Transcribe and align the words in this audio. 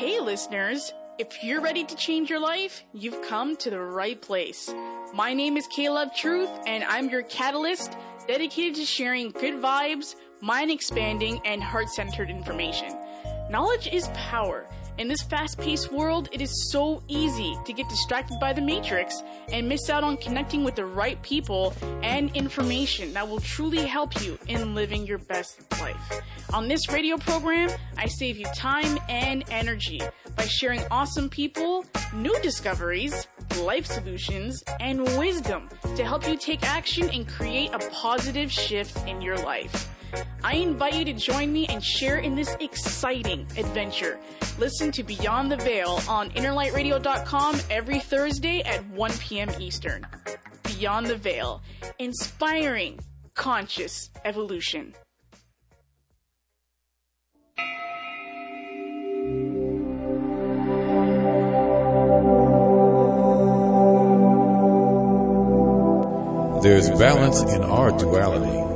Hey, 0.00 0.18
listeners. 0.18 0.94
If 1.18 1.44
you're 1.44 1.60
ready 1.60 1.84
to 1.84 1.94
change 1.94 2.30
your 2.30 2.40
life, 2.40 2.84
you've 2.94 3.20
come 3.28 3.54
to 3.56 3.68
the 3.68 3.78
right 3.78 4.18
place. 4.18 4.72
My 5.12 5.34
name 5.34 5.58
is 5.58 5.66
Caleb 5.66 6.14
Truth, 6.16 6.48
and 6.66 6.82
I'm 6.84 7.10
your 7.10 7.22
catalyst 7.24 7.98
dedicated 8.26 8.76
to 8.76 8.86
sharing 8.86 9.30
good 9.30 9.60
vibes, 9.60 10.14
mind 10.40 10.70
expanding, 10.70 11.38
and 11.44 11.62
heart 11.62 11.90
centered 11.90 12.30
information. 12.30 12.96
Knowledge 13.50 13.88
is 13.92 14.08
power. 14.14 14.66
In 15.00 15.08
this 15.08 15.22
fast 15.22 15.56
paced 15.56 15.90
world, 15.90 16.28
it 16.30 16.42
is 16.42 16.70
so 16.70 17.02
easy 17.08 17.56
to 17.64 17.72
get 17.72 17.88
distracted 17.88 18.38
by 18.38 18.52
the 18.52 18.60
matrix 18.60 19.22
and 19.50 19.66
miss 19.66 19.88
out 19.88 20.04
on 20.04 20.18
connecting 20.18 20.62
with 20.62 20.74
the 20.74 20.84
right 20.84 21.20
people 21.22 21.72
and 22.02 22.30
information 22.36 23.14
that 23.14 23.26
will 23.26 23.40
truly 23.40 23.86
help 23.86 24.22
you 24.22 24.38
in 24.46 24.74
living 24.74 25.06
your 25.06 25.16
best 25.16 25.62
life. 25.80 26.22
On 26.52 26.68
this 26.68 26.90
radio 26.90 27.16
program, 27.16 27.70
I 27.96 28.08
save 28.08 28.36
you 28.36 28.44
time 28.54 28.98
and 29.08 29.42
energy 29.48 30.02
by 30.36 30.44
sharing 30.44 30.82
awesome 30.90 31.30
people, 31.30 31.86
new 32.12 32.38
discoveries, 32.42 33.26
life 33.58 33.86
solutions, 33.86 34.62
and 34.80 35.00
wisdom 35.16 35.70
to 35.96 36.04
help 36.04 36.28
you 36.28 36.36
take 36.36 36.62
action 36.62 37.08
and 37.08 37.26
create 37.26 37.72
a 37.72 37.78
positive 37.90 38.52
shift 38.52 38.98
in 39.08 39.22
your 39.22 39.38
life. 39.38 39.88
I 40.42 40.54
invite 40.54 40.94
you 40.94 41.04
to 41.04 41.12
join 41.12 41.52
me 41.52 41.66
and 41.66 41.84
share 41.84 42.18
in 42.18 42.34
this 42.34 42.56
exciting 42.60 43.46
adventure. 43.56 44.18
Listen 44.58 44.90
to 44.92 45.02
Beyond 45.02 45.50
the 45.50 45.56
Veil 45.56 46.00
on 46.08 46.30
innerlightradio.com 46.30 47.60
every 47.70 48.00
Thursday 48.00 48.62
at 48.62 48.86
1 48.90 49.12
p.m. 49.18 49.50
Eastern. 49.58 50.06
Beyond 50.64 51.06
the 51.06 51.16
Veil, 51.16 51.62
inspiring 51.98 53.00
conscious 53.34 54.10
evolution. 54.24 54.94
There's 66.62 66.90
balance 66.90 67.40
in 67.40 67.62
our 67.62 67.90
duality. 67.90 68.69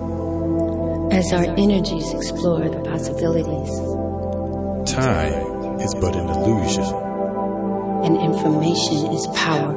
As 1.15 1.33
our 1.33 1.45
energies 1.57 2.13
explore 2.13 2.69
the 2.69 2.81
possibilities, 2.91 3.71
Time 4.93 5.81
is 5.81 5.95
but 5.95 6.15
an 6.17 6.29
illusion. 6.29 6.85
and 8.05 8.17
information 8.21 9.07
is 9.13 9.27
power. 9.29 9.73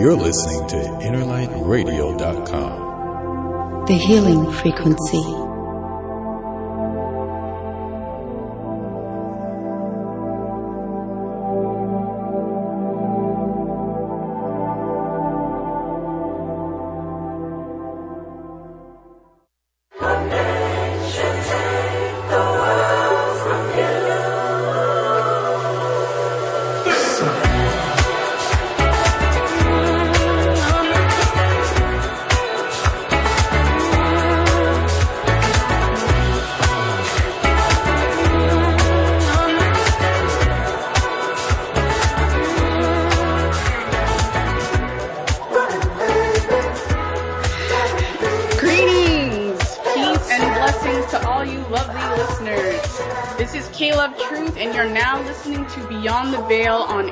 You're 0.00 0.16
listening 0.16 0.66
to 0.68 0.76
InnerlightRadio.com. 1.06 3.86
The 3.86 3.94
healing 3.94 4.50
frequency. 4.52 5.22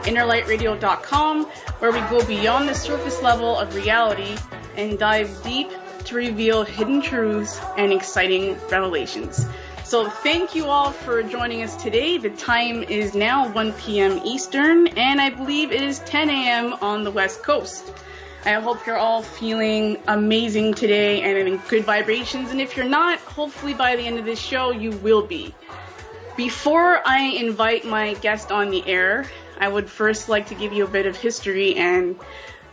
InnerlightRadio.com, 0.02 1.44
where 1.78 1.92
we 1.92 2.00
go 2.10 2.24
beyond 2.26 2.68
the 2.68 2.74
surface 2.74 3.22
level 3.22 3.56
of 3.58 3.74
reality 3.74 4.36
and 4.76 4.98
dive 4.98 5.42
deep 5.42 5.70
to 6.04 6.16
reveal 6.16 6.64
hidden 6.64 7.00
truths 7.02 7.60
and 7.76 7.92
exciting 7.92 8.56
revelations. 8.70 9.46
So 9.84 10.08
thank 10.08 10.54
you 10.54 10.66
all 10.66 10.92
for 10.92 11.22
joining 11.22 11.62
us 11.62 11.74
today. 11.74 12.16
The 12.16 12.30
time 12.30 12.84
is 12.84 13.14
now 13.14 13.48
1 13.52 13.72
p.m. 13.72 14.20
Eastern, 14.24 14.86
and 14.88 15.20
I 15.20 15.30
believe 15.30 15.72
it 15.72 15.82
is 15.82 15.98
10 16.00 16.30
a.m. 16.30 16.74
on 16.74 17.02
the 17.02 17.10
West 17.10 17.42
Coast. 17.42 17.92
I 18.44 18.52
hope 18.52 18.86
you're 18.86 18.96
all 18.96 19.20
feeling 19.20 19.98
amazing 20.06 20.74
today 20.74 21.22
and 21.22 21.36
in 21.36 21.56
good 21.68 21.84
vibrations. 21.84 22.52
And 22.52 22.60
if 22.60 22.76
you're 22.76 22.88
not, 22.88 23.18
hopefully 23.18 23.74
by 23.74 23.96
the 23.96 24.02
end 24.02 24.18
of 24.18 24.24
this 24.24 24.38
show, 24.38 24.70
you 24.70 24.92
will 24.92 25.26
be. 25.26 25.54
Before 26.36 27.02
I 27.04 27.22
invite 27.22 27.84
my 27.84 28.14
guest 28.14 28.50
on 28.50 28.70
the 28.70 28.86
air, 28.86 29.26
I 29.60 29.68
would 29.68 29.90
first 29.90 30.28
like 30.28 30.46
to 30.48 30.54
give 30.54 30.72
you 30.72 30.84
a 30.84 30.88
bit 30.88 31.06
of 31.06 31.16
history 31.16 31.76
and 31.76 32.18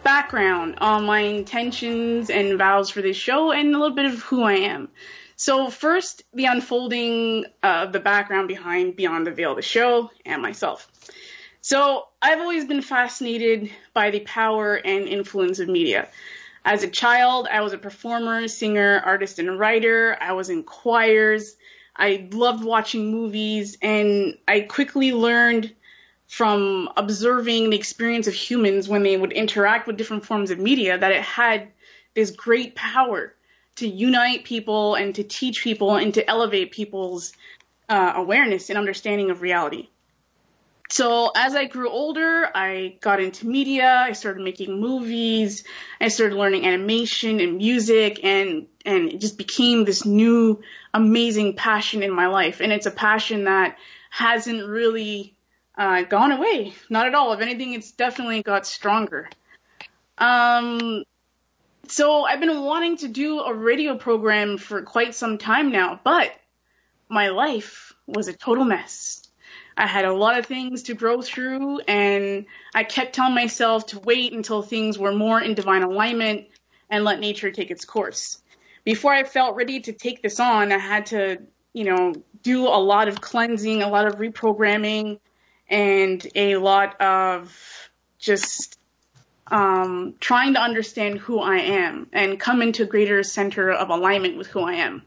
background 0.03 0.75
on 0.80 1.06
my 1.06 1.20
intentions 1.20 2.30
and 2.30 2.58
vows 2.58 2.90
for 2.90 3.02
this 3.02 3.18
show 3.18 3.52
and 3.52 3.75
a 3.75 3.78
little 3.78 3.96
bit 3.96 4.06
of 4.06 4.22
who 4.22 4.44
I 4.44 4.53
am. 4.53 4.88
So 5.36 5.70
first, 5.70 6.24
the 6.34 6.46
unfolding 6.46 7.46
of 7.62 7.92
the 7.92 8.00
background 8.00 8.48
behind 8.48 8.96
Beyond 8.96 9.28
the 9.28 9.31
Veil, 9.31 9.53
the 9.53 9.62
show, 9.62 10.09
and 10.25 10.42
myself. 10.42 10.90
So 11.59 12.08
I've 12.22 12.40
always 12.40 12.64
been 12.64 12.81
fascinated 12.81 13.69
by 13.94 14.09
the 14.09 14.22
power 14.22 14.75
and 14.75 15.08
influence 15.09 15.59
of 15.59 15.68
media. 15.68 16.08
As 16.64 16.84
a 16.84 16.88
child, 16.88 17.48
I 17.52 17.59
was 17.62 17.74
a 17.74 17.78
performer, 17.78 18.48
singer, 18.48 19.02
artist, 19.06 19.40
and 19.40 19.59
writer. 19.59 20.18
I 20.22 20.31
was 20.31 20.50
in 20.50 20.64
choirs. 20.64 21.58
I 21.96 22.30
loved 22.31 22.64
watching 22.64 23.12
movies, 23.12 23.78
and 23.81 24.38
I 24.48 24.62
quickly 24.62 25.12
learned 25.12 25.74
from 26.28 26.90
observing 26.98 27.70
the 27.70 27.78
experience 27.78 28.28
of 28.28 28.34
humans 28.34 28.90
when 28.90 29.04
they 29.04 29.18
would 29.18 29.32
interact 29.32 29.88
with 29.88 29.98
different 29.98 30.26
forms 30.26 30.52
of 30.52 30.60
media 30.60 30.98
that 30.98 31.12
it 31.12 31.22
had 31.22 31.70
this 32.14 32.32
great 32.32 32.76
power 32.76 33.34
to 33.76 33.88
unite 33.88 34.44
people 34.44 34.96
and 34.96 35.16
to 35.16 35.24
teach 35.24 35.64
people 35.64 35.96
and 35.96 36.14
to 36.14 36.30
elevate 36.30 36.72
people's 36.72 37.34
uh, 37.90 38.14
awareness 38.16 38.70
and 38.70 38.78
understanding 38.78 39.30
of 39.30 39.42
reality. 39.42 39.88
So 40.90 41.32
as 41.36 41.54
I 41.54 41.66
grew 41.66 41.90
older, 41.90 42.50
I 42.56 42.98
got 43.02 43.22
into 43.22 43.48
media. 43.48 43.88
I 43.88 44.14
started 44.14 44.42
making 44.42 44.80
movies. 44.80 45.66
I 46.00 46.08
started 46.08 46.36
learning 46.36 46.66
animation 46.66 47.40
and 47.42 47.58
music, 47.58 48.22
and 48.24 48.68
and 48.86 49.10
it 49.10 49.20
just 49.20 49.38
became 49.38 49.84
this 49.84 50.06
new 50.06 50.62
amazing 50.94 51.56
passion 51.56 52.04
in 52.04 52.12
my 52.12 52.28
life. 52.28 52.62
And 52.62 52.72
it's 52.72 52.86
a 52.86 52.92
passion 52.92 53.44
that 53.44 53.78
hasn't 54.10 54.66
really 54.66 55.37
uh, 55.78 56.02
gone 56.04 56.32
away. 56.32 56.74
Not 56.90 57.08
at 57.08 57.16
all. 57.16 57.34
If 57.34 57.40
anything, 57.40 57.74
it's 57.74 57.92
definitely 57.92 58.42
got 58.42 58.66
stronger. 58.66 59.30
Um, 60.18 61.04
so 61.88 62.24
I've 62.24 62.40
been 62.40 62.62
wanting 62.64 62.98
to 62.98 63.08
do 63.08 63.40
a 63.42 63.54
radio 63.54 63.98
program 63.98 64.58
for 64.58 64.82
quite 64.82 65.16
some 65.16 65.38
time 65.38 65.72
now, 65.72 66.00
but 66.04 66.32
my 67.08 67.30
life 67.30 67.94
was 68.08 68.28
a 68.28 68.34
total 68.34 68.66
mess. 68.66 69.24
I 69.78 69.86
had 69.86 70.06
a 70.06 70.14
lot 70.14 70.40
of 70.40 70.48
things 70.48 70.84
to 70.84 70.96
grow 70.96 71.22
through, 71.22 71.80
and 71.82 72.46
I 72.74 72.84
kept 72.84 73.14
telling 73.14 73.36
myself 73.36 73.86
to 73.88 74.00
wait 74.00 74.34
until 74.34 74.64
things 74.64 74.98
were 74.98 75.14
more 75.14 75.40
in 75.40 75.54
divine 75.54 75.84
alignment 75.84 76.48
and 76.90 77.04
let 77.04 77.20
nature 77.20 77.52
take 77.52 77.70
its 77.70 77.86
course. 77.86 78.42
Before 78.84 79.14
I 79.14 79.24
felt 79.24 79.56
ready 79.56 79.80
to 79.82 79.94
take 79.94 80.24
this 80.24 80.40
on, 80.40 80.72
I 80.72 80.80
had 80.80 81.06
to, 81.07 81.38
you 81.74 81.84
know, 81.84 82.13
do 82.42 82.68
a 82.68 82.80
lot 82.80 83.07
of 83.07 83.22
cleansing, 83.22 83.84
a 83.84 83.90
lot 83.90 84.07
of 84.07 84.16
reprogramming, 84.16 85.19
and 85.69 86.25
a 86.36 86.58
lot 86.58 87.00
of 87.02 87.90
just 88.19 88.78
um, 89.48 90.16
trying 90.19 90.54
to 90.56 90.62
understand 90.62 91.19
who 91.19 91.40
I 91.40 91.58
am 91.58 92.08
and 92.12 92.40
come 92.40 92.62
into 92.62 92.86
greater 92.86 93.24
center 93.24 93.72
of 93.72 93.90
alignment 93.90 94.38
with 94.38 94.48
who 94.48 94.62
I 94.62 94.74
am. 94.74 95.04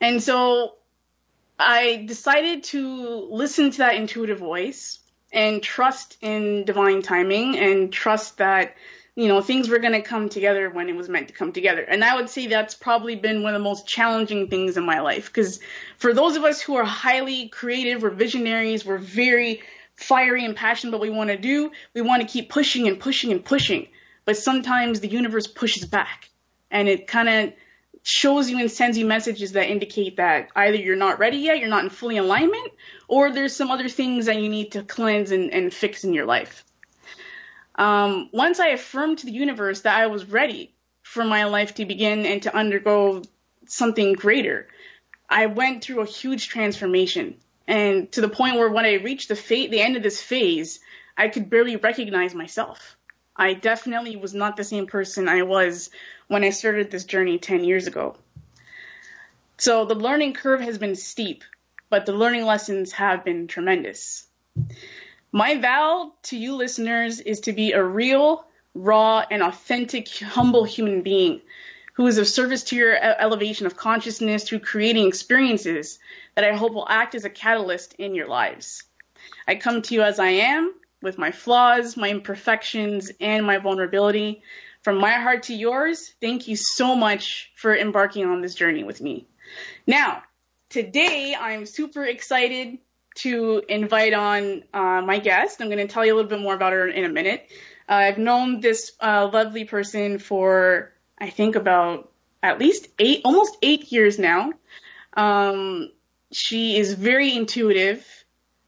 And 0.00 0.22
so 0.22 0.76
I 1.58 2.04
decided 2.06 2.64
to 2.64 3.28
listen 3.30 3.70
to 3.70 3.78
that 3.78 3.96
intuitive 3.96 4.38
voice 4.38 4.98
and 5.32 5.62
trust 5.62 6.16
in 6.20 6.64
divine 6.64 7.02
timing 7.02 7.58
and 7.58 7.92
trust 7.92 8.38
that 8.38 8.74
you 9.20 9.28
know 9.28 9.42
things 9.42 9.68
were 9.68 9.78
going 9.78 9.92
to 9.92 10.00
come 10.00 10.28
together 10.28 10.70
when 10.70 10.88
it 10.88 10.96
was 10.96 11.08
meant 11.08 11.28
to 11.28 11.34
come 11.34 11.52
together 11.52 11.82
and 11.82 12.02
i 12.02 12.14
would 12.14 12.30
say 12.30 12.46
that's 12.46 12.74
probably 12.74 13.16
been 13.16 13.42
one 13.42 13.54
of 13.54 13.60
the 13.60 13.64
most 13.64 13.86
challenging 13.86 14.48
things 14.48 14.76
in 14.76 14.84
my 14.84 15.00
life 15.00 15.26
because 15.26 15.60
for 15.98 16.14
those 16.14 16.36
of 16.36 16.44
us 16.44 16.60
who 16.60 16.74
are 16.74 16.84
highly 16.84 17.48
creative 17.48 18.02
we're 18.02 18.10
visionaries 18.10 18.84
we're 18.84 18.98
very 18.98 19.62
fiery 19.94 20.44
and 20.44 20.56
passionate 20.56 20.90
about 20.90 21.00
what 21.00 21.10
we 21.10 21.14
want 21.14 21.28
to 21.28 21.36
do 21.36 21.70
we 21.94 22.00
want 22.00 22.22
to 22.22 22.28
keep 22.28 22.48
pushing 22.48 22.88
and 22.88 22.98
pushing 22.98 23.30
and 23.30 23.44
pushing 23.44 23.86
but 24.24 24.36
sometimes 24.36 25.00
the 25.00 25.08
universe 25.08 25.46
pushes 25.46 25.84
back 25.84 26.30
and 26.70 26.88
it 26.88 27.06
kind 27.06 27.28
of 27.28 27.52
shows 28.02 28.48
you 28.48 28.58
and 28.58 28.70
sends 28.70 28.96
you 28.96 29.04
messages 29.04 29.52
that 29.52 29.68
indicate 29.68 30.16
that 30.16 30.48
either 30.56 30.76
you're 30.76 30.96
not 30.96 31.18
ready 31.18 31.36
yet, 31.36 31.58
you're 31.58 31.68
not 31.68 31.84
in 31.84 31.90
fully 31.90 32.16
alignment, 32.16 32.72
or 33.08 33.30
there's 33.30 33.54
some 33.54 33.70
other 33.70 33.88
things 33.88 34.26
that 34.26 34.40
you 34.40 34.48
need 34.48 34.72
to 34.72 34.82
cleanse 34.82 35.32
and, 35.32 35.52
and 35.52 35.72
fix 35.72 36.02
in 36.04 36.14
your 36.14 36.24
life. 36.24 36.64
Um, 37.80 38.28
once 38.30 38.60
I 38.60 38.68
affirmed 38.68 39.20
to 39.20 39.26
the 39.26 39.32
universe 39.32 39.80
that 39.80 39.98
I 39.98 40.08
was 40.08 40.26
ready 40.26 40.74
for 41.02 41.24
my 41.24 41.46
life 41.46 41.76
to 41.76 41.86
begin 41.86 42.26
and 42.26 42.42
to 42.42 42.54
undergo 42.54 43.22
something 43.66 44.12
greater, 44.12 44.68
I 45.30 45.46
went 45.46 45.82
through 45.82 46.02
a 46.02 46.06
huge 46.06 46.48
transformation. 46.48 47.36
And 47.66 48.12
to 48.12 48.20
the 48.20 48.28
point 48.28 48.56
where 48.56 48.68
when 48.68 48.84
I 48.84 48.94
reached 48.94 49.28
the 49.28 49.34
fate, 49.34 49.70
the 49.70 49.80
end 49.80 49.96
of 49.96 50.02
this 50.02 50.20
phase, 50.20 50.80
I 51.16 51.28
could 51.28 51.48
barely 51.48 51.76
recognize 51.76 52.34
myself. 52.34 52.98
I 53.34 53.54
definitely 53.54 54.16
was 54.16 54.34
not 54.34 54.58
the 54.58 54.64
same 54.64 54.86
person 54.86 55.26
I 55.26 55.44
was 55.44 55.88
when 56.28 56.44
I 56.44 56.50
started 56.50 56.90
this 56.90 57.04
journey 57.04 57.38
10 57.38 57.64
years 57.64 57.86
ago. 57.86 58.14
So 59.56 59.86
the 59.86 59.94
learning 59.94 60.34
curve 60.34 60.60
has 60.60 60.76
been 60.76 60.96
steep, 60.96 61.44
but 61.88 62.04
the 62.04 62.12
learning 62.12 62.44
lessons 62.44 62.92
have 62.92 63.24
been 63.24 63.46
tremendous. 63.46 64.26
My 65.32 65.56
vow 65.58 66.12
to 66.24 66.36
you 66.36 66.56
listeners 66.56 67.20
is 67.20 67.40
to 67.42 67.52
be 67.52 67.72
a 67.72 67.84
real, 67.84 68.46
raw, 68.74 69.24
and 69.30 69.42
authentic, 69.42 70.08
humble 70.18 70.64
human 70.64 71.02
being 71.02 71.40
who 71.94 72.06
is 72.06 72.18
of 72.18 72.26
service 72.26 72.64
to 72.64 72.76
your 72.76 72.96
elevation 72.96 73.66
of 73.66 73.76
consciousness 73.76 74.44
through 74.44 74.60
creating 74.60 75.06
experiences 75.06 75.98
that 76.34 76.44
I 76.44 76.56
hope 76.56 76.72
will 76.72 76.88
act 76.88 77.14
as 77.14 77.24
a 77.24 77.30
catalyst 77.30 77.94
in 77.94 78.14
your 78.14 78.26
lives. 78.26 78.84
I 79.46 79.56
come 79.56 79.82
to 79.82 79.94
you 79.94 80.02
as 80.02 80.18
I 80.18 80.30
am, 80.30 80.74
with 81.02 81.18
my 81.18 81.30
flaws, 81.30 81.96
my 81.96 82.08
imperfections, 82.08 83.12
and 83.20 83.44
my 83.44 83.58
vulnerability. 83.58 84.42
From 84.82 84.98
my 84.98 85.12
heart 85.12 85.44
to 85.44 85.54
yours, 85.54 86.12
thank 86.20 86.48
you 86.48 86.56
so 86.56 86.96
much 86.96 87.52
for 87.54 87.76
embarking 87.76 88.24
on 88.24 88.40
this 88.40 88.54
journey 88.54 88.82
with 88.82 89.00
me. 89.00 89.28
Now, 89.86 90.22
today 90.70 91.36
I'm 91.38 91.66
super 91.66 92.04
excited 92.04 92.78
to 93.22 93.62
invite 93.68 94.12
on 94.12 94.64
uh, 94.72 95.02
my 95.02 95.18
guest. 95.18 95.60
I'm 95.60 95.68
going 95.68 95.86
to 95.86 95.92
tell 95.92 96.04
you 96.04 96.14
a 96.14 96.16
little 96.16 96.30
bit 96.30 96.40
more 96.40 96.54
about 96.54 96.72
her 96.72 96.86
in 96.88 97.04
a 97.04 97.08
minute. 97.08 97.48
Uh, 97.88 97.94
I've 97.94 98.18
known 98.18 98.60
this 98.60 98.92
uh, 99.00 99.28
lovely 99.32 99.64
person 99.64 100.18
for, 100.18 100.92
I 101.18 101.30
think, 101.30 101.56
about 101.56 102.12
at 102.42 102.58
least 102.58 102.88
eight, 102.98 103.22
almost 103.24 103.56
eight 103.62 103.90
years 103.92 104.18
now. 104.18 104.52
Um, 105.14 105.90
she 106.32 106.76
is 106.76 106.94
very 106.94 107.34
intuitive 107.34 108.06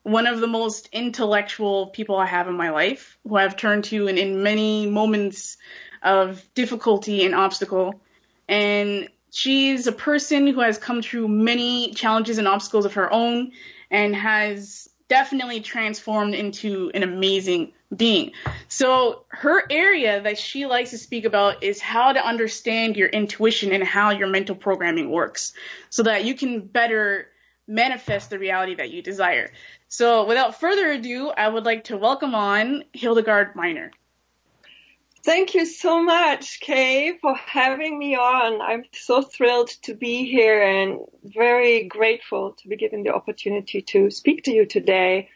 one 0.02 0.26
of 0.26 0.40
the 0.40 0.46
most 0.46 0.88
intellectual 0.92 1.86
people 1.88 2.16
I 2.16 2.26
have 2.26 2.48
in 2.48 2.54
my 2.54 2.70
life, 2.70 3.18
who 3.26 3.36
I've 3.36 3.56
turned 3.56 3.84
to 3.84 4.08
in, 4.08 4.18
in 4.18 4.42
many 4.42 4.86
moments 4.86 5.58
of 6.02 6.42
difficulty 6.54 7.24
and 7.24 7.34
obstacle. 7.34 8.00
And 8.48 9.08
she's 9.30 9.86
a 9.86 9.92
person 9.92 10.48
who 10.48 10.60
has 10.60 10.78
come 10.78 11.02
through 11.02 11.28
many 11.28 11.92
challenges 11.94 12.38
and 12.38 12.48
obstacles 12.48 12.84
of 12.84 12.94
her 12.94 13.12
own 13.12 13.52
and 13.92 14.16
has 14.16 14.88
definitely 15.08 15.60
transformed 15.60 16.34
into 16.34 16.90
an 16.94 17.02
amazing 17.02 17.72
being. 17.94 18.32
So 18.68 19.26
her 19.28 19.64
area 19.70 20.22
that 20.22 20.38
she 20.38 20.64
likes 20.64 20.90
to 20.90 20.98
speak 20.98 21.26
about 21.26 21.62
is 21.62 21.80
how 21.80 22.12
to 22.12 22.26
understand 22.26 22.96
your 22.96 23.08
intuition 23.08 23.72
and 23.72 23.84
how 23.84 24.10
your 24.10 24.28
mental 24.28 24.56
programming 24.56 25.10
works 25.10 25.52
so 25.90 26.02
that 26.04 26.24
you 26.24 26.34
can 26.34 26.60
better 26.60 27.28
manifest 27.68 28.30
the 28.30 28.38
reality 28.38 28.74
that 28.76 28.90
you 28.90 29.02
desire. 29.02 29.52
So 29.88 30.24
without 30.26 30.58
further 30.58 30.90
ado, 30.92 31.28
I 31.28 31.48
would 31.48 31.66
like 31.66 31.84
to 31.84 31.98
welcome 31.98 32.34
on 32.34 32.84
Hildegard 32.94 33.54
Miner. 33.54 33.92
Thank 35.24 35.54
you 35.54 35.66
so 35.66 36.02
much, 36.02 36.58
Kay, 36.58 37.16
for 37.18 37.36
having 37.36 37.96
me 37.96 38.16
on. 38.16 38.60
I'm 38.60 38.82
so 38.92 39.22
thrilled 39.22 39.68
to 39.82 39.94
be 39.94 40.28
here 40.28 40.60
and 40.60 40.98
very 41.22 41.84
grateful 41.84 42.56
to 42.58 42.68
be 42.68 42.76
given 42.76 43.04
the 43.04 43.14
opportunity 43.14 43.82
to 43.82 44.10
speak 44.10 44.42
to 44.44 44.50
you 44.52 44.66
today 44.66 45.28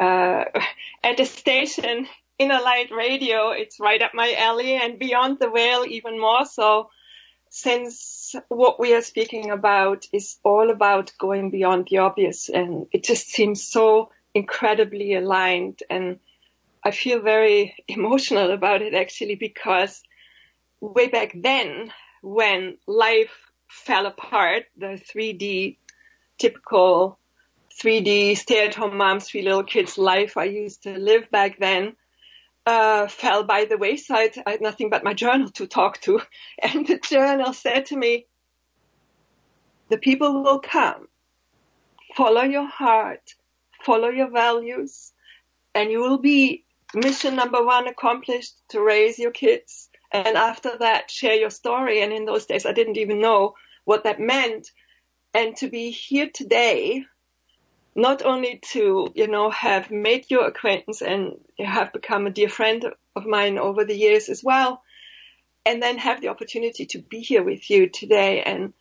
uh, 0.00 0.44
at 1.04 1.16
the 1.16 1.26
station 1.26 2.08
Inner 2.40 2.60
Light 2.60 2.90
Radio. 2.90 3.50
It's 3.50 3.78
right 3.78 4.02
up 4.02 4.14
my 4.14 4.34
alley 4.36 4.74
and 4.74 4.98
beyond 4.98 5.38
the 5.38 5.48
veil 5.48 5.84
even 5.86 6.20
more 6.20 6.44
so 6.44 6.90
since 7.50 8.34
what 8.48 8.80
we 8.80 8.94
are 8.94 9.02
speaking 9.02 9.50
about 9.50 10.06
is 10.12 10.38
all 10.42 10.70
about 10.70 11.12
going 11.18 11.50
beyond 11.50 11.86
the 11.88 11.98
obvious 11.98 12.48
and 12.48 12.86
it 12.92 13.04
just 13.04 13.28
seems 13.28 13.62
so 13.62 14.10
incredibly 14.34 15.14
aligned 15.14 15.82
and 15.90 16.18
I 16.82 16.90
feel 16.90 17.20
very 17.20 17.74
emotional 17.88 18.50
about 18.52 18.82
it 18.82 18.94
actually 18.94 19.34
because 19.34 20.02
way 20.80 21.08
back 21.08 21.32
then 21.34 21.92
when 22.22 22.78
life 22.86 23.32
fell 23.68 24.06
apart, 24.06 24.64
the 24.76 25.00
3D 25.14 25.76
typical 26.38 27.18
3D 27.82 28.36
stay 28.36 28.66
at 28.66 28.74
home 28.74 28.96
moms, 28.96 29.28
three 29.28 29.42
little 29.42 29.62
kids 29.62 29.96
life 29.96 30.36
I 30.36 30.44
used 30.44 30.82
to 30.82 30.98
live 30.98 31.30
back 31.30 31.58
then, 31.58 31.96
uh, 32.66 33.06
fell 33.08 33.44
by 33.44 33.64
the 33.64 33.78
wayside. 33.78 34.32
I 34.46 34.52
had 34.52 34.60
nothing 34.60 34.90
but 34.90 35.04
my 35.04 35.14
journal 35.14 35.48
to 35.50 35.66
talk 35.66 36.00
to. 36.02 36.20
And 36.62 36.86
the 36.86 36.98
journal 36.98 37.52
said 37.52 37.86
to 37.86 37.96
me, 37.96 38.26
the 39.88 39.98
people 39.98 40.42
will 40.42 40.60
come. 40.60 41.08
Follow 42.16 42.42
your 42.42 42.66
heart, 42.66 43.34
follow 43.84 44.08
your 44.08 44.30
values, 44.30 45.12
and 45.74 45.90
you 45.90 46.00
will 46.00 46.18
be 46.18 46.64
mission 46.94 47.36
number 47.36 47.64
one 47.64 47.86
accomplished 47.88 48.54
to 48.70 48.82
raise 48.82 49.18
your 49.18 49.30
kids. 49.30 49.88
And 50.12 50.36
after 50.36 50.78
that, 50.78 51.10
share 51.10 51.34
your 51.34 51.50
story. 51.50 52.02
And 52.02 52.12
in 52.12 52.24
those 52.24 52.46
days, 52.46 52.66
I 52.66 52.72
didn't 52.72 52.98
even 52.98 53.20
know 53.20 53.54
what 53.84 54.04
that 54.04 54.20
meant. 54.20 54.70
And 55.32 55.56
to 55.56 55.68
be 55.68 55.90
here 55.90 56.28
today 56.32 57.04
not 57.94 58.24
only 58.24 58.60
to, 58.72 59.10
you 59.14 59.26
know, 59.26 59.50
have 59.50 59.90
made 59.90 60.30
your 60.30 60.46
acquaintance 60.46 61.02
and 61.02 61.34
have 61.58 61.92
become 61.92 62.26
a 62.26 62.30
dear 62.30 62.48
friend 62.48 62.84
of 63.16 63.26
mine 63.26 63.58
over 63.58 63.84
the 63.84 63.96
years 63.96 64.28
as 64.28 64.42
well, 64.44 64.82
and 65.66 65.82
then 65.82 65.98
have 65.98 66.20
the 66.20 66.28
opportunity 66.28 66.86
to 66.86 66.98
be 66.98 67.20
here 67.20 67.42
with 67.42 67.68
you 67.68 67.88
today 67.88 68.42
and 68.42 68.72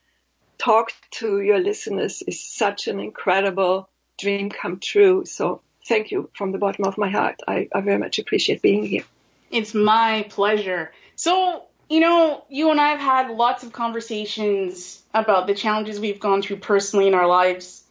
talk 0.58 0.92
to 1.12 1.42
your 1.42 1.60
listeners 1.60 2.22
is 2.28 2.44
such 2.44 2.88
an 2.88 3.00
incredible 3.00 3.90
dream 4.18 4.50
come 4.50 4.80
true. 4.80 5.26
So 5.26 5.62
thank 5.86 6.12
you 6.12 6.30
from 6.34 6.52
the 6.52 6.58
bottom 6.58 6.86
of 6.86 6.98
my 6.98 7.10
heart. 7.10 7.42
I, 7.48 7.68
I 7.74 7.82
very 7.82 7.98
much 7.98 8.20
appreciate 8.20 8.62
being 8.62 8.86
here. 8.86 9.04
It's 9.52 9.74
my 9.74 10.26
pleasure. 10.30 10.92
So, 11.16 11.64
you 11.90 12.00
know, 12.00 12.44
you 12.50 12.70
and 12.72 12.80
I 12.80 12.90
have 12.90 13.00
had 13.00 13.32
lots 13.32 13.64
of 13.64 13.72
conversations 13.72 15.02
about 15.14 15.48
the 15.48 15.56
challenges 15.56 16.00
we've 16.00 16.20
gone 16.20 16.42
through 16.42 16.58
personally 16.58 17.08
in 17.08 17.14
our 17.14 17.28
lives 17.28 17.84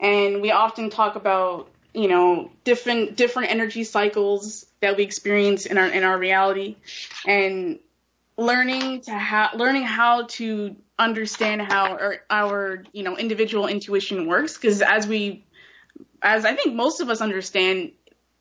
and 0.00 0.40
we 0.40 0.50
often 0.50 0.90
talk 0.90 1.14
about 1.14 1.68
you 1.92 2.08
know 2.08 2.50
different 2.64 3.16
different 3.16 3.50
energy 3.50 3.84
cycles 3.84 4.66
that 4.80 4.96
we 4.96 5.02
experience 5.02 5.66
in 5.66 5.78
our 5.78 5.88
in 5.88 6.02
our 6.02 6.18
reality 6.18 6.76
and 7.26 7.78
learning 8.36 9.02
to 9.02 9.12
how 9.12 9.50
learning 9.54 9.82
how 9.82 10.24
to 10.26 10.74
understand 10.98 11.60
how 11.60 11.92
our, 11.96 12.16
our 12.30 12.84
you 12.92 13.02
know 13.02 13.16
individual 13.16 13.66
intuition 13.66 14.26
works 14.26 14.56
because 14.56 14.82
as 14.82 15.06
we 15.06 15.44
as 16.22 16.44
I 16.44 16.54
think 16.54 16.74
most 16.74 17.00
of 17.00 17.08
us 17.08 17.20
understand 17.20 17.92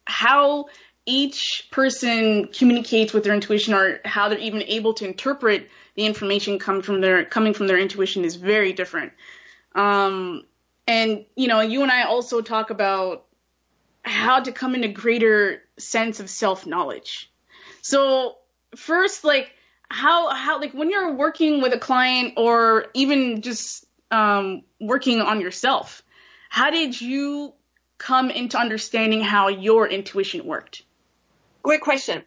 how 0.05 0.65
each 1.05 1.67
person 1.71 2.47
communicates 2.47 3.13
with 3.13 3.23
their 3.23 3.33
intuition 3.33 3.73
or 3.73 3.99
how 4.05 4.29
they're 4.29 4.37
even 4.37 4.61
able 4.63 4.93
to 4.95 5.05
interpret 5.05 5.69
the 5.95 6.05
information 6.05 6.59
come 6.59 6.81
from 6.81 7.01
their 7.01 7.25
coming 7.25 7.53
from 7.53 7.67
their 7.67 7.79
intuition 7.79 8.23
is 8.25 8.35
very 8.35 8.73
different. 8.73 9.13
Um, 9.75 10.45
and, 10.87 11.25
you 11.35 11.47
know, 11.47 11.61
you 11.61 11.83
and 11.83 11.91
I 11.91 12.03
also 12.03 12.41
talk 12.41 12.69
about 12.69 13.25
how 14.03 14.39
to 14.39 14.51
come 14.51 14.75
in 14.75 14.83
a 14.83 14.87
greater 14.87 15.61
sense 15.77 16.19
of 16.19 16.29
self 16.29 16.65
knowledge. 16.65 17.31
So, 17.81 18.37
first, 18.75 19.23
like, 19.23 19.51
how, 19.89 20.33
how, 20.33 20.59
like, 20.59 20.73
when 20.73 20.89
you're 20.89 21.13
working 21.13 21.61
with 21.61 21.73
a 21.73 21.79
client 21.79 22.33
or 22.37 22.87
even 22.93 23.41
just 23.41 23.85
um, 24.11 24.63
working 24.79 25.21
on 25.21 25.41
yourself, 25.41 26.01
how 26.49 26.71
did 26.71 26.99
you 26.99 27.53
come 27.99 28.31
into 28.31 28.57
understanding 28.57 29.21
how 29.21 29.49
your 29.49 29.87
intuition 29.87 30.45
worked? 30.45 30.83
Great 31.61 31.81
question. 31.81 32.23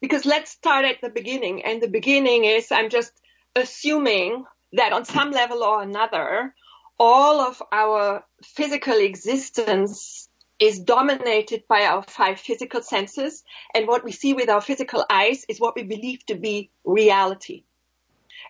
Because 0.00 0.24
let's 0.24 0.52
start 0.52 0.84
at 0.84 1.00
the 1.00 1.08
beginning. 1.08 1.64
And 1.64 1.82
the 1.82 1.88
beginning 1.88 2.44
is 2.44 2.70
I'm 2.70 2.90
just 2.90 3.12
assuming 3.56 4.44
that 4.74 4.92
on 4.92 5.04
some 5.04 5.32
level 5.32 5.64
or 5.64 5.82
another, 5.82 6.54
all 7.00 7.40
of 7.40 7.60
our 7.72 8.24
physical 8.44 8.96
existence 8.96 10.28
is 10.58 10.80
dominated 10.80 11.64
by 11.68 11.82
our 11.82 12.02
five 12.02 12.38
physical 12.38 12.82
senses. 12.82 13.44
And 13.74 13.88
what 13.88 14.04
we 14.04 14.12
see 14.12 14.34
with 14.34 14.48
our 14.48 14.60
physical 14.60 15.04
eyes 15.08 15.44
is 15.48 15.60
what 15.60 15.74
we 15.74 15.84
believe 15.84 16.24
to 16.26 16.34
be 16.34 16.70
reality. 16.84 17.64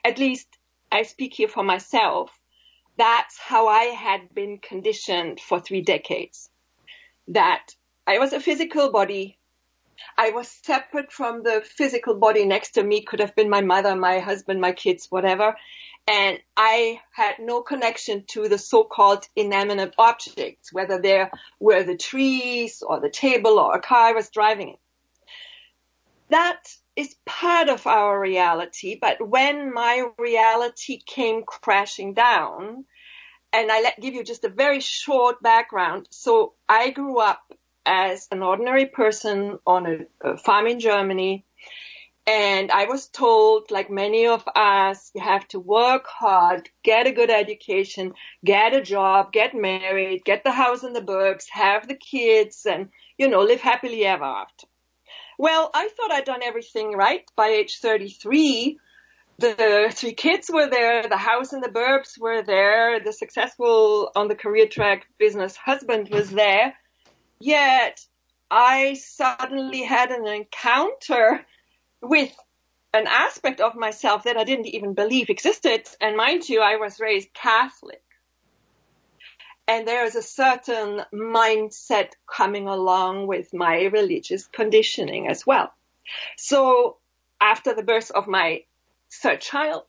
At 0.05 0.19
least 0.19 0.49
I 0.91 1.03
speak 1.03 1.35
here 1.35 1.49
for 1.49 1.62
myself. 1.62 2.38
That's 2.99 3.38
how 3.38 3.69
I 3.69 3.85
had 3.85 4.35
been 4.35 4.59
conditioned 4.59 5.40
for 5.40 5.61
three 5.61 5.81
decades. 5.81 6.50
That 7.28 7.75
I 8.07 8.19
was 8.19 8.33
a 8.33 8.40
physical 8.40 8.90
body. 8.90 9.38
I 10.17 10.31
was 10.31 10.49
separate 10.49 11.11
from 11.11 11.43
the 11.43 11.62
physical 11.64 12.14
body 12.14 12.45
next 12.45 12.73
to 12.73 12.83
me, 12.83 13.02
could 13.02 13.21
have 13.21 13.35
been 13.35 13.49
my 13.49 13.62
mother, 13.62 13.97
my 13.97 14.19
husband, 14.19 14.61
my 14.61 14.73
kids, 14.73 15.07
whatever 15.11 15.57
and 16.09 16.40
I 16.57 17.00
had 17.12 17.35
no 17.38 17.61
connection 17.61 18.25
to 18.28 18.49
the 18.49 18.57
so-called 18.57 19.28
inanimate 19.37 19.95
objects, 19.99 20.73
whether 20.73 20.99
they 20.99 21.26
were 21.61 21.83
the 21.83 21.99
trees 21.99 22.83
or 22.83 22.99
the 22.99 23.11
table 23.11 23.59
or 23.59 23.76
a 23.76 23.81
car 23.81 24.09
I 24.09 24.12
was 24.12 24.31
driving 24.31 24.71
in. 24.71 24.76
That 26.31 26.61
is 26.99 27.14
part 27.25 27.69
of 27.69 27.87
our 27.87 28.21
reality, 28.21 28.99
but 29.00 29.26
when 29.26 29.73
my 29.73 30.05
reality 30.19 31.00
came 31.07 31.45
crashing 31.45 32.12
down, 32.14 32.85
and 33.52 33.71
I 33.73 33.81
let 33.81 34.00
give 34.00 34.14
you 34.14 34.25
just 34.25 34.45
a 34.45 34.50
very 34.50 34.81
short 34.81 35.43
background. 35.43 36.09
So 36.11 36.55
I 36.69 36.90
grew 36.90 37.19
up 37.19 37.40
as 37.87 38.28
an 38.31 38.43
ordinary 38.43 38.87
person 38.87 39.59
on 39.67 39.87
a, 39.87 39.99
a 40.33 40.37
farm 40.37 40.67
in 40.67 40.81
Germany 40.81 41.47
and 42.28 42.71
I 42.71 42.85
was 42.85 43.09
told, 43.09 43.71
like 43.71 43.88
many 43.88 44.26
of 44.26 44.47
us, 44.55 45.11
you 45.14 45.23
have 45.23 45.49
to 45.49 45.59
work 45.59 46.07
hard, 46.07 46.69
get 46.85 47.07
a 47.07 47.12
good 47.12 47.31
education, 47.31 48.12
get 48.45 48.75
a 48.75 48.83
job, 48.83 49.33
get 49.33 49.55
married, 49.55 50.26
get 50.26 50.45
the 50.45 50.52
house 50.52 50.83
in 50.85 50.93
the 50.93 51.00
burbs, 51.00 51.47
have 51.50 51.88
the 51.88 51.95
kids, 51.95 52.67
and, 52.67 52.90
you 53.17 53.28
know, 53.28 53.40
live 53.40 53.62
happily 53.62 54.05
ever 54.05 54.25
after. 54.25 54.67
Well, 55.38 55.71
I 55.73 55.88
thought 55.88 56.11
I'd 56.11 56.25
done 56.25 56.42
everything 56.42 56.92
right. 56.92 57.25
By 57.37 57.47
age 57.49 57.78
33, 57.78 58.78
the 59.38 59.92
three 59.95 60.12
kids 60.12 60.50
were 60.52 60.68
there, 60.68 61.09
the 61.09 61.16
house 61.16 61.52
in 61.52 61.61
the 61.61 61.68
burbs 61.68 62.18
were 62.18 62.42
there, 62.42 62.99
the 62.99 63.12
successful 63.12 64.11
on 64.16 64.26
the 64.26 64.35
career 64.35 64.66
track 64.66 65.07
business 65.16 65.57
husband 65.57 66.09
was 66.11 66.30
there. 66.30 66.75
Yet 67.38 68.04
I 68.50 68.95
suddenly 68.95 69.83
had 69.83 70.11
an 70.11 70.26
encounter 70.26 71.47
with 72.02 72.35
an 72.92 73.07
aspect 73.07 73.61
of 73.61 73.76
myself 73.76 74.25
that 74.25 74.37
I 74.37 74.42
didn't 74.42 74.66
even 74.66 74.95
believe 74.95 75.30
existed. 75.30 75.87
And 76.00 76.16
mind 76.16 76.49
you, 76.49 76.61
I 76.61 76.76
was 76.76 76.99
raised 76.99 77.33
Catholic. 77.33 78.02
And 79.68 79.87
there 79.87 80.04
is 80.06 80.16
a 80.16 80.22
certain 80.22 81.02
mindset 81.12 82.12
coming 82.26 82.66
along 82.66 83.26
with 83.26 83.52
my 83.52 83.84
religious 83.84 84.46
conditioning 84.46 85.28
as 85.28 85.46
well. 85.46 85.72
So 86.38 86.96
after 87.38 87.75
the 87.75 87.82
birth 87.82 88.10
of 88.10 88.26
my 88.26 88.64
third 89.12 89.42
child, 89.42 89.84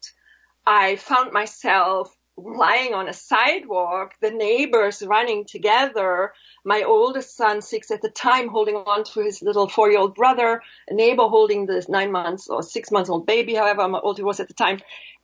I 0.67 0.97
found 0.97 1.31
myself 1.31 2.13
lying 2.35 2.93
on 2.93 3.07
a 3.07 3.13
sidewalk, 3.13 4.15
the 4.21 4.31
neighbors 4.31 5.01
running 5.01 5.45
together, 5.45 6.33
my 6.63 6.83
oldest 6.83 7.35
son, 7.35 7.61
six 7.61 7.89
at 7.89 8.01
the 8.01 8.09
time, 8.09 8.49
holding 8.49 8.75
on 8.75 9.03
to 9.05 9.21
his 9.21 9.41
little 9.41 9.67
four 9.67 9.89
year 9.89 9.99
old 9.99 10.15
brother, 10.15 10.61
a 10.89 10.93
neighbor 10.93 11.23
holding 11.23 11.65
this 11.65 11.89
nine 11.89 12.11
months 12.11 12.49
or 12.49 12.63
six 12.63 12.91
months 12.91 13.09
old 13.09 13.25
baby, 13.25 13.55
however 13.55 13.81
old 14.03 14.17
he 14.17 14.23
was 14.23 14.39
at 14.39 14.47
the 14.49 14.53
time. 14.53 14.79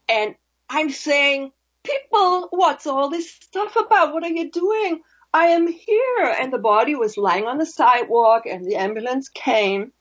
And 0.08 0.36
I'm 0.70 0.90
saying, 0.90 1.52
people, 1.86 2.48
what's 2.52 2.88
all 2.88 3.10
this 3.10 3.32
stuff 3.32 3.76
about? 3.76 4.14
What 4.14 4.24
are 4.24 4.30
you 4.30 4.52
doing? 4.52 5.02
I 5.34 5.48
am 5.48 5.68
here. 5.68 6.36
And 6.40 6.52
the 6.52 6.58
body 6.58 6.96
was 6.96 7.18
lying 7.18 7.46
on 7.46 7.58
the 7.58 7.66
sidewalk 7.66 8.46
and 8.46 8.66
the 8.66 8.76
ambulance 8.76 9.30
came 9.30 9.92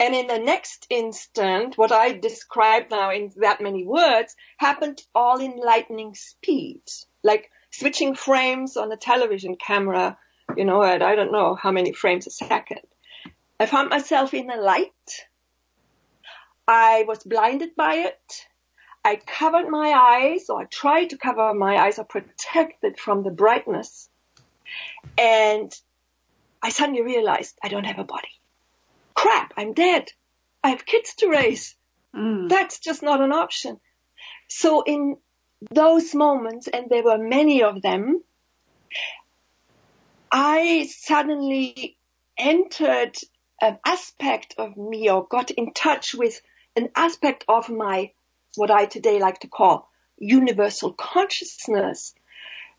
and 0.00 0.14
in 0.14 0.26
the 0.26 0.38
next 0.38 0.86
instant, 0.90 1.78
what 1.78 1.92
I 1.92 2.12
described 2.12 2.90
now 2.90 3.10
in 3.10 3.32
that 3.36 3.60
many 3.60 3.86
words 3.86 4.34
happened 4.56 5.02
all 5.14 5.40
in 5.40 5.56
lightning 5.56 6.14
speed, 6.14 6.82
like 7.22 7.50
switching 7.70 8.14
frames 8.14 8.76
on 8.76 8.90
a 8.90 8.96
television 8.96 9.56
camera, 9.56 10.18
you 10.56 10.64
know, 10.64 10.82
at 10.82 11.02
I 11.02 11.14
don't 11.14 11.32
know 11.32 11.54
how 11.54 11.70
many 11.70 11.92
frames 11.92 12.26
a 12.26 12.30
second. 12.30 12.80
I 13.60 13.66
found 13.66 13.90
myself 13.90 14.34
in 14.34 14.48
the 14.48 14.56
light. 14.56 15.26
I 16.66 17.04
was 17.06 17.22
blinded 17.22 17.76
by 17.76 17.94
it. 17.94 18.46
I 19.04 19.16
covered 19.16 19.68
my 19.68 19.90
eyes, 19.92 20.48
or 20.48 20.62
I 20.62 20.64
tried 20.64 21.10
to 21.10 21.18
cover 21.18 21.52
my 21.54 21.76
eyes 21.76 21.98
or 21.98 22.04
protect 22.04 22.82
it 22.84 22.98
from 22.98 23.22
the 23.22 23.30
brightness. 23.30 24.08
And 25.18 25.72
I 26.62 26.70
suddenly 26.70 27.02
realized 27.02 27.58
I 27.62 27.68
don't 27.68 27.84
have 27.84 27.98
a 27.98 28.04
body 28.04 28.30
crap, 29.24 29.54
I'm 29.56 29.72
dead. 29.72 30.12
I 30.62 30.68
have 30.68 30.84
kids 30.84 31.14
to 31.16 31.30
raise. 31.30 31.74
Mm. 32.14 32.50
That's 32.50 32.78
just 32.78 33.02
not 33.02 33.22
an 33.22 33.32
option. 33.32 33.80
So 34.48 34.82
in 34.82 35.16
those 35.70 36.14
moments, 36.14 36.68
and 36.68 36.90
there 36.90 37.02
were 37.02 37.16
many 37.16 37.62
of 37.62 37.80
them, 37.80 38.22
I 40.30 40.90
suddenly 40.90 41.96
entered 42.36 43.16
an 43.62 43.78
aspect 43.86 44.56
of 44.58 44.76
me 44.76 45.08
or 45.10 45.26
got 45.26 45.50
in 45.50 45.72
touch 45.72 46.14
with 46.14 46.38
an 46.76 46.90
aspect 46.94 47.44
of 47.48 47.70
my, 47.70 48.12
what 48.56 48.70
I 48.70 48.86
today 48.86 49.18
like 49.20 49.40
to 49.40 49.48
call 49.48 49.90
universal 50.18 50.92
consciousness 50.92 52.14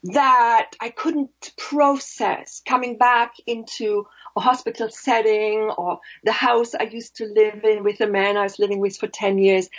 that 0.03 0.71
I 0.79 0.89
couldn't 0.89 1.53
process 1.57 2.61
coming 2.67 2.97
back 2.97 3.33
into 3.47 4.05
a 4.35 4.39
hospital 4.39 4.89
setting 4.89 5.61
or 5.77 5.99
the 6.23 6.31
house 6.31 6.75
I 6.75 6.83
used 6.83 7.15
to 7.17 7.25
live 7.25 7.63
in 7.63 7.83
with 7.83 7.97
the 7.97 8.07
man 8.07 8.37
I 8.37 8.43
was 8.43 8.59
living 8.59 8.79
with 8.79 8.97
for 8.97 9.07
10 9.07 9.37
years. 9.37 9.69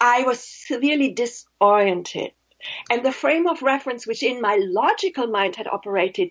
I 0.00 0.22
was 0.22 0.40
severely 0.40 1.12
disoriented. 1.12 2.32
And 2.90 3.04
the 3.04 3.12
frame 3.12 3.46
of 3.46 3.62
reference 3.62 4.06
which 4.06 4.22
in 4.22 4.40
my 4.40 4.56
logical 4.60 5.26
mind 5.28 5.56
had 5.56 5.68
operated 5.68 6.30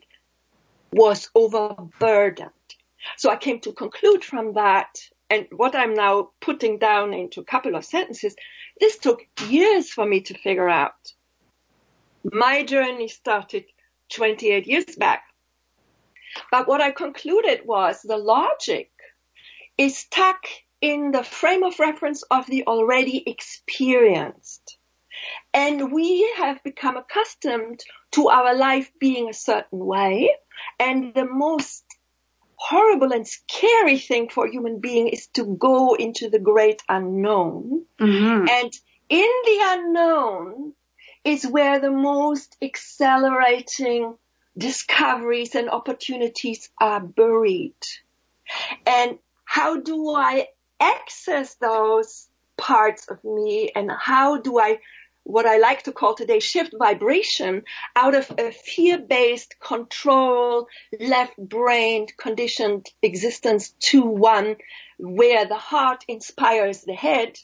was 0.92 1.30
overburdened. 1.34 2.52
So 3.18 3.30
I 3.30 3.38
came 3.38 3.60
to 3.62 3.72
conclude 3.72 4.24
from 4.24 4.54
that 4.54 5.00
and 5.30 5.48
what 5.56 5.76
I'm 5.76 5.94
now 5.94 6.32
putting 6.42 6.80
down 6.80 7.14
into 7.14 7.40
a 7.40 7.46
couple 7.46 7.76
of 7.76 7.86
sentences, 7.86 8.36
this 8.80 8.98
took 8.98 9.26
years 9.48 9.90
for 9.90 10.06
me 10.06 10.22
to 10.22 10.38
figure 10.38 10.70
out. 10.70 11.14
My 12.24 12.64
journey 12.64 13.08
started 13.08 13.66
28 14.10 14.68
years 14.68 14.96
back. 14.98 15.24
But 16.52 16.68
what 16.68 16.82
I 16.82 16.92
concluded 16.92 17.62
was 17.66 18.02
the 18.02 18.18
logic 18.18 18.92
is 19.78 19.98
stuck 19.98 20.46
in 20.82 21.12
the 21.12 21.24
frame 21.24 21.64
of 21.64 21.80
reference 21.80 22.24
of 22.24 22.46
the 22.48 22.66
already 22.68 23.24
experienced. 23.28 24.78
And 25.54 25.92
we 25.92 26.32
have 26.38 26.64
become 26.64 26.98
accustomed 26.98 27.84
to 28.12 28.30
our 28.30 28.56
life 28.56 28.92
being 29.00 29.30
a 29.30 29.34
certain 29.34 29.80
way. 29.86 30.30
And 30.80 31.14
the 31.14 31.26
most 31.26 31.84
horrible 32.60 33.14
and 33.14 33.28
scary 33.28 33.98
thing 33.98 34.30
for 34.30 34.46
a 34.46 34.52
human 34.52 34.80
being 34.80 35.08
is 35.08 35.28
to 35.28 35.46
go 35.46 35.96
into 35.96 36.30
the 36.30 36.40
great 36.40 36.84
unknown. 36.90 37.86
Mm-hmm. 38.00 38.48
And 38.50 38.72
in 39.10 39.32
the 39.46 39.60
unknown, 39.62 40.74
is 41.24 41.46
where 41.46 41.80
the 41.80 41.92
most 41.92 42.58
accelerating 42.62 44.16
discoveries 44.58 45.56
and 45.56 45.70
opportunities 45.70 46.70
are 46.80 47.00
buried. 47.00 47.76
And 48.86 49.20
how 49.46 49.80
do 49.80 50.10
I 50.12 50.48
access 50.80 51.56
those 51.56 52.28
parts 52.58 53.08
of 53.10 53.24
me 53.24 53.72
and 53.76 53.92
how 53.92 54.38
do 54.38 54.60
I 54.60 54.80
what 55.24 55.46
I 55.46 55.58
like 55.58 55.84
to 55.84 55.92
call 55.92 56.16
today 56.16 56.40
shift 56.40 56.74
vibration 56.78 57.64
out 57.96 58.16
of 58.16 58.32
a 58.38 58.52
fear-based 58.52 59.60
control, 59.60 60.68
left-brained 61.00 62.14
conditioned 62.18 62.88
existence 63.02 63.70
to 63.80 64.02
one 64.02 64.56
where 64.98 65.46
the 65.46 65.58
heart 65.58 66.04
inspires 66.08 66.82
the 66.82 66.96
head 66.96 67.38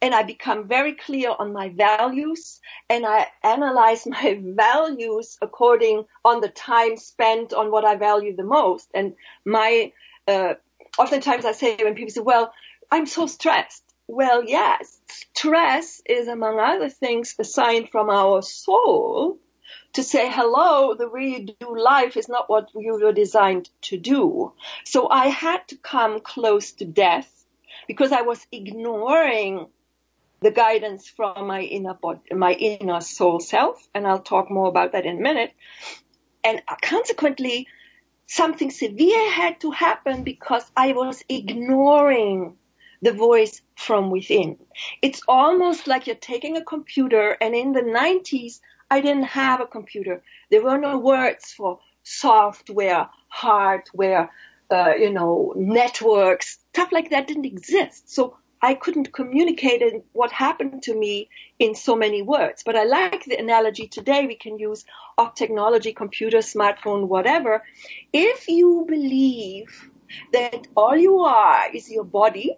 and 0.00 0.14
I 0.14 0.22
become 0.22 0.68
very 0.68 0.94
clear 0.94 1.34
on 1.38 1.52
my 1.52 1.68
values 1.68 2.60
and 2.88 3.04
I 3.06 3.26
analyze 3.42 4.06
my 4.06 4.40
values 4.42 5.38
according 5.42 6.04
on 6.24 6.40
the 6.40 6.48
time 6.48 6.96
spent 6.96 7.52
on 7.52 7.70
what 7.70 7.84
I 7.84 7.96
value 7.96 8.34
the 8.34 8.44
most. 8.44 8.88
And 8.94 9.14
my, 9.44 9.92
uh, 10.26 10.54
oftentimes 10.98 11.44
I 11.44 11.52
say 11.52 11.76
when 11.76 11.94
people 11.94 12.12
say, 12.12 12.20
well, 12.20 12.52
I'm 12.90 13.06
so 13.06 13.26
stressed. 13.26 13.82
Well, 14.08 14.44
yes, 14.44 15.00
stress 15.08 16.00
is 16.06 16.28
among 16.28 16.60
other 16.60 16.88
things 16.88 17.34
a 17.38 17.44
sign 17.44 17.86
from 17.86 18.08
our 18.08 18.40
soul 18.42 19.38
to 19.94 20.02
say 20.02 20.30
hello, 20.30 20.94
the 20.94 21.08
way 21.08 21.28
you 21.28 21.46
do 21.58 21.76
life 21.76 22.16
is 22.16 22.28
not 22.28 22.48
what 22.50 22.68
you 22.74 23.00
were 23.02 23.12
designed 23.12 23.70
to 23.80 23.96
do. 23.96 24.52
So 24.84 25.08
I 25.08 25.28
had 25.28 25.66
to 25.68 25.76
come 25.76 26.20
close 26.20 26.72
to 26.72 26.84
death 26.84 27.46
because 27.88 28.12
I 28.12 28.22
was 28.22 28.46
ignoring 28.52 29.68
the 30.40 30.50
guidance 30.50 31.08
from 31.08 31.46
my 31.46 31.62
inner 31.62 31.94
body, 31.94 32.20
my 32.32 32.52
inner 32.52 33.00
soul 33.00 33.40
self, 33.40 33.88
and 33.94 34.06
I'll 34.06 34.20
talk 34.20 34.50
more 34.50 34.68
about 34.68 34.92
that 34.92 35.06
in 35.06 35.16
a 35.16 35.20
minute. 35.20 35.52
And 36.44 36.62
uh, 36.68 36.76
consequently, 36.82 37.66
something 38.26 38.70
severe 38.70 39.30
had 39.30 39.60
to 39.62 39.70
happen 39.70 40.24
because 40.24 40.70
I 40.76 40.92
was 40.92 41.24
ignoring 41.28 42.56
the 43.02 43.12
voice 43.12 43.62
from 43.76 44.10
within. 44.10 44.58
It's 45.02 45.22
almost 45.28 45.86
like 45.86 46.06
you're 46.06 46.16
taking 46.16 46.56
a 46.56 46.64
computer 46.64 47.36
and 47.40 47.54
in 47.54 47.72
the 47.72 47.82
90s, 47.82 48.60
I 48.90 49.00
didn't 49.00 49.24
have 49.24 49.60
a 49.60 49.66
computer. 49.66 50.22
There 50.50 50.62
were 50.62 50.78
no 50.78 50.98
words 50.98 51.52
for 51.52 51.80
software, 52.02 53.08
hardware, 53.28 54.30
uh, 54.70 54.94
you 54.98 55.12
know, 55.12 55.52
networks, 55.56 56.58
stuff 56.72 56.92
like 56.92 57.10
that 57.10 57.26
didn't 57.26 57.46
exist. 57.46 58.10
So 58.12 58.36
I 58.62 58.74
couldn't 58.74 59.12
communicate 59.12 59.82
what 60.12 60.32
happened 60.32 60.82
to 60.84 60.94
me 60.94 61.28
in 61.58 61.74
so 61.74 61.94
many 61.94 62.22
words. 62.22 62.62
But 62.64 62.76
I 62.76 62.84
like 62.84 63.24
the 63.24 63.36
analogy 63.36 63.86
today 63.86 64.26
we 64.26 64.36
can 64.36 64.58
use 64.58 64.84
of 65.18 65.34
technology, 65.34 65.92
computer, 65.92 66.38
smartphone, 66.38 67.08
whatever. 67.08 67.62
If 68.12 68.48
you 68.48 68.86
believe 68.88 69.90
that 70.32 70.66
all 70.76 70.96
you 70.96 71.20
are 71.20 71.74
is 71.74 71.90
your 71.90 72.04
body, 72.04 72.56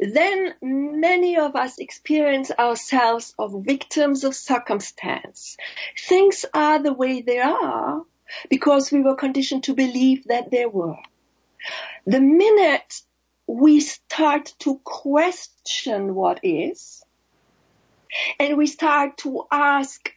then 0.00 0.54
many 0.62 1.36
of 1.36 1.56
us 1.56 1.78
experience 1.78 2.50
ourselves 2.58 3.34
of 3.38 3.64
victims 3.64 4.24
of 4.24 4.34
circumstance. 4.34 5.56
Things 5.98 6.44
are 6.54 6.82
the 6.82 6.92
way 6.92 7.22
they 7.22 7.38
are 7.38 8.02
because 8.48 8.90
we 8.90 9.02
were 9.02 9.16
conditioned 9.16 9.64
to 9.64 9.74
believe 9.74 10.24
that 10.24 10.50
they 10.50 10.66
were. 10.66 10.96
The 12.06 12.20
minute 12.20 13.02
we 13.46 13.80
start 13.80 14.54
to 14.60 14.80
question 14.84 16.14
what 16.14 16.40
is, 16.42 17.04
and 18.38 18.56
we 18.56 18.66
start 18.66 19.18
to 19.18 19.44
ask 19.50 20.12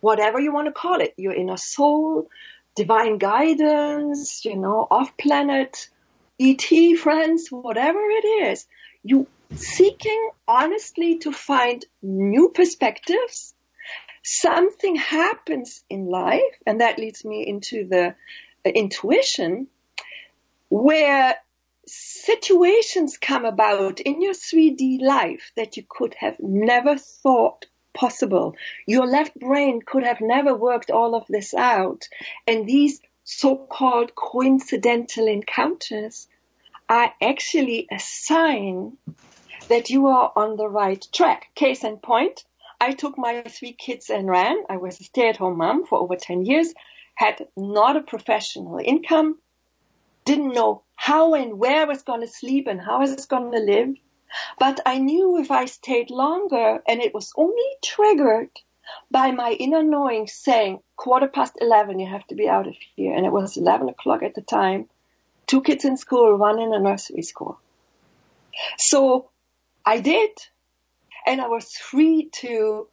whatever 0.00 0.40
you 0.40 0.52
want 0.52 0.66
to 0.66 0.72
call 0.72 1.00
it, 1.00 1.14
your 1.16 1.32
inner 1.32 1.56
soul, 1.56 2.28
divine 2.74 3.18
guidance, 3.18 4.44
you 4.44 4.56
know, 4.56 4.86
off 4.90 5.16
planet, 5.16 5.88
ET 6.40 6.96
friends, 6.98 7.48
whatever 7.48 8.00
it 8.00 8.24
is, 8.24 8.66
you 9.02 9.26
seeking 9.54 10.30
honestly 10.48 11.18
to 11.18 11.32
find 11.32 11.84
new 12.02 12.50
perspectives. 12.50 13.54
Something 14.22 14.96
happens 14.96 15.84
in 15.90 16.06
life, 16.06 16.56
and 16.66 16.80
that 16.80 16.98
leads 16.98 17.24
me 17.24 17.46
into 17.46 17.86
the 17.88 18.14
uh, 18.64 18.68
intuition, 18.70 19.66
where 20.68 21.36
situations 21.86 23.18
come 23.18 23.44
about 23.44 24.00
in 24.00 24.22
your 24.22 24.34
3D 24.34 25.00
life 25.02 25.52
that 25.56 25.76
you 25.76 25.84
could 25.88 26.14
have 26.14 26.36
never 26.38 26.96
thought 26.96 27.66
possible. 27.92 28.54
Your 28.86 29.06
left 29.06 29.38
brain 29.38 29.82
could 29.84 30.04
have 30.04 30.20
never 30.20 30.54
worked 30.54 30.90
all 30.90 31.14
of 31.14 31.26
this 31.28 31.52
out. 31.52 32.08
And 32.46 32.66
these 32.66 33.00
so-called 33.24 34.14
coincidental 34.14 35.26
encounters 35.26 36.28
are 36.88 37.12
actually 37.22 37.86
a 37.90 37.98
sign 37.98 38.96
that 39.68 39.90
you 39.90 40.08
are 40.08 40.32
on 40.36 40.56
the 40.56 40.68
right 40.68 41.06
track. 41.12 41.48
Case 41.54 41.84
in 41.84 41.98
point, 41.98 42.44
I 42.80 42.92
took 42.92 43.16
my 43.16 43.42
three 43.42 43.72
kids 43.72 44.10
and 44.10 44.28
ran. 44.28 44.56
I 44.68 44.76
was 44.76 45.00
a 45.00 45.04
stay-at-home 45.04 45.56
mom 45.56 45.86
for 45.86 45.98
over 46.00 46.16
10 46.16 46.44
years, 46.44 46.74
had 47.14 47.46
not 47.56 47.96
a 47.96 48.02
professional 48.02 48.80
income, 48.84 49.38
didn't 50.24 50.52
know 50.52 50.82
how 50.96 51.34
and 51.34 51.58
where 51.58 51.82
I 51.82 51.84
was 51.84 52.02
going 52.02 52.20
to 52.22 52.28
sleep 52.28 52.66
and 52.66 52.80
how 52.80 52.96
I 52.96 53.00
was 53.00 53.26
going 53.26 53.52
to 53.52 53.58
live. 53.58 53.94
But 54.58 54.80
I 54.84 54.98
knew 54.98 55.38
if 55.38 55.50
I 55.50 55.66
stayed 55.66 56.10
longer 56.10 56.82
and 56.88 57.00
it 57.00 57.14
was 57.14 57.32
only 57.36 57.70
triggered 57.82 58.50
by 59.12 59.30
my 59.30 59.52
inner 59.52 59.82
knowing 59.82 60.26
saying 60.26 60.80
quarter 60.96 61.28
past 61.28 61.52
11, 61.60 62.00
you 62.00 62.08
have 62.08 62.26
to 62.28 62.34
be 62.34 62.48
out 62.48 62.66
of 62.66 62.74
here. 62.96 63.14
And 63.14 63.26
it 63.26 63.32
was 63.32 63.58
11 63.58 63.90
o'clock 63.90 64.22
at 64.22 64.34
the 64.34 64.40
time. 64.40 64.88
Two 65.46 65.60
kids 65.60 65.84
in 65.84 65.98
school, 65.98 66.36
one 66.38 66.58
in 66.58 66.72
a 66.72 66.80
nursery 66.80 67.22
school. 67.22 67.60
So 68.78 69.28
I 69.84 70.00
did. 70.00 70.30
And 71.26 71.40
I 71.40 71.48
was 71.48 71.76
free 71.76 72.30
to 72.40 72.88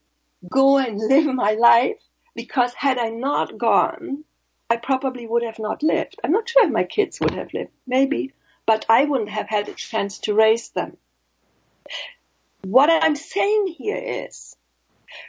go 0.49 0.77
and 0.77 0.97
live 1.09 1.33
my 1.33 1.53
life 1.53 1.97
because 2.35 2.73
had 2.73 2.97
I 2.97 3.09
not 3.09 3.57
gone, 3.57 4.25
I 4.69 4.75
probably 4.75 5.25
would 5.25 5.43
have 5.43 5.57
not 5.57 5.81
lived. 5.81 6.17
I'm 6.23 6.31
not 6.31 6.49
sure 6.49 6.65
if 6.65 6.71
my 6.71 6.83
kids 6.83 7.19
would 7.21 7.33
have 7.33 7.53
lived, 7.53 7.71
maybe, 7.88 8.33
but 8.65 8.85
I 8.88 9.05
wouldn't 9.05 9.29
have 9.29 9.47
had 9.47 9.67
a 9.67 9.73
chance 9.73 10.19
to 10.19 10.35
raise 10.35 10.69
them. 10.69 10.97
What 12.61 12.89
I'm 12.91 13.15
saying 13.15 13.67
here 13.67 14.27
is 14.27 14.55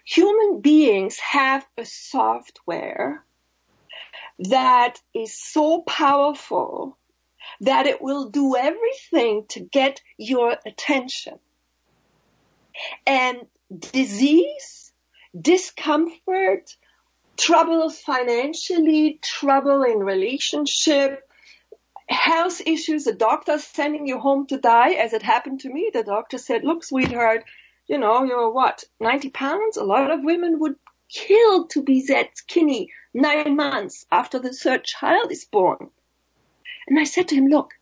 human 0.05 0.61
beings 0.61 1.19
have 1.19 1.67
a 1.77 1.85
software 1.85 3.25
that 4.38 5.01
is 5.14 5.38
so 5.38 5.83
powerful 5.83 6.97
that 7.61 7.87
it 7.87 8.01
will 8.01 8.31
do 8.31 8.57
everything 8.57 9.45
to 9.49 9.61
get 9.61 10.01
your 10.16 10.57
attention. 10.64 11.38
And 13.07 13.47
disease, 13.93 14.93
discomfort, 15.38 16.77
trouble 17.37 17.90
financially, 17.90 19.19
trouble 19.23 19.83
in 19.83 19.99
relationship, 19.99 21.29
health 22.09 22.61
issues, 22.66 23.07
a 23.07 23.14
doctor 23.14 23.59
sending 23.59 24.07
you 24.07 24.19
home 24.19 24.47
to 24.47 24.59
die, 24.59 24.93
as 24.93 25.12
it 25.12 25.23
happened 25.23 25.61
to 25.61 25.71
me. 25.71 25.90
The 25.93 26.03
doctor 26.03 26.38
said, 26.38 26.64
look, 26.64 26.83
sweetheart, 26.83 27.45
you 27.90 27.98
know, 27.98 28.22
you're 28.22 28.53
what, 28.53 28.85
90 29.00 29.31
pounds? 29.31 29.76
A 29.76 29.83
lot 29.83 30.12
of 30.12 30.22
women 30.22 30.61
would 30.61 30.76
kill 31.09 31.66
to 31.66 31.83
be 31.83 32.07
that 32.07 32.38
skinny 32.38 32.92
nine 33.12 33.57
months 33.57 34.07
after 34.12 34.38
the 34.38 34.53
third 34.53 34.85
child 34.85 35.33
is 35.33 35.44
born. 35.44 35.90
And 36.87 37.00
I 37.00 37.03
said 37.03 37.26
to 37.29 37.35
him, 37.35 37.48
look, 37.48 37.72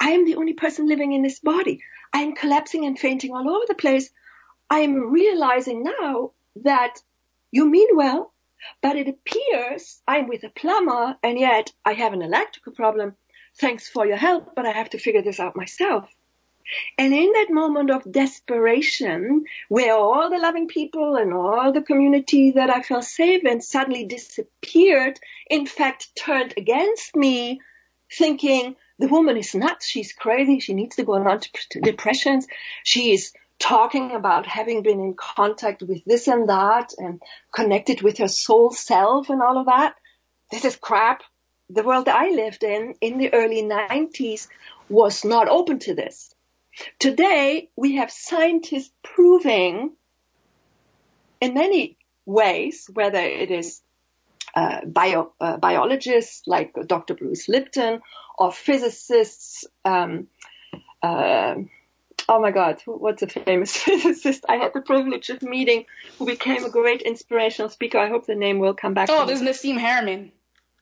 I 0.00 0.10
am 0.10 0.24
the 0.24 0.34
only 0.34 0.54
person 0.54 0.88
living 0.88 1.12
in 1.12 1.22
this 1.22 1.38
body. 1.38 1.80
I 2.12 2.22
am 2.22 2.34
collapsing 2.34 2.84
and 2.84 2.98
fainting 2.98 3.32
all 3.32 3.48
over 3.48 3.64
the 3.68 3.76
place. 3.76 4.10
I 4.68 4.80
am 4.80 5.12
realizing 5.12 5.84
now 5.84 6.32
that 6.64 6.98
you 7.52 7.70
mean 7.70 7.96
well, 7.96 8.32
but 8.82 8.96
it 8.96 9.06
appears 9.06 10.02
I'm 10.08 10.26
with 10.26 10.42
a 10.42 10.50
plumber 10.50 11.16
and 11.22 11.38
yet 11.38 11.72
I 11.84 11.92
have 11.92 12.12
an 12.12 12.22
electrical 12.22 12.72
problem 12.72 13.14
thanks 13.60 13.88
for 13.88 14.04
your 14.04 14.16
help, 14.16 14.54
but 14.56 14.66
I 14.66 14.72
have 14.72 14.90
to 14.90 14.98
figure 14.98 15.22
this 15.22 15.40
out 15.40 15.56
myself. 15.56 16.08
And 16.98 17.14
in 17.14 17.32
that 17.32 17.50
moment 17.50 17.90
of 17.90 18.10
desperation, 18.10 19.44
where 19.68 19.94
all 19.94 20.28
the 20.28 20.38
loving 20.38 20.68
people 20.68 21.16
and 21.16 21.32
all 21.32 21.72
the 21.72 21.82
community 21.82 22.50
that 22.52 22.70
I 22.70 22.82
felt 22.82 23.04
safe 23.04 23.44
in 23.44 23.60
suddenly 23.60 24.04
disappeared, 24.04 25.18
in 25.48 25.66
fact 25.66 26.14
turned 26.16 26.54
against 26.56 27.16
me, 27.16 27.60
thinking 28.12 28.76
the 28.98 29.08
woman 29.08 29.36
is 29.36 29.54
nuts, 29.54 29.86
she's 29.86 30.12
crazy, 30.12 30.60
she 30.60 30.74
needs 30.74 30.96
to 30.96 31.04
go 31.04 31.14
on 31.14 31.40
to 31.40 31.80
depressions, 31.80 32.46
she 32.84 33.12
is 33.12 33.32
talking 33.58 34.12
about 34.12 34.46
having 34.46 34.82
been 34.82 35.00
in 35.00 35.14
contact 35.14 35.82
with 35.82 36.04
this 36.04 36.28
and 36.28 36.48
that 36.48 36.92
and 36.98 37.20
connected 37.52 38.02
with 38.02 38.18
her 38.18 38.28
soul 38.28 38.70
self 38.70 39.30
and 39.30 39.42
all 39.42 39.58
of 39.58 39.66
that. 39.66 39.94
This 40.50 40.64
is 40.64 40.76
crap 40.76 41.22
the 41.70 41.82
world 41.82 42.08
I 42.08 42.30
lived 42.30 42.64
in 42.64 42.94
in 43.00 43.18
the 43.18 43.32
early 43.34 43.62
90s 43.62 44.48
was 44.88 45.24
not 45.24 45.48
open 45.48 45.78
to 45.80 45.94
this. 45.94 46.34
Today, 46.98 47.70
we 47.76 47.96
have 47.96 48.10
scientists 48.10 48.90
proving 49.02 49.92
in 51.40 51.54
many 51.54 51.96
ways, 52.26 52.88
whether 52.92 53.20
it 53.20 53.50
is 53.50 53.80
uh, 54.54 54.84
bio, 54.84 55.32
uh, 55.40 55.56
biologists 55.56 56.42
like 56.46 56.74
Dr. 56.86 57.14
Bruce 57.14 57.48
Lipton 57.48 58.00
or 58.38 58.52
physicists, 58.52 59.64
um, 59.84 60.28
uh, 61.02 61.54
oh 62.28 62.40
my 62.40 62.50
God, 62.50 62.80
who, 62.84 62.92
what's 62.92 63.22
a 63.22 63.26
famous 63.26 63.76
physicist 63.76 64.44
I 64.48 64.56
had 64.56 64.72
the 64.74 64.80
privilege 64.80 65.30
of 65.30 65.42
meeting 65.42 65.84
who 66.18 66.26
became 66.26 66.64
a 66.64 66.70
great 66.70 67.02
inspirational 67.02 67.68
speaker. 67.68 67.98
I 67.98 68.08
hope 68.08 68.26
the 68.26 68.34
name 68.34 68.58
will 68.58 68.74
come 68.74 68.94
back. 68.94 69.08
Oh, 69.10 69.26
there's 69.26 69.42
Nassim 69.42 69.78
Haramein. 69.78 70.30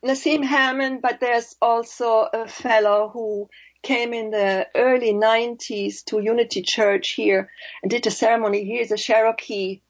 Nassim 0.04 0.44
Haramein, 0.44 1.00
but 1.00 1.20
there's 1.20 1.56
also 1.60 2.28
a 2.32 2.46
fellow 2.46 3.10
who 3.12 3.48
came 3.82 4.12
in 4.12 4.30
the 4.30 4.66
early 4.74 5.12
90s 5.12 6.04
to 6.06 6.20
Unity 6.20 6.62
Church 6.62 7.10
here 7.10 7.50
and 7.82 7.90
did 7.90 8.06
a 8.06 8.10
ceremony. 8.10 8.64
He 8.64 8.78
is 8.80 8.90
a 8.90 8.96
Cherokee, 8.96 9.80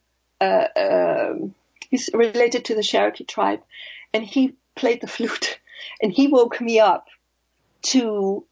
uh, 0.40 0.44
uh, 0.76 1.34
he's 1.90 2.10
related 2.12 2.64
to 2.66 2.74
the 2.74 2.82
Cherokee 2.82 3.24
tribe, 3.24 3.62
and 4.12 4.24
he 4.24 4.54
played 4.74 5.00
the 5.00 5.06
flute, 5.06 5.58
and 6.02 6.12
he 6.12 6.28
woke 6.28 6.60
me 6.60 6.80
up 6.80 7.06
to 7.82 8.44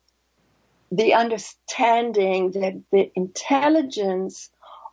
the 0.93 1.15
understanding 1.15 2.53
that 2.53 2.81
the 2.93 3.11
intelligence 3.17 4.51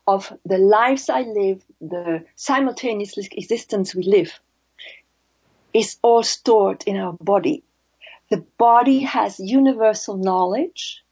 of 0.07 0.33
the 0.45 0.57
lives 0.57 1.09
I 1.09 1.21
live, 1.21 1.63
the 1.79 2.25
simultaneous 2.35 3.17
existence 3.17 3.93
we 3.93 4.03
live, 4.03 4.39
is 5.73 5.97
all 6.01 6.23
stored 6.23 6.83
in 6.85 6.97
our 6.97 7.13
body. 7.21 7.63
The 8.31 8.45
body 8.57 8.99
has 8.99 9.41
universal 9.41 10.15
knowledge 10.15 11.03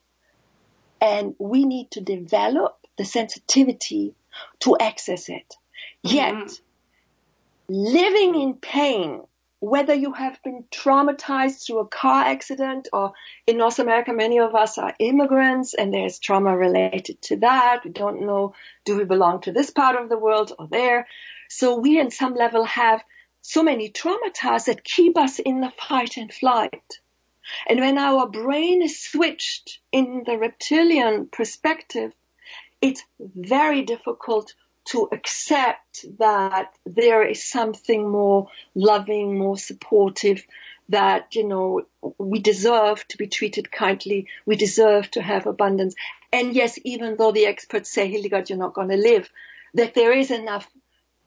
and 1.01 1.35
we 1.37 1.65
need 1.65 1.91
to 1.91 2.01
develop 2.01 2.77
the 2.97 3.03
sensitivity 3.03 4.15
to 4.59 4.77
access 4.77 5.27
it. 5.27 5.55
Yet, 6.01 6.33
mm-hmm. 6.33 7.73
living 7.73 8.41
in 8.41 8.53
pain, 8.53 9.21
whether 9.59 9.93
you 9.93 10.13
have 10.13 10.41
been 10.43 10.63
traumatized 10.71 11.65
through 11.65 11.79
a 11.79 11.87
car 11.87 12.23
accident 12.23 12.87
or 12.93 13.11
in 13.45 13.57
North 13.57 13.79
America, 13.79 14.13
many 14.13 14.39
of 14.39 14.55
us 14.55 14.77
are 14.77 14.95
immigrants 14.99 15.73
and 15.73 15.93
there's 15.93 16.19
trauma 16.19 16.55
related 16.55 17.21
to 17.23 17.35
that. 17.37 17.81
We 17.83 17.91
don't 17.91 18.25
know, 18.25 18.53
do 18.85 18.97
we 18.97 19.03
belong 19.03 19.41
to 19.41 19.51
this 19.51 19.71
part 19.71 20.01
of 20.01 20.07
the 20.07 20.17
world 20.17 20.53
or 20.57 20.69
there? 20.69 21.05
So 21.49 21.77
we 21.77 21.99
in 21.99 22.11
some 22.11 22.35
level 22.35 22.63
have 22.63 23.03
so 23.41 23.61
many 23.61 23.89
traumas 23.89 24.65
that 24.65 24.85
keep 24.85 25.17
us 25.17 25.39
in 25.39 25.59
the 25.59 25.71
fight 25.71 26.15
and 26.15 26.33
flight. 26.33 26.99
And 27.67 27.79
when 27.79 27.97
our 27.97 28.27
brain 28.27 28.81
is 28.81 29.01
switched 29.01 29.79
in 29.91 30.23
the 30.25 30.37
reptilian 30.37 31.27
perspective, 31.27 32.13
it's 32.81 33.03
very 33.19 33.81
difficult 33.81 34.53
to 34.85 35.09
accept 35.11 36.05
that 36.17 36.73
there 36.85 37.23
is 37.23 37.43
something 37.43 38.09
more 38.09 38.47
loving, 38.73 39.37
more 39.37 39.57
supportive, 39.57 40.43
that, 40.89 41.35
you 41.35 41.47
know, 41.47 41.81
we 42.17 42.39
deserve 42.39 43.07
to 43.09 43.17
be 43.17 43.27
treated 43.27 43.71
kindly. 43.71 44.27
We 44.45 44.55
deserve 44.55 45.11
to 45.11 45.21
have 45.21 45.45
abundance. 45.45 45.93
And 46.33 46.55
yes, 46.55 46.79
even 46.83 47.17
though 47.17 47.31
the 47.31 47.45
experts 47.45 47.91
say, 47.91 48.07
Hildegard, 48.07 48.49
you're 48.49 48.57
not 48.57 48.73
going 48.73 48.89
to 48.89 48.97
live, 48.97 49.29
that 49.75 49.93
there 49.93 50.11
is 50.11 50.31
enough 50.31 50.67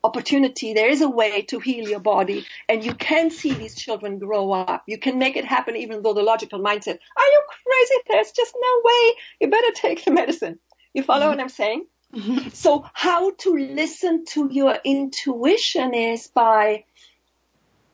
opportunity. 0.05 0.75
There 0.75 0.89
is 0.89 1.01
a 1.01 1.09
way 1.09 1.43
to 1.43 1.59
heal 1.59 1.89
your 1.89 2.01
body 2.01 2.45
and 2.69 2.85
you 2.85 2.95
can 2.95 3.31
see 3.31 3.55
these 3.55 3.75
children 3.75 4.19
grow 4.19 4.53
up. 4.53 4.83
You 4.87 4.99
can 4.99 5.19
make 5.19 5.37
it 5.37 5.45
happen 5.45 5.77
even 5.77 6.03
though 6.03 6.15
the 6.15 6.23
logical 6.23 6.59
mind 6.59 6.85
said, 6.85 6.99
are 7.17 7.27
you 7.27 7.43
crazy? 7.65 8.03
There's 8.09 8.33
just 8.33 8.55
no 8.61 8.81
way. 8.85 9.15
You 9.41 9.49
better 9.49 9.73
take 9.75 10.05
the 10.05 10.11
medicine. 10.11 10.59
You 10.95 11.03
follow 11.03 11.27
mm-hmm. 11.27 11.31
what 11.31 11.41
I'm 11.41 11.49
saying? 11.49 11.87
Mm-hmm. 12.15 12.49
So 12.51 12.85
how 12.93 13.31
to 13.31 13.57
listen 13.57 14.25
to 14.27 14.49
your 14.51 14.77
intuition 14.85 15.95
is 15.95 16.27
by 16.27 16.85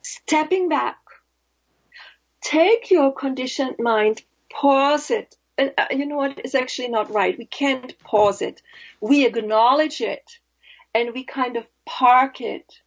stepping 0.03 0.69
back, 0.69 0.99
take 2.41 2.91
your 2.91 3.13
conditioned 3.13 3.77
mind, 3.79 4.23
pause 4.51 5.11
it. 5.11 5.37
And 5.57 5.73
uh, 5.77 5.87
you 5.91 6.07
know 6.07 6.17
what? 6.17 6.39
It's 6.39 6.55
actually 6.55 6.89
not 6.89 7.13
right. 7.13 7.39
We 7.39 7.45
can't 7.45 7.97
pause 8.01 8.43
it. 8.43 8.63
We 9.01 9.27
acknowledge 9.27 10.01
it 10.01 10.39
and 10.95 11.13
we 11.15 11.25
kind 11.25 11.57
of 11.57 11.67
park 11.87 12.41
it 12.41 12.81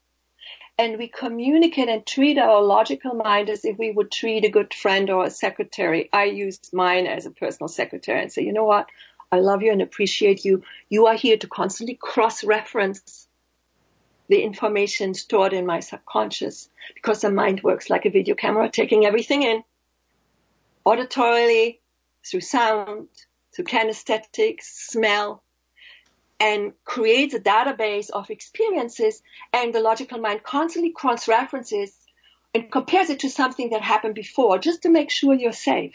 and 0.78 0.98
we 0.98 1.08
communicate 1.08 1.90
and 1.90 2.06
treat 2.06 2.38
our 2.38 2.62
logical 2.62 3.14
mind 3.14 3.50
as 3.50 3.66
if 3.66 3.78
we 3.78 3.92
would 3.92 4.12
treat 4.12 4.46
a 4.46 4.50
good 4.50 4.74
friend 4.74 5.10
or 5.10 5.26
a 5.26 5.30
secretary. 5.30 6.10
I 6.12 6.26
used 6.26 6.72
mine 6.74 7.06
as 7.06 7.26
a 7.26 7.32
personal 7.32 7.68
secretary 7.68 8.22
and 8.22 8.32
say, 8.32 8.44
you 8.44 8.54
know 8.54 8.66
what? 8.66 8.88
I 9.32 9.40
love 9.40 9.62
you 9.62 9.72
and 9.72 9.82
appreciate 9.82 10.44
you. 10.44 10.64
You 10.90 11.06
are 11.06 11.16
here 11.16 11.38
to 11.38 11.48
constantly 11.48 11.98
cross-reference 12.02 13.28
the 14.28 14.42
information 14.42 15.14
stored 15.14 15.54
in 15.54 15.66
my 15.66 15.82
subconscious 15.82 16.70
because 16.96 17.22
the 17.22 17.30
mind 17.30 17.62
works 17.64 17.90
like 17.90 18.06
a 18.06 18.10
video 18.10 18.34
camera, 18.34 18.70
taking 18.70 19.06
everything 19.06 19.44
in 19.44 19.64
auditorily, 20.86 21.80
through 22.26 22.42
sound, 22.42 23.08
through 23.54 23.66
kinesthetics, 23.66 24.64
smell, 24.64 25.44
and 26.42 26.74
creates 26.84 27.36
a 27.36 27.40
database 27.40 28.10
of 28.10 28.32
experiences 28.32 29.22
and 29.54 29.76
the 29.76 29.80
logical 29.80 30.20
mind 30.20 30.42
constantly 30.42 30.92
cross-references 30.92 31.96
and 32.56 32.72
compares 32.72 33.12
it 33.12 33.20
to 33.20 33.30
something 33.30 33.70
that 33.70 33.84
happened 33.84 34.16
before 34.16 34.58
just 34.58 34.82
to 34.82 34.90
make 34.90 35.12
sure 35.12 35.36
you're 35.36 35.54
safe. 35.54 35.94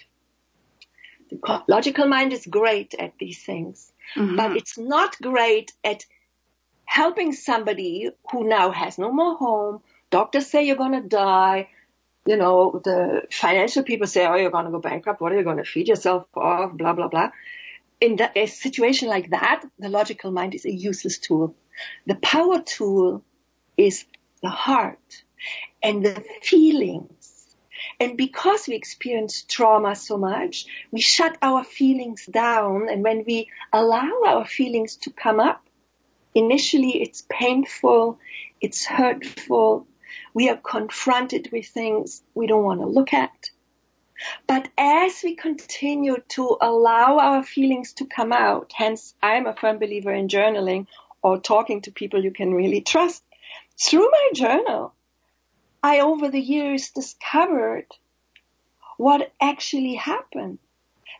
The 1.30 1.64
logical 1.66 2.06
mind 2.06 2.32
is 2.32 2.46
great 2.46 2.94
at 2.94 3.14
these 3.18 3.42
things, 3.42 3.92
mm-hmm. 4.14 4.36
but 4.36 4.56
it's 4.56 4.78
not 4.78 5.20
great 5.20 5.72
at 5.82 6.06
helping 6.84 7.32
somebody 7.32 8.10
who 8.30 8.48
now 8.48 8.70
has 8.70 8.98
no 8.98 9.10
more 9.10 9.36
home. 9.36 9.80
Doctors 10.10 10.46
say 10.46 10.62
you're 10.62 10.76
going 10.76 11.02
to 11.02 11.08
die. 11.08 11.70
You 12.24 12.36
know, 12.36 12.80
the 12.84 13.22
financial 13.32 13.82
people 13.82 14.06
say, 14.06 14.24
oh, 14.26 14.36
you're 14.36 14.52
going 14.52 14.66
to 14.66 14.70
go 14.70 14.78
bankrupt. 14.78 15.20
What 15.20 15.32
are 15.32 15.38
you 15.38 15.44
going 15.44 15.56
to 15.56 15.64
feed 15.64 15.88
yourself 15.88 16.26
off? 16.36 16.72
Blah, 16.72 16.92
blah, 16.92 17.08
blah. 17.08 17.30
In 18.00 18.18
a 18.34 18.46
situation 18.46 19.08
like 19.08 19.30
that, 19.30 19.64
the 19.78 19.88
logical 19.88 20.30
mind 20.30 20.54
is 20.54 20.64
a 20.64 20.72
useless 20.72 21.18
tool. 21.18 21.54
The 22.06 22.16
power 22.16 22.60
tool 22.60 23.22
is 23.76 24.04
the 24.42 24.50
heart 24.50 25.22
and 25.82 26.04
the 26.04 26.22
feelings 26.42 27.36
and 28.00 28.16
because 28.16 28.68
we 28.68 28.74
experience 28.74 29.42
trauma 29.42 29.94
so 29.94 30.18
much, 30.18 30.66
we 30.90 31.00
shut 31.00 31.38
our 31.42 31.64
feelings 31.64 32.26
down. 32.26 32.88
And 32.90 33.02
when 33.02 33.24
we 33.26 33.48
allow 33.72 34.10
our 34.26 34.44
feelings 34.44 34.96
to 34.96 35.10
come 35.10 35.40
up, 35.40 35.66
initially 36.34 37.02
it's 37.02 37.24
painful, 37.30 38.18
it's 38.60 38.84
hurtful. 38.84 39.86
We 40.34 40.48
are 40.48 40.56
confronted 40.56 41.48
with 41.52 41.66
things 41.66 42.22
we 42.34 42.46
don't 42.46 42.64
want 42.64 42.80
to 42.80 42.86
look 42.86 43.12
at. 43.14 43.50
But 44.46 44.68
as 44.78 45.22
we 45.22 45.34
continue 45.34 46.16
to 46.28 46.56
allow 46.60 47.18
our 47.18 47.42
feelings 47.42 47.92
to 47.94 48.06
come 48.06 48.32
out, 48.32 48.72
hence 48.74 49.14
I'm 49.22 49.46
a 49.46 49.54
firm 49.54 49.78
believer 49.78 50.12
in 50.12 50.28
journaling 50.28 50.86
or 51.22 51.38
talking 51.38 51.82
to 51.82 51.90
people 51.90 52.24
you 52.24 52.30
can 52.30 52.54
really 52.54 52.80
trust. 52.80 53.22
Through 53.78 54.10
my 54.10 54.30
journal, 54.34 54.94
I 55.82 56.00
over 56.00 56.30
the 56.30 56.40
years 56.40 56.90
discovered 56.90 57.86
what 58.96 59.32
actually 59.40 59.94
happened. 59.94 60.58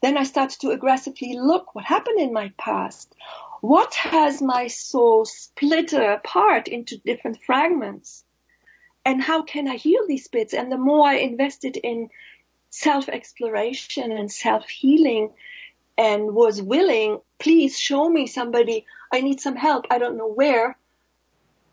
Then 0.03 0.17
I 0.17 0.25
started 0.25 0.61
to 0.61 0.71
aggressively 0.71 1.35
look 1.35 1.75
what 1.75 1.85
happened 1.85 2.21
in 2.21 2.33
my 2.33 2.53
past. 2.59 3.15
What 3.61 3.95
has 3.95 4.41
my 4.41 4.69
soul 4.69 5.25
split 5.25 5.93
apart 5.93 6.69
into 6.69 6.99
different 6.99 7.43
fragments? 7.43 8.25
And 9.05 9.23
how 9.23 9.43
can 9.43 9.69
I 9.69 9.77
heal 9.77 10.07
these 10.07 10.29
bits? 10.29 10.53
And 10.55 10.71
the 10.71 10.79
more 10.79 11.07
I 11.07 11.15
invested 11.15 11.77
in 11.77 12.11
self 12.71 13.09
exploration 13.09 14.13
and 14.13 14.31
self 14.31 14.69
healing 14.69 15.31
and 15.99 16.35
was 16.35 16.61
willing, 16.61 17.21
please 17.39 17.79
show 17.79 18.09
me 18.09 18.27
somebody. 18.27 18.85
I 19.13 19.21
need 19.21 19.41
some 19.41 19.57
help. 19.57 19.87
I 19.91 19.99
don't 19.99 20.19
know 20.19 20.31
where. 20.31 20.77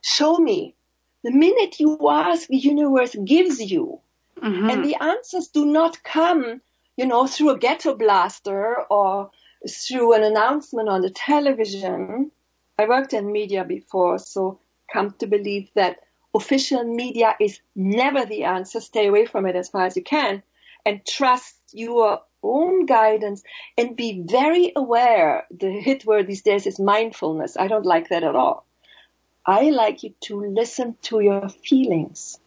Show 0.02 0.38
me. 0.38 0.76
The 1.24 1.32
minute 1.32 1.80
you 1.80 1.98
ask, 2.10 2.48
the 2.48 2.58
universe 2.58 3.16
gives 3.24 3.60
you. 3.60 4.00
Mm-hmm. 4.42 4.70
And 4.70 4.86
the 4.86 4.96
answers 5.02 5.48
do 5.48 5.66
not 5.66 6.04
come, 6.04 6.62
you 6.98 7.06
know, 7.06 7.28
through 7.28 7.52
a 7.52 7.58
ghetto 7.58 7.96
blaster 7.96 8.84
or 8.90 9.32
through 9.70 10.14
an 10.14 10.24
announcement 10.24 10.90
on 10.90 11.02
the 11.02 11.10
television. 11.10 12.32
I 12.78 12.88
worked 12.88 13.14
in 13.14 13.32
media 13.32 13.64
before, 13.64 14.20
so 14.20 14.60
come 14.92 15.12
to 15.20 15.28
believe 15.28 15.70
that 15.76 16.00
official 16.36 16.84
media 16.84 17.36
is 17.40 17.60
never 17.76 18.26
the 18.26 18.44
answer. 18.44 18.82
Stay 18.82 19.08
away 19.08 19.26
from 19.26 19.46
it 19.46 19.56
as 19.56 19.70
far 19.70 19.86
as 19.86 19.96
you 19.96 20.04
can 20.04 20.44
and 20.86 21.06
trust 21.06 21.56
your 21.72 22.22
own 22.42 22.86
guidance 22.86 23.44
and 23.78 23.96
be 23.96 24.24
very 24.26 24.72
aware. 24.76 25.48
The 25.52 25.72
hit 25.72 26.06
word 26.06 26.28
these 26.28 26.42
days 26.42 26.68
is 26.68 26.80
mindfulness. 26.80 27.58
I 27.58 27.68
don't 27.68 27.86
like 27.86 28.10
that 28.10 28.24
at 28.24 28.36
all. 28.36 28.66
I 29.46 29.72
like 29.72 30.04
you 30.04 30.14
to 30.22 30.40
listen 30.42 30.96
to 31.04 31.20
your 31.20 31.50
feelings 31.50 32.40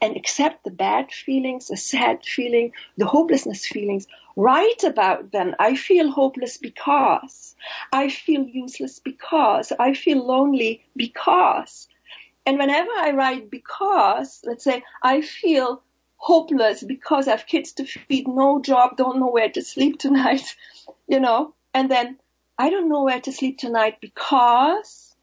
and 0.00 0.16
accept 0.16 0.64
the 0.64 0.70
bad 0.70 1.10
feelings, 1.10 1.68
the 1.68 1.76
sad 1.76 2.24
feeling, 2.24 2.72
the 2.96 3.06
hopelessness 3.06 3.66
feelings. 3.66 4.06
Write 4.36 4.84
about 4.84 5.32
them. 5.32 5.54
I 5.58 5.74
feel 5.74 6.10
hopeless 6.10 6.56
because 6.56 7.56
I 7.92 8.08
feel 8.10 8.42
useless 8.46 9.00
because 9.00 9.72
I 9.78 9.94
feel 9.94 10.24
lonely 10.24 10.84
because. 10.94 11.88
And 12.44 12.58
whenever 12.58 12.90
I 12.96 13.10
write 13.10 13.50
because, 13.50 14.40
let's 14.44 14.62
say 14.62 14.82
I 15.02 15.20
feel 15.20 15.82
hopeless 16.16 16.82
because 16.82 17.28
I 17.28 17.32
have 17.32 17.46
kids 17.46 17.72
to 17.72 17.84
feed, 17.84 18.26
no 18.26 18.60
job, 18.60 18.96
don't 18.96 19.20
know 19.20 19.30
where 19.30 19.50
to 19.50 19.62
sleep 19.62 19.98
tonight, 20.06 20.56
you 21.06 21.20
know, 21.20 21.54
and 21.74 21.90
then 21.90 22.18
I 22.58 22.70
don't 22.70 22.88
know 22.88 23.04
where 23.04 23.20
to 23.20 23.32
sleep 23.32 23.58
tonight 23.58 23.98
because 24.00 25.14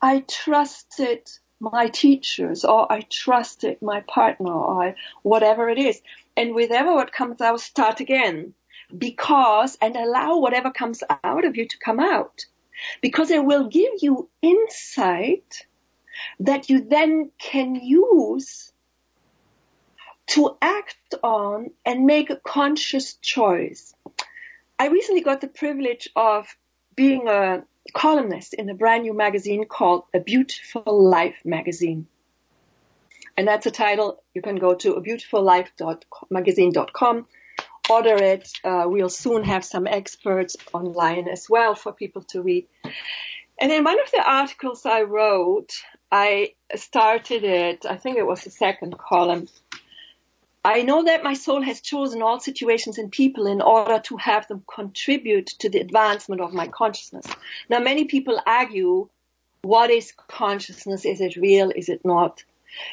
I 0.00 0.24
trusted 0.28 1.30
my 1.62 1.88
teachers 1.88 2.64
or 2.64 2.90
I 2.92 3.02
trusted 3.02 3.80
my 3.80 4.00
partner 4.00 4.52
or 4.52 4.96
whatever 5.22 5.68
it 5.68 5.78
is. 5.78 6.02
And 6.36 6.54
whatever 6.54 6.92
what 6.92 7.12
comes 7.12 7.40
out, 7.40 7.60
start 7.60 8.00
again. 8.00 8.54
Because 8.96 9.78
and 9.80 9.96
allow 9.96 10.38
whatever 10.38 10.70
comes 10.70 11.02
out 11.24 11.44
of 11.44 11.56
you 11.56 11.66
to 11.66 11.78
come 11.78 12.00
out. 12.00 12.44
Because 13.00 13.30
it 13.30 13.44
will 13.44 13.68
give 13.68 13.92
you 14.00 14.28
insight 14.42 15.66
that 16.40 16.68
you 16.68 16.80
then 16.80 17.30
can 17.38 17.76
use 17.76 18.71
to 20.28 20.56
act 20.62 21.14
on 21.22 21.70
and 21.84 22.06
make 22.06 22.30
a 22.30 22.36
conscious 22.36 23.14
choice. 23.14 23.94
I 24.78 24.88
recently 24.88 25.22
got 25.22 25.40
the 25.40 25.48
privilege 25.48 26.08
of 26.16 26.46
being 26.94 27.28
a 27.28 27.64
columnist 27.94 28.54
in 28.54 28.70
a 28.70 28.74
brand 28.74 29.02
new 29.02 29.14
magazine 29.14 29.66
called 29.66 30.04
A 30.14 30.20
Beautiful 30.20 31.08
Life 31.08 31.40
magazine. 31.44 32.06
And 33.36 33.46
that's 33.48 33.66
a 33.66 33.70
title 33.70 34.22
you 34.34 34.42
can 34.42 34.56
go 34.56 34.74
to 34.74 34.94
a 34.94 35.02
beautifullife.magazine.com, 35.02 37.26
order 37.88 38.16
it. 38.16 38.52
Uh, 38.62 38.84
we'll 38.86 39.08
soon 39.08 39.44
have 39.44 39.64
some 39.64 39.86
experts 39.86 40.56
online 40.72 41.28
as 41.28 41.48
well 41.48 41.74
for 41.74 41.92
people 41.92 42.20
to 42.24 42.42
read. 42.42 42.66
And 43.60 43.72
in 43.72 43.84
one 43.84 44.00
of 44.00 44.10
the 44.10 44.24
articles 44.24 44.84
I 44.84 45.02
wrote, 45.02 45.72
I 46.10 46.54
started 46.74 47.44
it, 47.44 47.86
I 47.88 47.96
think 47.96 48.18
it 48.18 48.26
was 48.26 48.42
the 48.42 48.50
second 48.50 48.98
column, 48.98 49.46
I 50.64 50.82
know 50.82 51.04
that 51.04 51.24
my 51.24 51.34
soul 51.34 51.60
has 51.62 51.80
chosen 51.80 52.22
all 52.22 52.38
situations 52.38 52.96
and 52.96 53.10
people 53.10 53.46
in 53.46 53.60
order 53.60 53.98
to 54.00 54.16
have 54.18 54.46
them 54.46 54.62
contribute 54.72 55.48
to 55.58 55.68
the 55.68 55.80
advancement 55.80 56.40
of 56.40 56.52
my 56.52 56.68
consciousness. 56.68 57.26
Now, 57.68 57.80
many 57.80 58.04
people 58.04 58.40
argue, 58.46 59.08
what 59.62 59.90
is 59.90 60.12
consciousness? 60.28 61.04
Is 61.04 61.20
it 61.20 61.36
real? 61.36 61.70
Is 61.74 61.88
it 61.88 62.04
not? 62.04 62.44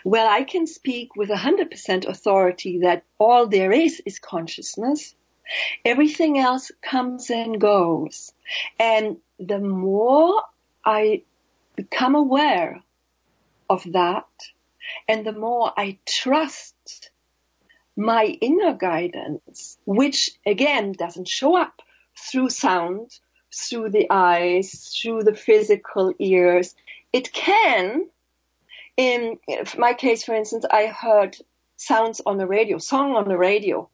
Well, 0.03 0.27
I 0.27 0.43
can 0.43 0.65
speak 0.65 1.15
with 1.15 1.29
100% 1.29 2.07
authority 2.07 2.79
that 2.79 3.03
all 3.19 3.47
there 3.47 3.71
is 3.71 4.01
is 4.05 4.19
consciousness. 4.19 5.15
Everything 5.85 6.37
else 6.39 6.71
comes 6.81 7.29
and 7.29 7.61
goes. 7.61 8.33
And 8.79 9.17
the 9.39 9.59
more 9.59 10.43
I 10.83 11.23
become 11.75 12.15
aware 12.15 12.81
of 13.69 13.83
that, 13.93 14.27
and 15.07 15.25
the 15.25 15.33
more 15.33 15.71
I 15.77 15.99
trust 16.05 16.75
my 17.99 18.37
inner 18.39 18.73
guidance, 18.73 19.77
which 19.85 20.31
again 20.45 20.93
doesn't 20.93 21.27
show 21.27 21.57
up 21.57 21.81
through 22.17 22.49
sound, 22.49 23.19
through 23.53 23.89
the 23.89 24.07
eyes, 24.09 24.97
through 25.01 25.23
the 25.23 25.35
physical 25.35 26.13
ears. 26.17 26.75
It 27.11 27.33
can, 27.33 28.07
in 28.95 29.37
my 29.77 29.93
case, 29.93 30.23
for 30.23 30.33
instance, 30.33 30.65
I 30.71 30.85
heard 30.85 31.35
sounds 31.75 32.21
on 32.25 32.37
the 32.37 32.47
radio, 32.47 32.77
song 32.77 33.15
on 33.15 33.27
the 33.27 33.37
radio, 33.37 33.89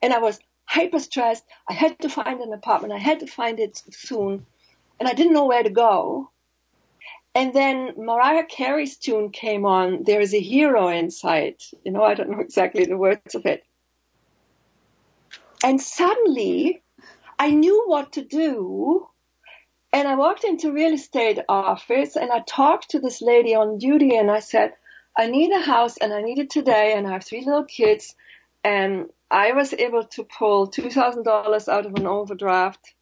and 0.00 0.12
I 0.12 0.18
was 0.18 0.38
hyper 0.66 1.00
stressed. 1.00 1.44
I 1.68 1.72
had 1.72 1.98
to 2.00 2.08
find 2.08 2.40
an 2.40 2.52
apartment. 2.52 2.92
I 2.92 2.98
had 2.98 3.18
to 3.18 3.26
find 3.26 3.58
it 3.58 3.82
soon, 3.90 4.46
and 5.00 5.08
I 5.08 5.12
didn't 5.12 5.32
know 5.32 5.46
where 5.46 5.64
to 5.64 5.70
go. 5.70 6.30
And 7.34 7.52
then 7.52 7.94
Mariah 7.96 8.44
Carey's 8.44 8.96
tune 8.96 9.30
came 9.30 9.66
on. 9.66 10.04
There 10.04 10.20
is 10.20 10.34
a 10.34 10.40
hero 10.40 10.88
inside. 10.88 11.56
You 11.84 11.92
know, 11.92 12.04
I 12.04 12.14
don't 12.14 12.30
know 12.30 12.40
exactly 12.40 12.84
the 12.84 12.96
words 12.96 13.34
of 13.34 13.44
it. 13.44 13.64
And 15.64 15.80
suddenly 15.80 16.82
I 17.38 17.50
knew 17.50 17.84
what 17.86 18.12
to 18.12 18.22
do. 18.22 19.08
And 19.92 20.06
I 20.06 20.14
walked 20.14 20.44
into 20.44 20.72
real 20.72 20.92
estate 20.92 21.38
office 21.48 22.16
and 22.16 22.30
I 22.30 22.40
talked 22.46 22.90
to 22.90 23.00
this 23.00 23.22
lady 23.22 23.54
on 23.54 23.78
duty 23.78 24.16
and 24.16 24.30
I 24.30 24.40
said, 24.40 24.74
I 25.16 25.28
need 25.28 25.52
a 25.52 25.60
house 25.60 25.96
and 25.96 26.12
I 26.12 26.20
need 26.20 26.38
it 26.38 26.50
today 26.50 26.94
and 26.96 27.06
I 27.06 27.12
have 27.12 27.24
three 27.24 27.44
little 27.44 27.64
kids. 27.64 28.14
And 28.62 29.10
I 29.30 29.52
was 29.52 29.72
able 29.72 30.04
to 30.04 30.24
pull 30.24 30.68
$2,000 30.68 31.68
out 31.68 31.86
of 31.86 31.94
an 31.94 32.06
overdraft. 32.06 32.93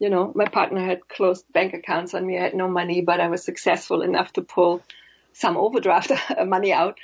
You 0.00 0.08
know, 0.08 0.32
my 0.34 0.46
partner 0.46 0.84
had 0.84 1.08
closed 1.08 1.44
bank 1.52 1.74
accounts 1.74 2.14
on 2.14 2.26
me. 2.26 2.38
I 2.38 2.42
had 2.42 2.54
no 2.54 2.68
money, 2.68 3.02
but 3.02 3.20
I 3.20 3.28
was 3.28 3.44
successful 3.44 4.00
enough 4.02 4.32
to 4.32 4.42
pull 4.42 4.82
some 5.34 5.56
overdraft 5.56 6.10
money 6.46 6.72
out. 6.72 6.98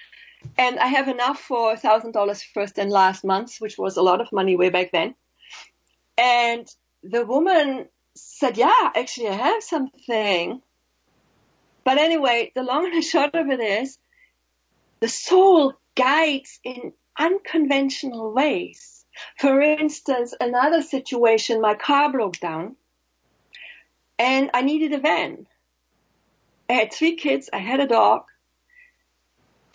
And 0.59 0.79
I 0.79 0.87
have 0.87 1.09
enough 1.09 1.39
for 1.39 1.75
$1,000 1.75 2.45
first 2.55 2.79
and 2.79 2.91
last 2.91 3.23
months, 3.23 3.61
which 3.61 3.77
was 3.79 3.97
a 3.97 4.03
lot 4.03 4.21
of 4.21 4.33
money 4.33 4.57
way 4.57 4.71
back 4.71 4.93
then. 4.93 5.15
And 6.17 6.67
the 7.03 7.25
woman 7.25 7.89
said, 8.15 8.57
yeah, 8.57 8.91
actually 8.95 9.29
I 9.29 9.35
have 9.35 9.63
something. 9.63 10.63
But 11.85 11.99
anyway, 11.99 12.51
the 12.55 12.63
long 12.63 12.87
and 12.87 12.97
the 12.97 13.03
short 13.03 13.35
of 13.35 13.49
it 13.49 13.61
is 13.61 13.99
the 15.01 15.09
soul 15.09 15.75
guides 15.95 16.61
in 16.65 16.93
unconventional 17.19 18.33
ways. 18.33 19.05
For 19.39 19.61
instance, 19.61 20.35
another 20.41 20.83
situation, 20.83 21.61
my 21.61 21.75
car 21.75 22.11
broke 22.11 22.39
down 22.39 22.77
and 24.19 24.51
I 24.55 24.63
needed 24.63 24.93
a 24.93 24.99
van. 24.99 25.47
I 26.69 26.75
had 26.75 26.93
three 26.93 27.17
kids, 27.17 27.49
I 27.53 27.59
had 27.59 27.81
a 27.81 27.87
dog, 27.87 28.25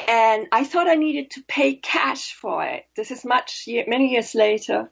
and 0.07 0.47
I 0.51 0.63
thought 0.63 0.87
I 0.87 0.95
needed 0.95 1.31
to 1.31 1.43
pay 1.47 1.75
cash 1.75 2.33
for 2.33 2.65
it. 2.65 2.85
This 2.95 3.11
is 3.11 3.23
much, 3.23 3.67
many 3.87 4.11
years 4.11 4.35
later 4.35 4.89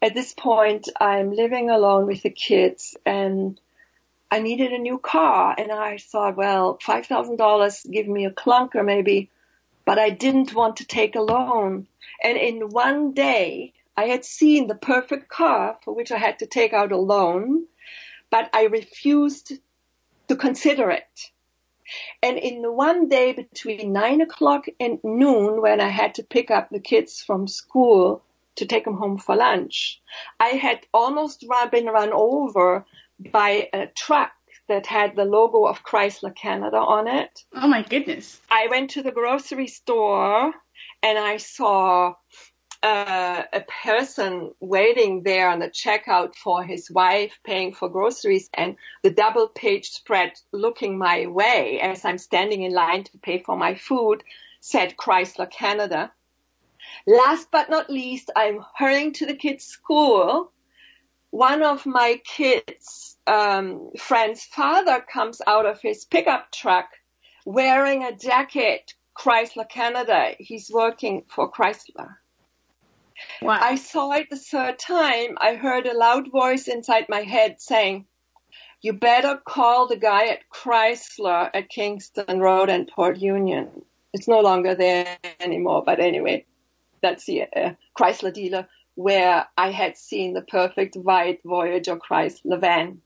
at 0.00 0.14
this 0.14 0.32
point, 0.32 0.88
I'm 1.00 1.32
living 1.32 1.70
alone 1.70 2.06
with 2.06 2.22
the 2.22 2.30
kids 2.30 2.96
and 3.04 3.60
I 4.30 4.40
needed 4.40 4.72
a 4.72 4.78
new 4.78 4.98
car. 4.98 5.54
And 5.58 5.72
I 5.72 5.98
thought, 5.98 6.36
well, 6.36 6.78
$5,000 6.78 7.90
give 7.90 8.06
me 8.06 8.24
a 8.24 8.30
clunker 8.30 8.84
maybe, 8.84 9.30
but 9.84 9.98
I 9.98 10.10
didn't 10.10 10.54
want 10.54 10.76
to 10.76 10.86
take 10.86 11.16
a 11.16 11.20
loan. 11.20 11.88
And 12.22 12.38
in 12.38 12.68
one 12.68 13.12
day, 13.12 13.72
I 13.96 14.04
had 14.04 14.24
seen 14.24 14.68
the 14.68 14.76
perfect 14.76 15.28
car 15.28 15.78
for 15.82 15.92
which 15.92 16.12
I 16.12 16.18
had 16.18 16.38
to 16.38 16.46
take 16.46 16.72
out 16.72 16.92
a 16.92 16.96
loan, 16.96 17.66
but 18.30 18.50
I 18.52 18.64
refused 18.64 19.52
to 20.28 20.36
consider 20.36 20.90
it. 20.90 21.30
And 22.22 22.36
in 22.36 22.62
the 22.62 22.72
one 22.72 23.08
day 23.08 23.32
between 23.32 23.92
nine 23.92 24.20
o'clock 24.20 24.66
and 24.78 24.98
noon, 25.02 25.62
when 25.62 25.80
I 25.80 25.88
had 25.88 26.14
to 26.16 26.22
pick 26.22 26.50
up 26.50 26.68
the 26.68 26.80
kids 26.80 27.22
from 27.22 27.48
school, 27.48 28.22
to 28.58 28.66
take 28.66 28.84
them 28.84 28.96
home 28.96 29.18
for 29.18 29.36
lunch. 29.36 30.00
I 30.38 30.48
had 30.48 30.80
almost 30.92 31.44
run, 31.48 31.70
been 31.70 31.86
run 31.86 32.10
over 32.12 32.84
by 33.32 33.68
a 33.72 33.86
truck 33.86 34.32
that 34.68 34.86
had 34.86 35.16
the 35.16 35.24
logo 35.24 35.64
of 35.64 35.82
Chrysler 35.84 36.34
Canada 36.34 36.76
on 36.76 37.06
it. 37.06 37.44
Oh 37.54 37.68
my 37.68 37.82
goodness. 37.82 38.40
I 38.50 38.66
went 38.68 38.90
to 38.90 39.02
the 39.02 39.12
grocery 39.12 39.68
store 39.68 40.52
and 41.02 41.18
I 41.18 41.38
saw 41.38 42.14
uh, 42.82 43.42
a 43.52 43.60
person 43.82 44.52
waiting 44.60 45.22
there 45.22 45.48
on 45.48 45.58
the 45.58 45.68
checkout 45.68 46.36
for 46.36 46.62
his 46.62 46.90
wife 46.90 47.38
paying 47.44 47.74
for 47.74 47.88
groceries 47.88 48.48
and 48.54 48.76
the 49.02 49.10
double 49.10 49.48
page 49.48 49.90
spread 49.90 50.32
looking 50.52 50.96
my 50.96 51.26
way 51.26 51.80
as 51.80 52.04
I'm 52.04 52.18
standing 52.18 52.62
in 52.62 52.72
line 52.72 53.04
to 53.04 53.18
pay 53.18 53.42
for 53.42 53.56
my 53.56 53.74
food 53.74 54.22
said 54.60 54.96
Chrysler 54.96 55.50
Canada. 55.50 56.12
Last 57.06 57.50
but 57.50 57.70
not 57.70 57.90
least, 57.90 58.30
I'm 58.36 58.64
hurrying 58.76 59.12
to 59.14 59.26
the 59.26 59.34
kids' 59.34 59.64
school. 59.64 60.52
One 61.30 61.62
of 61.62 61.84
my 61.84 62.20
kids' 62.24 63.16
um, 63.26 63.90
friend's 63.98 64.44
father 64.44 65.00
comes 65.00 65.40
out 65.46 65.66
of 65.66 65.80
his 65.80 66.04
pickup 66.04 66.50
truck 66.52 66.88
wearing 67.44 68.04
a 68.04 68.16
jacket, 68.16 68.94
Chrysler 69.16 69.68
Canada. 69.68 70.34
He's 70.38 70.70
working 70.72 71.24
for 71.28 71.50
Chrysler. 71.50 72.16
Wow. 73.42 73.58
I 73.60 73.76
saw 73.76 74.12
it 74.12 74.30
the 74.30 74.36
third 74.36 74.78
time. 74.78 75.36
I 75.40 75.54
heard 75.54 75.86
a 75.86 75.96
loud 75.96 76.30
voice 76.30 76.68
inside 76.68 77.06
my 77.08 77.22
head 77.22 77.60
saying, 77.60 78.06
you 78.80 78.92
better 78.92 79.40
call 79.44 79.88
the 79.88 79.96
guy 79.96 80.26
at 80.26 80.48
Chrysler 80.50 81.50
at 81.52 81.68
Kingston 81.68 82.38
Road 82.38 82.68
and 82.68 82.88
Port 82.88 83.18
Union. 83.18 83.82
It's 84.12 84.28
no 84.28 84.40
longer 84.40 84.74
there 84.74 85.16
anymore, 85.40 85.82
but 85.84 85.98
anyway, 86.00 86.46
that's 87.02 87.26
the 87.26 87.42
uh, 87.42 87.72
Chrysler 87.98 88.32
dealer 88.32 88.68
where 88.94 89.46
I 89.56 89.70
had 89.70 89.96
seen 89.96 90.32
the 90.32 90.42
perfect 90.42 90.96
white 90.96 91.40
Voyager 91.44 91.96
Chrysler 91.96 92.60
van. 92.60 93.00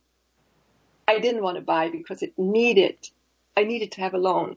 I 1.09 1.18
didn't 1.18 1.42
want 1.42 1.57
to 1.57 1.62
buy 1.62 1.90
because 1.90 2.22
it 2.22 2.33
needed, 2.38 2.96
I 3.57 3.64
needed 3.64 3.92
to 3.92 4.01
have 4.03 4.14
a 4.14 4.18
loan. 4.18 4.57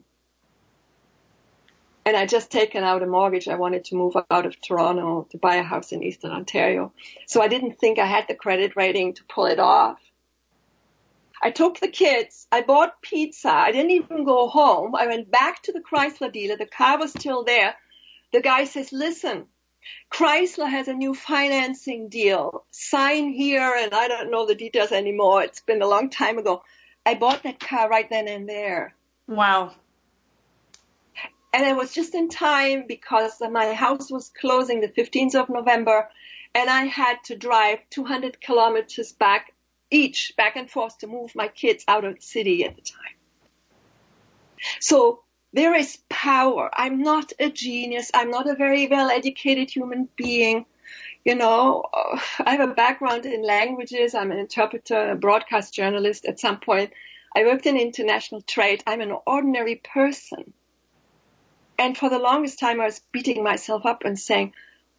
And 2.06 2.16
I 2.16 2.24
just 2.24 2.50
taken 2.50 2.84
out 2.84 3.02
a 3.02 3.06
mortgage. 3.06 3.48
I 3.48 3.56
wanted 3.56 3.84
to 3.86 3.96
move 3.96 4.16
out 4.30 4.46
of 4.46 4.58
Toronto 4.60 5.26
to 5.30 5.38
buy 5.38 5.56
a 5.56 5.62
house 5.62 5.92
in 5.92 6.02
Eastern 6.02 6.30
Ontario. 6.30 6.94
So 7.26 7.42
I 7.42 7.48
didn't 7.48 7.78
think 7.78 7.98
I 7.98 8.06
had 8.06 8.26
the 8.28 8.34
credit 8.34 8.76
rating 8.76 9.12
to 9.14 9.24
pull 9.24 9.46
it 9.46 9.58
off. 9.58 9.98
I 11.42 11.50
took 11.50 11.80
the 11.80 11.88
kids. 11.88 12.46
I 12.50 12.62
bought 12.62 13.02
pizza. 13.02 13.50
I 13.50 13.72
didn't 13.72 13.90
even 13.90 14.24
go 14.24 14.48
home. 14.48 14.94
I 14.94 15.06
went 15.06 15.30
back 15.30 15.62
to 15.64 15.72
the 15.72 15.82
Chrysler 15.82 16.32
dealer. 16.32 16.56
The 16.56 16.64
car 16.64 16.98
was 16.98 17.10
still 17.10 17.44
there 17.44 17.74
the 18.32 18.40
guy 18.40 18.64
says, 18.64 18.92
listen, 18.92 19.46
Chrysler 20.12 20.68
has 20.68 20.88
a 20.88 20.94
new 20.94 21.14
financing 21.14 22.08
deal. 22.08 22.64
Sign 22.70 23.30
here, 23.30 23.74
and 23.78 23.94
I 23.94 24.08
don't 24.08 24.30
know 24.30 24.46
the 24.46 24.54
details 24.54 24.92
anymore. 24.92 25.42
It's 25.42 25.60
been 25.60 25.82
a 25.82 25.88
long 25.88 26.10
time 26.10 26.38
ago. 26.38 26.62
I 27.04 27.14
bought 27.14 27.44
that 27.44 27.60
car 27.60 27.88
right 27.88 28.08
then 28.10 28.28
and 28.28 28.48
there. 28.48 28.94
Wow. 29.26 29.74
And 31.56 31.64
it 31.64 31.74
was 31.74 31.94
just 31.94 32.14
in 32.14 32.28
time 32.28 32.84
because 32.86 33.40
my 33.40 33.72
house 33.72 34.10
was 34.10 34.28
closing 34.28 34.82
the 34.82 34.88
15th 34.88 35.34
of 35.34 35.48
November, 35.48 36.06
and 36.54 36.68
I 36.68 36.84
had 36.84 37.24
to 37.24 37.34
drive 37.34 37.78
200 37.88 38.42
kilometers 38.42 39.12
back 39.12 39.54
each, 39.90 40.34
back 40.36 40.56
and 40.56 40.70
forth 40.70 40.98
to 40.98 41.06
move 41.06 41.34
my 41.34 41.48
kids 41.48 41.82
out 41.88 42.04
of 42.04 42.16
the 42.16 42.20
city 42.20 42.62
at 42.62 42.76
the 42.76 42.82
time. 42.82 43.16
So 44.80 45.22
there 45.54 45.74
is 45.74 45.98
power. 46.10 46.70
I'm 46.74 47.00
not 47.00 47.32
a 47.40 47.48
genius. 47.48 48.10
I'm 48.12 48.30
not 48.30 48.50
a 48.50 48.54
very 48.54 48.86
well 48.88 49.08
educated 49.08 49.70
human 49.70 50.10
being. 50.14 50.66
You 51.24 51.36
know, 51.36 51.84
uh, 51.90 52.20
I 52.44 52.56
have 52.56 52.68
a 52.68 52.74
background 52.74 53.24
in 53.24 53.42
languages. 53.42 54.14
I'm 54.14 54.30
an 54.30 54.38
interpreter, 54.38 55.12
a 55.12 55.16
broadcast 55.16 55.72
journalist 55.72 56.26
at 56.26 56.38
some 56.38 56.60
point. 56.60 56.92
I 57.34 57.44
worked 57.44 57.64
in 57.64 57.78
international 57.78 58.42
trade. 58.42 58.82
I'm 58.86 59.00
an 59.00 59.16
ordinary 59.26 59.76
person. 59.76 60.52
And 61.78 61.96
for 61.96 62.08
the 62.08 62.18
longest 62.18 62.58
time, 62.58 62.80
I 62.80 62.86
was 62.86 63.00
beating 63.12 63.42
myself 63.42 63.84
up 63.84 64.04
and 64.04 64.18
saying, 64.18 64.52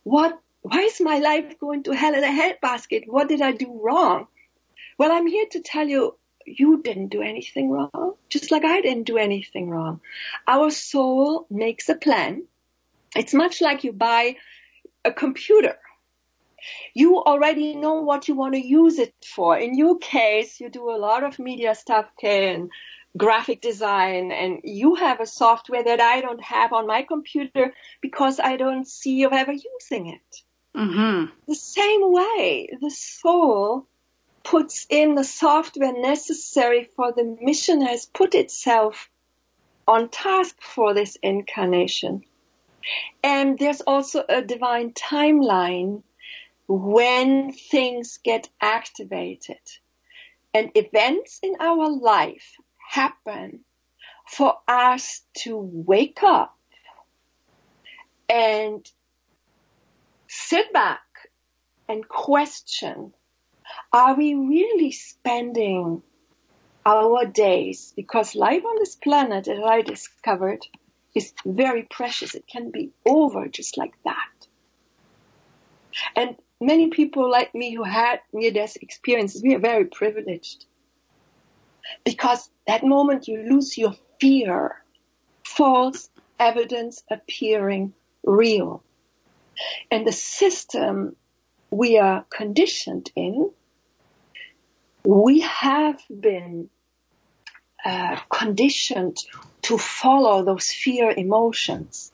what, 0.03 0.39
why 0.61 0.81
is 0.81 1.01
my 1.01 1.19
life 1.19 1.59
going 1.59 1.83
to 1.83 1.95
hell 1.95 2.13
in 2.13 2.23
a 2.23 2.27
handbasket? 2.27 3.07
What 3.07 3.27
did 3.27 3.41
I 3.41 3.51
do 3.51 3.79
wrong? 3.83 4.27
Well, 4.97 5.11
I'm 5.11 5.27
here 5.27 5.45
to 5.51 5.61
tell 5.61 5.87
you 5.87 6.17
you 6.45 6.81
didn't 6.81 7.09
do 7.09 7.21
anything 7.21 7.69
wrong, 7.69 8.13
just 8.29 8.51
like 8.51 8.63
I 8.63 8.81
didn't 8.81 9.03
do 9.03 9.17
anything 9.17 9.69
wrong. 9.69 10.01
Our 10.47 10.71
soul 10.71 11.45
makes 11.49 11.89
a 11.89 11.95
plan. 11.95 12.43
It's 13.15 13.33
much 13.33 13.61
like 13.61 13.83
you 13.83 13.91
buy 13.91 14.35
a 15.03 15.11
computer. 15.11 15.77
You 16.93 17.17
already 17.17 17.75
know 17.75 18.01
what 18.01 18.27
you 18.27 18.35
want 18.35 18.55
to 18.55 18.65
use 18.65 18.97
it 18.97 19.13
for. 19.25 19.57
In 19.57 19.77
your 19.77 19.97
case, 19.99 20.59
you 20.59 20.69
do 20.69 20.89
a 20.89 20.97
lot 20.97 21.23
of 21.23 21.39
media 21.39 21.75
stuff, 21.75 22.05
Kay, 22.19 22.53
and 22.53 22.71
graphic 23.17 23.61
design 23.61 24.31
and 24.31 24.59
you 24.63 24.95
have 24.95 25.19
a 25.19 25.25
software 25.25 25.83
that 25.83 25.99
I 25.99 26.21
don't 26.21 26.41
have 26.41 26.73
on 26.73 26.87
my 26.87 27.03
computer 27.03 27.73
because 28.01 28.39
I 28.39 28.57
don't 28.57 28.87
see 28.87 29.15
you 29.15 29.29
ever 29.31 29.53
using 29.53 30.07
it. 30.07 30.41
Mm-hmm. 30.75 31.31
The 31.47 31.55
same 31.55 32.01
way, 32.03 32.69
the 32.79 32.91
soul 32.91 33.87
puts 34.43 34.85
in 34.89 35.15
the 35.15 35.23
software 35.23 35.99
necessary 35.99 36.89
for 36.95 37.11
the 37.11 37.37
mission 37.41 37.81
has 37.81 38.05
put 38.05 38.35
itself 38.35 39.09
on 39.87 40.09
task 40.09 40.61
for 40.61 40.93
this 40.93 41.17
incarnation. 41.23 42.23
And 43.23 43.57
there's 43.57 43.81
also 43.81 44.23
a 44.29 44.41
divine 44.41 44.91
timeline 44.91 46.03
when 46.67 47.53
things 47.53 48.19
get 48.23 48.49
activated. 48.61 49.59
And 50.53 50.71
events 50.75 51.39
in 51.43 51.55
our 51.59 51.89
life 51.89 52.55
happen 52.87 53.59
for 54.25 54.55
us 54.67 55.21
to 55.39 55.57
wake 55.57 56.23
up 56.23 56.57
and 58.29 58.89
sit 60.27 60.71
back 60.73 61.01
and 61.89 62.07
question, 62.07 63.13
are 63.93 64.15
we 64.15 64.33
really 64.35 64.91
spending 64.91 66.01
our 66.85 67.25
days? 67.25 67.93
Because 67.95 68.35
life 68.35 68.63
on 68.65 68.75
this 68.79 68.95
planet, 68.95 69.47
as 69.47 69.59
I 69.65 69.81
discovered, 69.81 70.65
is 71.15 71.33
very 71.45 71.83
precious. 71.89 72.35
It 72.35 72.47
can 72.47 72.71
be 72.71 72.91
over 73.05 73.47
just 73.47 73.77
like 73.77 73.93
that. 74.03 74.47
And 76.15 76.35
many 76.61 76.89
people 76.89 77.29
like 77.29 77.53
me 77.55 77.73
who 77.73 77.83
had 77.83 78.19
near-death 78.33 78.77
experiences, 78.81 79.41
we 79.43 79.55
are 79.55 79.59
very 79.59 79.85
privileged. 79.85 80.65
Because 82.03 82.49
that 82.67 82.83
moment 82.83 83.27
you 83.27 83.43
lose 83.49 83.77
your 83.77 83.95
fear, 84.19 84.81
false 85.43 86.09
evidence 86.39 87.03
appearing 87.09 87.93
real. 88.23 88.83
And 89.89 90.05
the 90.05 90.11
system 90.11 91.15
we 91.71 91.97
are 91.97 92.25
conditioned 92.29 93.11
in, 93.15 93.51
we 95.03 95.39
have 95.41 95.99
been 96.09 96.69
uh, 97.85 98.17
conditioned 98.29 99.17
to 99.63 99.77
follow 99.77 100.43
those 100.43 100.71
fear 100.71 101.13
emotions. 101.15 102.11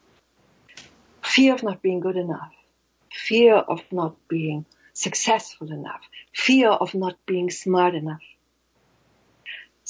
Fear 1.24 1.56
of 1.56 1.64
not 1.64 1.82
being 1.82 2.00
good 2.00 2.18
enough. 2.18 2.54
Fear 3.12 3.56
of 3.56 3.82
not 3.92 4.16
being 4.28 4.66
successful 4.94 5.72
enough. 5.72 6.02
Fear 6.34 6.70
of 6.70 6.94
not 6.94 7.18
being 7.26 7.50
smart 7.50 7.96
enough. 7.96 8.22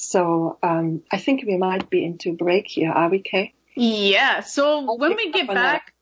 So 0.03 0.57
um, 0.61 1.03
I 1.11 1.17
think 1.17 1.43
we 1.45 1.57
might 1.57 1.89
be 1.89 2.03
into 2.03 2.33
break 2.33 2.67
here, 2.67 2.91
are 2.91 3.09
we, 3.09 3.19
Kay? 3.19 3.53
Yeah. 3.75 4.41
So 4.41 4.95
when 4.95 5.15
we 5.15 5.31
get 5.31 5.47
back, 5.47 5.93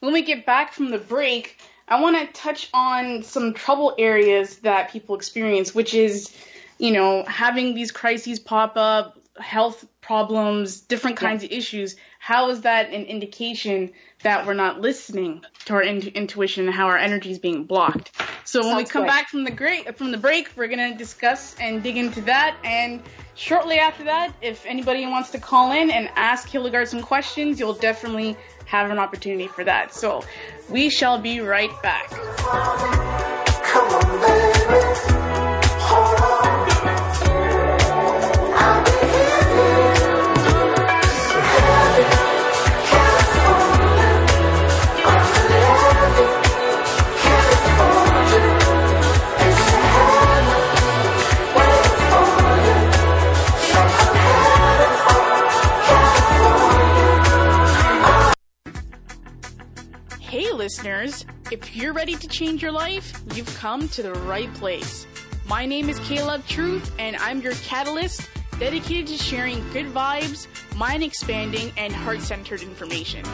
when 0.00 0.12
we 0.12 0.22
get 0.22 0.46
back 0.46 0.72
from 0.72 0.90
the 0.90 0.98
break, 0.98 1.58
I 1.86 2.00
want 2.00 2.16
to 2.16 2.32
touch 2.32 2.70
on 2.72 3.22
some 3.22 3.54
trouble 3.54 3.94
areas 3.98 4.58
that 4.58 4.90
people 4.90 5.14
experience, 5.14 5.74
which 5.74 5.94
is, 5.94 6.34
you 6.78 6.92
know, 6.92 7.24
having 7.24 7.74
these 7.74 7.92
crises 7.92 8.38
pop 8.38 8.76
up, 8.76 9.18
health 9.38 9.86
problems, 10.00 10.80
different 10.80 11.16
kinds 11.16 11.42
yeah. 11.42 11.48
of 11.48 11.52
issues. 11.52 11.96
How 12.30 12.48
is 12.50 12.60
that 12.60 12.90
an 12.90 13.06
indication 13.06 13.90
that 14.22 14.46
we're 14.46 14.54
not 14.54 14.80
listening 14.80 15.42
to 15.64 15.74
our 15.74 15.82
in- 15.82 16.12
intuition 16.14 16.66
and 16.66 16.72
how 16.72 16.86
our 16.86 16.96
energy 16.96 17.32
is 17.32 17.40
being 17.40 17.64
blocked? 17.64 18.12
So 18.44 18.60
when 18.60 18.68
Sounds 18.68 18.76
we 18.76 18.84
come 18.84 19.02
great. 19.02 19.08
back 19.08 19.28
from 19.28 19.42
the 19.42 19.50
great 19.50 19.98
from 19.98 20.12
the 20.12 20.16
break, 20.16 20.48
we're 20.54 20.68
gonna 20.68 20.96
discuss 20.96 21.56
and 21.58 21.82
dig 21.82 21.96
into 21.96 22.20
that. 22.20 22.56
And 22.62 23.02
shortly 23.34 23.80
after 23.80 24.04
that, 24.04 24.32
if 24.42 24.64
anybody 24.64 25.04
wants 25.06 25.30
to 25.32 25.40
call 25.40 25.72
in 25.72 25.90
and 25.90 26.08
ask 26.14 26.48
Hildegard 26.48 26.86
some 26.86 27.02
questions, 27.02 27.58
you'll 27.58 27.74
definitely 27.74 28.36
have 28.66 28.92
an 28.92 29.00
opportunity 29.00 29.48
for 29.48 29.64
that. 29.64 29.92
So 29.92 30.22
we 30.68 30.88
shall 30.88 31.18
be 31.18 31.40
right 31.40 31.72
back. 31.82 32.12
Listeners. 60.70 61.26
If 61.50 61.74
you're 61.74 61.92
ready 61.92 62.14
to 62.14 62.28
change 62.28 62.62
your 62.62 62.70
life, 62.70 63.20
you've 63.34 63.52
come 63.56 63.88
to 63.88 64.04
the 64.04 64.14
right 64.14 64.54
place. 64.54 65.04
My 65.44 65.66
name 65.66 65.88
is 65.88 65.98
Caleb 65.98 66.46
Truth, 66.46 66.94
and 66.96 67.16
I'm 67.16 67.40
your 67.40 67.54
catalyst 67.54 68.30
dedicated 68.60 69.08
to 69.08 69.16
sharing 69.16 69.68
good 69.72 69.86
vibes, 69.86 70.46
mind 70.76 71.02
expanding, 71.02 71.72
and 71.76 71.92
heart 71.92 72.20
centered 72.20 72.62
information. 72.62 73.24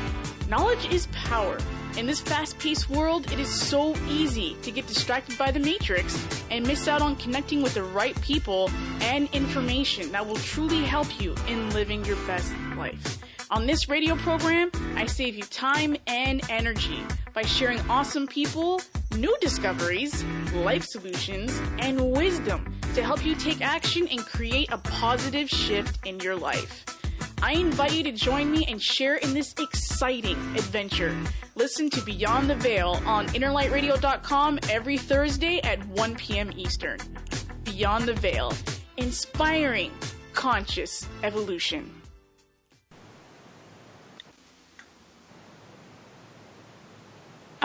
Knowledge 0.48 0.90
is 0.90 1.08
power. 1.08 1.58
In 1.98 2.06
this 2.06 2.22
fast 2.22 2.58
paced 2.58 2.88
world, 2.88 3.30
it 3.30 3.38
is 3.38 3.50
so 3.50 3.94
easy 4.08 4.56
to 4.62 4.70
get 4.70 4.86
distracted 4.86 5.36
by 5.36 5.50
the 5.50 5.60
matrix 5.60 6.26
and 6.50 6.66
miss 6.66 6.88
out 6.88 7.02
on 7.02 7.16
connecting 7.16 7.62
with 7.62 7.74
the 7.74 7.82
right 7.82 8.18
people 8.22 8.70
and 9.02 9.28
information 9.34 10.10
that 10.12 10.26
will 10.26 10.36
truly 10.36 10.84
help 10.84 11.20
you 11.20 11.34
in 11.48 11.68
living 11.74 12.02
your 12.06 12.16
best 12.26 12.50
life. 12.78 13.18
On 13.48 13.64
this 13.64 13.88
radio 13.88 14.16
program, 14.16 14.72
I 14.96 15.06
save 15.06 15.36
you 15.36 15.44
time 15.44 15.96
and 16.08 16.42
energy 16.50 17.04
by 17.32 17.42
sharing 17.42 17.78
awesome 17.88 18.26
people, 18.26 18.80
new 19.16 19.36
discoveries, 19.40 20.24
life 20.52 20.84
solutions, 20.84 21.56
and 21.78 22.10
wisdom 22.10 22.76
to 22.96 23.04
help 23.04 23.24
you 23.24 23.36
take 23.36 23.60
action 23.60 24.08
and 24.08 24.18
create 24.18 24.72
a 24.72 24.78
positive 24.78 25.48
shift 25.48 26.04
in 26.04 26.18
your 26.18 26.34
life. 26.34 26.84
I 27.40 27.52
invite 27.52 27.92
you 27.92 28.02
to 28.02 28.12
join 28.12 28.50
me 28.50 28.64
and 28.66 28.82
share 28.82 29.14
in 29.16 29.32
this 29.32 29.54
exciting 29.60 30.36
adventure. 30.56 31.16
Listen 31.54 31.88
to 31.90 32.00
Beyond 32.00 32.50
the 32.50 32.56
Veil 32.56 33.00
on 33.06 33.28
innerlightradio.com 33.28 34.58
every 34.70 34.98
Thursday 34.98 35.60
at 35.60 35.86
1 35.86 36.16
p.m. 36.16 36.50
Eastern. 36.56 36.98
Beyond 37.62 38.06
the 38.06 38.14
Veil, 38.14 38.52
inspiring 38.96 39.92
conscious 40.32 41.06
evolution. 41.22 41.95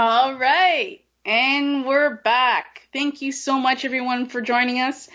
All 0.03 0.33
right. 0.33 0.99
And 1.25 1.85
we're 1.85 2.15
back. 2.23 2.87
Thank 2.91 3.21
you 3.21 3.31
so 3.31 3.59
much, 3.59 3.85
everyone, 3.85 4.25
for 4.25 4.41
joining 4.41 4.81
us. 4.81 5.07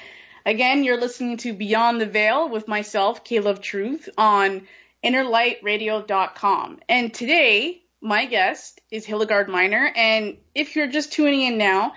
Again, 0.44 0.85
you're 0.85 1.01
listening 1.01 1.38
to 1.38 1.53
Beyond 1.53 2.01
the 2.01 2.07
Veil 2.07 2.49
with 2.49 2.68
myself, 2.68 3.25
Caleb 3.25 3.61
Truth, 3.61 4.09
on 4.16 4.68
innerlightradio.com. 5.05 6.79
And 6.88 7.12
today, 7.12 7.83
my 8.01 8.27
guest 8.27 8.81
is 8.92 9.05
Hildegard 9.05 9.49
Gmeiner. 9.49 9.90
And 9.96 10.37
if 10.55 10.77
you're 10.77 10.87
just 10.87 11.12
tuning 11.12 11.40
in 11.40 11.59
now, 11.59 11.94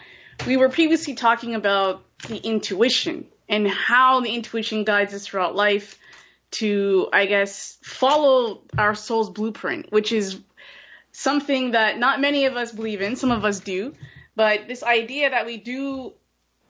we 0.48 0.58
were 0.58 0.70
previously 0.70 1.14
talking 1.14 1.54
about 1.54 2.04
the 2.28 2.38
intuition 2.38 3.28
and 3.48 3.68
how 3.68 4.22
the 4.22 4.34
intuition 4.34 4.84
guides 4.84 5.14
us 5.14 5.28
throughout 5.28 5.56
life 5.56 6.00
to, 6.54 7.08
I 7.14 7.28
guess, 7.28 7.78
follow 7.84 8.64
our 8.80 8.96
soul's 8.96 9.30
blueprint, 9.30 9.92
which 9.92 10.12
is 10.12 10.40
something 11.12 11.72
that 11.72 11.98
not 11.98 12.22
many 12.22 12.46
of 12.46 12.56
us 12.56 12.72
believe 12.72 13.02
in. 13.02 13.16
Some 13.16 13.32
of 13.32 13.46
us 13.46 13.60
do, 13.60 13.94
but 14.36 14.68
this 14.68 14.84
idea 14.84 15.30
that 15.30 15.46
we 15.46 15.58
do 15.58 16.14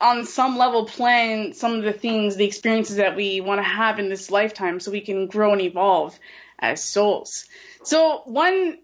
on 0.02 0.26
some 0.26 0.58
level 0.58 0.86
plan 0.86 1.54
some 1.54 1.74
of 1.74 1.84
the 1.84 1.94
things, 1.94 2.36
the 2.36 2.46
experiences 2.46 2.98
that 2.98 3.16
we 3.16 3.42
want 3.42 3.60
to 3.60 3.64
have 3.64 4.00
in 4.00 4.10
this 4.10 4.32
lifetime 4.32 4.80
so 4.80 4.92
we 4.92 5.02
can 5.02 5.28
grow 5.28 5.52
and 5.52 5.62
evolve 5.62 6.18
as 6.58 6.84
souls. 6.84 7.46
So 7.84 8.22
one 8.26 8.78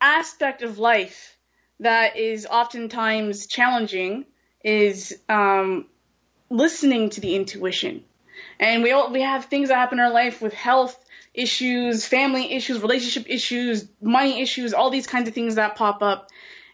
aspect 0.00 0.62
of 0.62 0.78
life 0.78 1.36
that 1.80 2.16
is 2.16 2.46
oftentimes 2.46 3.46
challenging 3.46 4.26
is 4.62 5.18
um, 5.28 5.86
listening 6.48 7.10
to 7.10 7.20
the 7.20 7.36
intuition. 7.36 8.04
And 8.58 8.82
we 8.82 8.92
all, 8.92 9.12
we 9.12 9.22
have 9.22 9.46
things 9.46 9.68
that 9.68 9.76
happen 9.76 9.98
in 9.98 10.04
our 10.04 10.12
life 10.12 10.42
with 10.42 10.52
health 10.52 10.99
issues, 11.34 12.06
family 12.06 12.52
issues, 12.52 12.82
relationship 12.82 13.30
issues, 13.30 13.88
money 14.00 14.40
issues, 14.40 14.74
all 14.74 14.90
these 14.90 15.06
kinds 15.06 15.28
of 15.28 15.34
things 15.34 15.54
that 15.54 15.76
pop 15.76 16.02
up. 16.02 16.30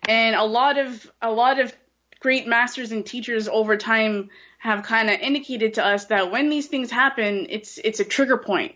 And 0.08 0.34
a 0.36 0.44
lot 0.44 0.78
of 0.78 1.10
a 1.20 1.30
lot 1.30 1.60
of 1.60 1.74
great 2.20 2.46
masters 2.46 2.92
and 2.92 3.04
teachers 3.04 3.48
over 3.48 3.76
time 3.76 4.30
have 4.58 4.82
kind 4.82 5.10
of 5.10 5.20
indicated 5.20 5.74
to 5.74 5.84
us 5.84 6.06
that 6.06 6.30
when 6.30 6.48
these 6.48 6.66
things 6.68 6.90
happen, 6.90 7.46
it's 7.50 7.78
it's 7.78 8.00
a 8.00 8.04
trigger 8.04 8.38
point. 8.38 8.74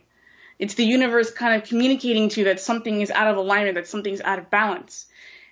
It's 0.59 0.75
the 0.75 0.85
universe 0.85 1.31
kind 1.31 1.61
of 1.61 1.67
communicating 1.67 2.29
to 2.31 2.41
you 2.41 2.45
that 2.45 2.61
something 2.61 3.01
is 3.01 3.11
out 3.11 3.29
of 3.29 3.39
alignment, 3.39 3.77
that 3.77 3.89
something's 3.89 4.21
out 4.21 4.39
of 4.39 4.51
balance. 4.51 5.07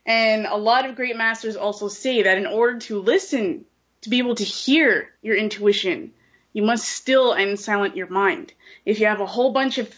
And 0.05 0.47
a 0.47 0.57
lot 0.57 0.87
of 0.87 0.97
great 0.97 1.16
masters 1.16 1.57
also 1.57 1.89
say 1.89 2.22
that 2.22 2.39
in 2.39 2.47
order 2.47 2.79
to 2.81 3.01
listen, 3.01 3.64
to 4.03 4.11
be 4.11 4.18
able 4.18 4.35
to 4.35 4.45
hear 4.45 5.11
your 5.22 5.37
intuition, 5.37 6.12
you 6.53 6.62
must 6.62 6.89
still 6.89 7.33
and 7.33 7.59
silent 7.59 7.97
your 7.97 8.09
mind. 8.09 8.53
if 8.85 9.01
you 9.01 9.07
have 9.07 9.20
a 9.20 9.26
whole 9.26 9.53
bunch 9.53 9.79
of 9.79 9.89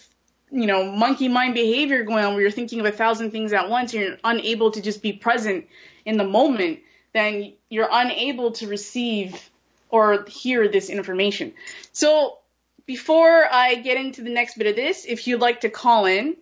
you 0.51 0.66
know, 0.66 0.90
monkey 0.90 1.28
mind 1.28 1.55
behavior 1.55 2.03
going 2.05 2.24
on 2.24 2.34
where 2.34 2.42
you're 2.42 2.51
thinking 2.51 2.80
of 2.80 2.86
a 2.86 2.92
thousand 2.92 3.30
things 3.30 3.53
at 3.53 3.68
once 3.68 3.94
and 3.94 4.03
you're 4.03 4.16
unable 4.24 4.72
to 4.72 4.82
just 4.82 5.03
be 5.03 5.12
present 5.12 5.66
in 6.05 6.16
the 6.16 6.24
moment, 6.24 6.80
then 7.12 7.53
you're 7.68 7.88
unable 7.90 8.53
to 8.53 8.66
receive 8.66 9.51
or 9.90 10.24
hear 10.24 10.68
this 10.68 10.88
information. 10.90 11.53
So 11.92 12.38
before 12.86 13.46
I 13.51 13.74
get 13.76 13.96
into 13.96 14.22
the 14.22 14.30
next 14.30 14.59
bit 14.59 14.66
of 14.66 14.76
this, 14.76 15.07
if 15.07 15.26
you'd 15.26 15.40
like 15.40 15.61
to 15.61 15.70
call 15.70 16.05
in, 16.07 16.36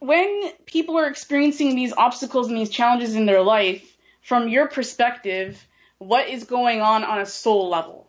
when 0.00 0.50
people 0.64 0.98
are 0.98 1.06
experiencing 1.06 1.76
these 1.76 1.92
obstacles 1.92 2.48
and 2.48 2.56
these 2.56 2.70
challenges 2.70 3.14
in 3.14 3.26
their 3.26 3.42
life, 3.42 3.96
from 4.22 4.48
your 4.48 4.66
perspective, 4.66 5.64
what 5.98 6.28
is 6.28 6.44
going 6.44 6.80
on 6.80 7.04
on 7.04 7.20
a 7.20 7.26
soul 7.26 7.68
level? 7.68 8.08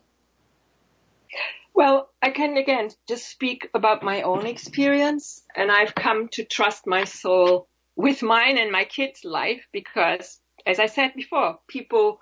Well, 1.73 2.09
I 2.21 2.31
can 2.31 2.57
again 2.57 2.89
just 3.07 3.29
speak 3.29 3.69
about 3.73 4.03
my 4.03 4.21
own 4.21 4.45
experience, 4.45 5.43
and 5.55 5.71
I've 5.71 5.95
come 5.95 6.29
to 6.29 6.43
trust 6.43 6.87
my 6.87 7.03
soul 7.03 7.67
with 7.95 8.23
mine 8.23 8.57
and 8.57 8.71
my 8.71 8.85
kids' 8.85 9.25
life 9.25 9.67
because, 9.71 10.39
as 10.65 10.79
I 10.79 10.85
said 10.85 11.13
before, 11.15 11.59
people 11.67 12.19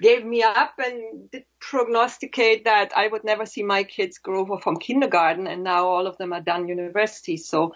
gave 0.00 0.24
me 0.24 0.42
up 0.42 0.74
and 0.78 1.30
did 1.30 1.44
prognosticate 1.60 2.64
that 2.64 2.92
I 2.96 3.06
would 3.06 3.24
never 3.24 3.46
see 3.46 3.62
my 3.62 3.84
kids 3.84 4.18
grow 4.18 4.58
from 4.58 4.76
kindergarten, 4.76 5.46
and 5.46 5.62
now 5.62 5.86
all 5.86 6.08
of 6.08 6.18
them 6.18 6.32
are 6.32 6.40
done 6.40 6.68
university. 6.68 7.36
So 7.36 7.74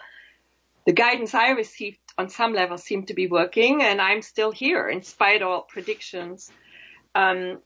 the 0.85 0.93
guidance 0.93 1.33
I 1.33 1.51
received 1.51 1.99
on 2.17 2.29
some 2.29 2.53
level 2.53 2.77
seemed 2.77 3.07
to 3.07 3.13
be 3.13 3.27
working, 3.27 3.81
and 3.81 4.01
I'm 4.01 4.21
still 4.21 4.51
here 4.51 4.89
in 4.89 5.03
spite 5.03 5.41
of 5.41 5.47
all 5.47 5.61
predictions. 5.61 6.51
Um, 7.15 7.59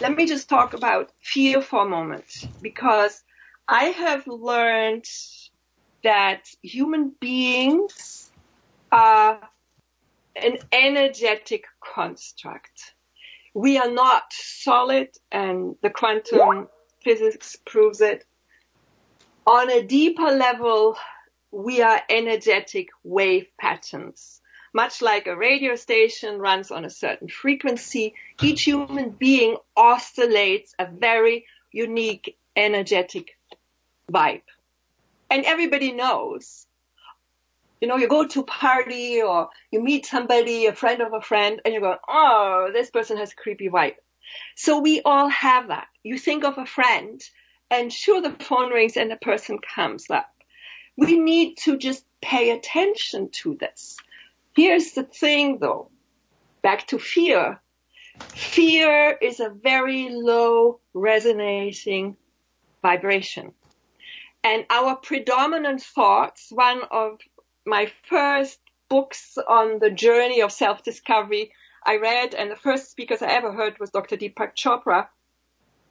let 0.00 0.16
me 0.16 0.26
just 0.26 0.48
talk 0.48 0.74
about 0.74 1.10
fear 1.20 1.60
for 1.60 1.86
a 1.86 1.88
moment 1.88 2.48
because 2.60 3.22
I 3.68 3.84
have 3.84 4.26
learned 4.26 5.06
that 6.02 6.48
human 6.62 7.12
beings 7.20 8.30
are 8.92 9.40
an 10.36 10.58
energetic 10.72 11.64
construct. 11.80 12.94
We 13.54 13.78
are 13.78 13.90
not 13.90 14.24
solid 14.30 15.08
and 15.30 15.76
the 15.82 15.90
quantum 15.90 16.68
physics 17.02 17.56
proves 17.64 18.00
it. 18.00 18.24
On 19.46 19.70
a 19.70 19.82
deeper 19.82 20.30
level, 20.30 20.96
we 21.54 21.82
are 21.82 22.02
energetic 22.08 22.88
wave 23.04 23.46
patterns. 23.60 24.40
Much 24.72 25.00
like 25.00 25.28
a 25.28 25.36
radio 25.36 25.76
station 25.76 26.40
runs 26.40 26.72
on 26.72 26.84
a 26.84 26.90
certain 26.90 27.28
frequency, 27.28 28.14
each 28.42 28.64
human 28.64 29.10
being 29.10 29.56
oscillates 29.76 30.74
a 30.80 30.86
very 30.86 31.46
unique 31.70 32.36
energetic 32.56 33.38
vibe. 34.12 34.42
And 35.30 35.44
everybody 35.44 35.92
knows. 35.92 36.66
You 37.80 37.86
know, 37.86 37.98
you 37.98 38.08
go 38.08 38.26
to 38.26 38.40
a 38.40 38.44
party 38.44 39.22
or 39.22 39.50
you 39.70 39.80
meet 39.80 40.06
somebody, 40.06 40.66
a 40.66 40.74
friend 40.74 41.02
of 41.02 41.12
a 41.12 41.20
friend, 41.20 41.60
and 41.64 41.72
you 41.72 41.80
go, 41.80 41.96
oh, 42.08 42.70
this 42.72 42.90
person 42.90 43.16
has 43.18 43.30
a 43.30 43.36
creepy 43.36 43.68
vibe. 43.68 43.94
So 44.56 44.80
we 44.80 45.02
all 45.04 45.28
have 45.28 45.68
that. 45.68 45.86
You 46.02 46.18
think 46.18 46.42
of 46.42 46.58
a 46.58 46.66
friend, 46.66 47.22
and 47.70 47.92
sure, 47.92 48.20
the 48.20 48.32
phone 48.32 48.72
rings 48.72 48.96
and 48.96 49.08
the 49.08 49.16
person 49.16 49.58
comes 49.58 50.10
up. 50.10 50.33
We 50.96 51.18
need 51.18 51.56
to 51.64 51.76
just 51.76 52.04
pay 52.20 52.50
attention 52.50 53.30
to 53.42 53.56
this. 53.56 53.96
Here's 54.54 54.92
the 54.92 55.02
thing 55.02 55.58
though. 55.58 55.90
Back 56.62 56.86
to 56.88 56.98
fear. 56.98 57.60
Fear 58.20 59.18
is 59.20 59.40
a 59.40 59.50
very 59.50 60.08
low 60.10 60.80
resonating 60.94 62.16
vibration. 62.80 63.52
And 64.44 64.66
our 64.70 64.94
predominant 64.96 65.82
thoughts, 65.82 66.48
one 66.50 66.82
of 66.90 67.18
my 67.66 67.90
first 68.08 68.60
books 68.88 69.36
on 69.48 69.78
the 69.80 69.90
journey 69.90 70.42
of 70.42 70.52
self-discovery 70.52 71.52
I 71.84 71.96
read, 71.96 72.34
and 72.34 72.50
the 72.50 72.56
first 72.56 72.90
speakers 72.90 73.20
I 73.20 73.28
ever 73.28 73.52
heard 73.52 73.78
was 73.78 73.90
Dr. 73.90 74.16
Deepak 74.16 74.54
Chopra. 74.54 75.08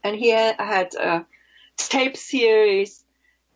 And 0.04 0.16
he 0.16 0.30
had 0.30 0.94
a 0.96 1.26
tape 1.78 2.16
series, 2.16 3.03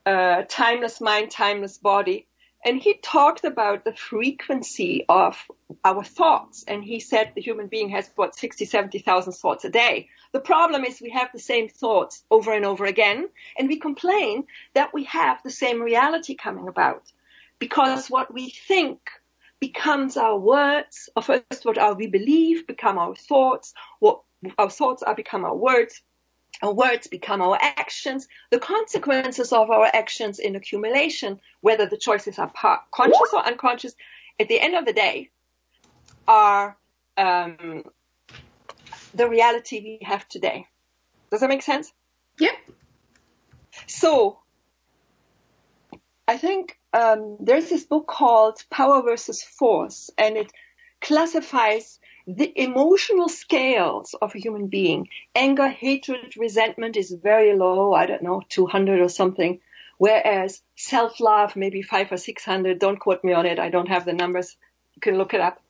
uh, 0.07 0.43
Timeless 0.47 1.01
Mind, 1.01 1.29
Timeless 1.29 1.77
Body. 1.77 2.27
And 2.65 2.81
he 2.81 2.95
talked 2.95 3.43
about 3.43 3.83
the 3.83 3.93
frequency 3.93 5.05
of 5.09 5.37
our 5.83 6.03
thoughts. 6.03 6.63
And 6.67 6.83
he 6.83 6.99
said 6.99 7.33
the 7.35 7.41
human 7.41 7.67
being 7.67 7.89
has 7.89 8.09
what, 8.15 8.35
60, 8.35 8.65
70,000 8.65 9.33
thoughts 9.33 9.65
a 9.65 9.69
day. 9.69 10.07
The 10.31 10.39
problem 10.39 10.85
is 10.85 11.01
we 11.01 11.09
have 11.11 11.29
the 11.33 11.39
same 11.39 11.67
thoughts 11.67 12.23
over 12.31 12.53
and 12.53 12.65
over 12.65 12.85
again. 12.85 13.29
And 13.59 13.67
we 13.67 13.79
complain 13.79 14.45
that 14.73 14.93
we 14.93 15.03
have 15.03 15.43
the 15.43 15.51
same 15.51 15.81
reality 15.81 16.35
coming 16.35 16.67
about 16.69 17.03
because 17.59 18.09
what 18.09 18.33
we 18.33 18.49
think 18.49 18.99
becomes 19.59 20.15
our 20.15 20.37
words, 20.39 21.09
or 21.15 21.23
first 21.23 21.63
what 21.63 21.77
our, 21.77 21.95
we 21.95 22.07
believe 22.07 22.65
become 22.65 22.97
our 22.97 23.15
thoughts, 23.15 23.73
what 23.99 24.21
our 24.57 24.69
thoughts 24.69 25.03
are 25.03 25.15
become 25.15 25.43
our 25.43 25.55
words, 25.55 26.01
our 26.61 26.73
words 26.73 27.07
become 27.07 27.41
our 27.41 27.57
actions, 27.61 28.27
the 28.49 28.59
consequences 28.59 29.53
of 29.53 29.69
our 29.69 29.85
actions 29.85 30.39
in 30.39 30.55
accumulation, 30.55 31.39
whether 31.61 31.85
the 31.85 31.97
choices 31.97 32.39
are 32.39 32.49
part, 32.49 32.81
conscious 32.91 33.33
or 33.33 33.45
unconscious, 33.45 33.95
at 34.39 34.47
the 34.47 34.59
end 34.59 34.75
of 34.75 34.85
the 34.85 34.93
day, 34.93 35.29
are 36.27 36.77
um, 37.17 37.83
the 39.13 39.27
reality 39.27 39.79
we 39.79 40.05
have 40.05 40.27
today. 40.27 40.65
Does 41.31 41.41
that 41.41 41.49
make 41.49 41.61
sense? 41.61 41.91
Yeah. 42.39 42.55
So, 43.85 44.39
I 46.27 46.37
think 46.37 46.77
um, 46.93 47.37
there's 47.39 47.69
this 47.69 47.83
book 47.83 48.07
called 48.07 48.63
Power 48.69 49.01
versus 49.03 49.43
Force, 49.43 50.09
and 50.17 50.37
it 50.37 50.51
classifies 51.01 51.99
the 52.27 52.51
emotional 52.61 53.29
scales 53.29 54.13
of 54.21 54.35
a 54.35 54.39
human 54.39 54.67
being. 54.67 55.07
Anger, 55.33 55.69
hatred, 55.69 56.35
resentment 56.35 56.97
is 56.97 57.11
very 57.11 57.55
low. 57.55 57.93
I 57.93 58.05
don't 58.05 58.21
know, 58.21 58.41
200 58.49 58.99
or 58.99 59.07
something. 59.07 59.61
Whereas 59.97 60.61
self-love, 60.75 61.55
maybe 61.55 61.81
five 61.81 62.11
or 62.11 62.17
600. 62.17 62.79
Don't 62.79 62.99
quote 62.99 63.23
me 63.23 63.31
on 63.31 63.45
it. 63.45 63.59
I 63.59 63.69
don't 63.69 63.87
have 63.87 64.03
the 64.03 64.13
numbers. 64.13 64.57
You 64.95 64.99
can 64.99 65.17
look 65.17 65.33
it 65.33 65.39
up. 65.39 65.61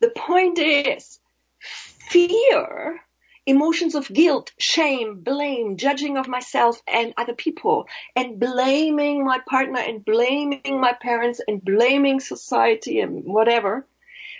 The 0.00 0.10
point 0.10 0.58
is 0.58 1.20
fear, 1.60 3.00
emotions 3.44 3.94
of 3.94 4.08
guilt, 4.08 4.52
shame, 4.58 5.20
blame, 5.20 5.76
judging 5.76 6.16
of 6.16 6.26
myself 6.26 6.80
and 6.86 7.12
other 7.18 7.34
people 7.34 7.86
and 8.16 8.38
blaming 8.40 9.24
my 9.24 9.40
partner 9.46 9.80
and 9.80 10.04
blaming 10.04 10.80
my 10.80 10.94
parents 10.94 11.40
and 11.46 11.62
blaming 11.62 12.20
society 12.20 13.00
and 13.00 13.24
whatever 13.24 13.86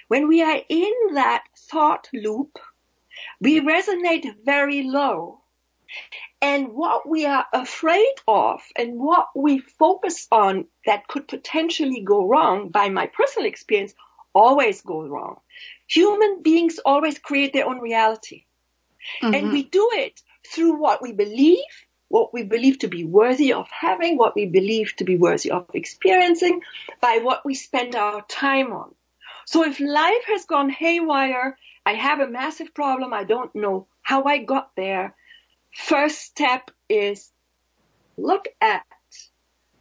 when 0.09 0.29
we 0.29 0.43
are 0.43 0.61
in 0.69 0.93
that 1.15 1.45
thought 1.57 2.09
loop, 2.13 2.59
we 3.41 3.61
resonate 3.61 4.27
very 4.45 4.83
low. 4.83 5.41
And 6.43 6.69
what 6.69 7.09
we 7.09 7.25
are 7.25 7.47
afraid 7.53 8.15
of 8.27 8.61
and 8.77 8.99
what 8.99 9.29
we 9.35 9.59
focus 9.59 10.29
on 10.31 10.67
that 10.87 11.09
could 11.09 11.27
potentially 11.27 12.01
go 12.01 12.27
wrong 12.27 12.69
by 12.69 12.91
my 12.91 13.07
personal 13.07 13.49
experience 13.49 13.95
always 14.35 14.83
goes 14.83 15.09
wrong. 15.09 15.41
Human 15.87 16.43
beings 16.43 16.79
always 16.85 17.19
create 17.19 17.53
their 17.53 17.67
own 17.67 17.81
reality. 17.81 18.45
Mm-hmm. 19.23 19.35
And 19.35 19.53
we 19.53 19.65
do 19.65 19.89
it 19.93 20.23
through 20.47 20.79
what 20.79 21.03
we 21.03 21.13
believe, 21.13 21.59
what 22.09 22.33
we 22.33 22.43
believe 22.43 22.79
to 22.81 22.89
be 22.89 23.05
worthy 23.05 23.53
of 23.53 23.67
having, 23.71 24.17
what 24.17 24.37
we 24.37 24.47
believe 24.47 24.95
to 24.97 25.05
be 25.05 25.17
worthy 25.17 25.51
of 25.51 25.67
experiencing, 25.75 26.61
by 27.01 27.21
what 27.23 27.45
we 27.45 27.55
spend 27.55 27.95
our 27.95 28.23
time 28.29 28.73
on. 28.73 28.95
So 29.51 29.65
if 29.65 29.81
life 29.81 30.25
has 30.27 30.45
gone 30.45 30.69
haywire, 30.69 31.57
I 31.87 31.95
have 31.95 32.21
a 32.21 32.29
massive 32.29 32.75
problem, 32.75 33.15
I 33.15 33.25
don't 33.25 33.55
know 33.55 33.87
how 34.03 34.25
I 34.25 34.45
got 34.45 34.73
there. 34.77 35.15
First 35.75 36.19
step 36.19 36.71
is 36.91 37.33
look 38.19 38.47
at 38.61 38.85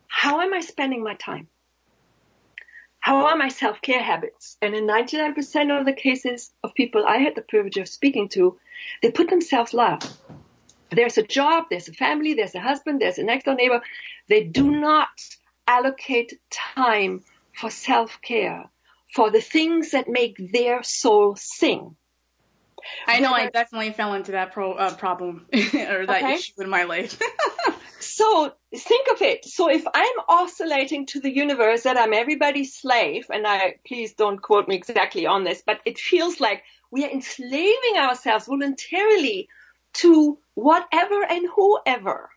how 0.08 0.40
am 0.40 0.54
I 0.54 0.62
spending 0.62 1.04
my 1.04 1.16
time? 1.16 1.50
How 3.02 3.26
are 3.26 3.36
my 3.36 3.50
self-care 3.50 4.02
habits? 4.02 4.56
And 4.62 4.74
in 4.74 4.88
99% 4.88 5.78
of 5.78 5.86
the 5.86 5.92
cases 5.92 6.50
of 6.64 6.74
people 6.74 7.04
I 7.06 7.18
had 7.18 7.36
the 7.36 7.42
privilege 7.42 7.76
of 7.76 7.90
speaking 7.90 8.30
to, 8.30 8.58
they 9.02 9.12
put 9.12 9.30
themselves 9.30 9.74
last. 9.74 10.18
There's 10.92 11.18
a 11.18 11.24
job, 11.24 11.66
there's 11.70 11.90
a 11.90 11.94
family, 11.94 12.36
there's 12.36 12.56
a 12.56 12.62
husband, 12.62 13.02
there's 13.02 13.18
a 13.18 13.24
next 13.24 13.44
door 13.44 13.56
neighbor. 13.56 13.82
They 14.30 14.46
do 14.46 14.72
not 14.72 15.10
allocate 15.68 16.40
time 16.52 17.26
for 17.52 17.70
self-care 17.70 18.70
for 19.14 19.32
the 19.32 19.42
things 19.42 19.92
that 19.92 20.08
make 20.08 20.36
their 20.52 20.84
soul 20.84 21.36
sing. 21.36 21.96
I 23.06 23.20
know 23.20 23.34
I 23.34 23.50
definitely 23.50 23.92
fell 23.92 24.14
into 24.14 24.32
that 24.34 24.54
pro, 24.54 24.74
uh, 24.74 24.94
problem 24.96 25.46
or 25.54 26.06
that 26.06 26.24
okay. 26.24 26.36
issue 26.36 26.54
in 26.60 26.70
my 26.70 26.84
life. 26.84 27.20
So 28.00 28.52
think 28.76 29.08
of 29.12 29.22
it. 29.22 29.46
So 29.46 29.70
if 29.70 29.86
I'm 29.94 30.20
oscillating 30.28 31.06
to 31.08 31.20
the 31.20 31.30
universe 31.30 31.84
that 31.84 31.98
I'm 31.98 32.14
everybody's 32.14 32.76
slave, 32.76 33.26
and 33.32 33.46
I 33.46 33.76
please 33.88 34.14
don't 34.14 34.42
quote 34.42 34.68
me 34.68 34.76
exactly 34.76 35.26
on 35.26 35.44
this, 35.44 35.62
but 35.66 35.82
it 35.86 36.00
feels 36.00 36.40
like 36.40 36.64
we 36.90 37.06
are 37.06 37.10
enslaving 37.10 37.98
ourselves 37.98 38.46
voluntarily 38.46 39.50
to 39.94 40.38
whatever 40.56 41.24
and 41.24 41.48
whoever. 41.56 42.30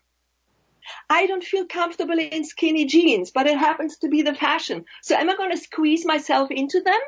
I 1.09 1.27
don't 1.27 1.43
feel 1.43 1.65
comfortable 1.65 2.17
in 2.17 2.43
skinny 2.43 2.85
jeans, 2.85 3.31
but 3.31 3.47
it 3.47 3.57
happens 3.57 3.97
to 3.97 4.09
be 4.09 4.21
the 4.21 4.33
fashion. 4.33 4.85
So 5.01 5.15
am 5.15 5.29
I 5.29 5.35
going 5.35 5.51
to 5.51 5.57
squeeze 5.57 6.05
myself 6.05 6.51
into 6.51 6.81
them? 6.81 6.99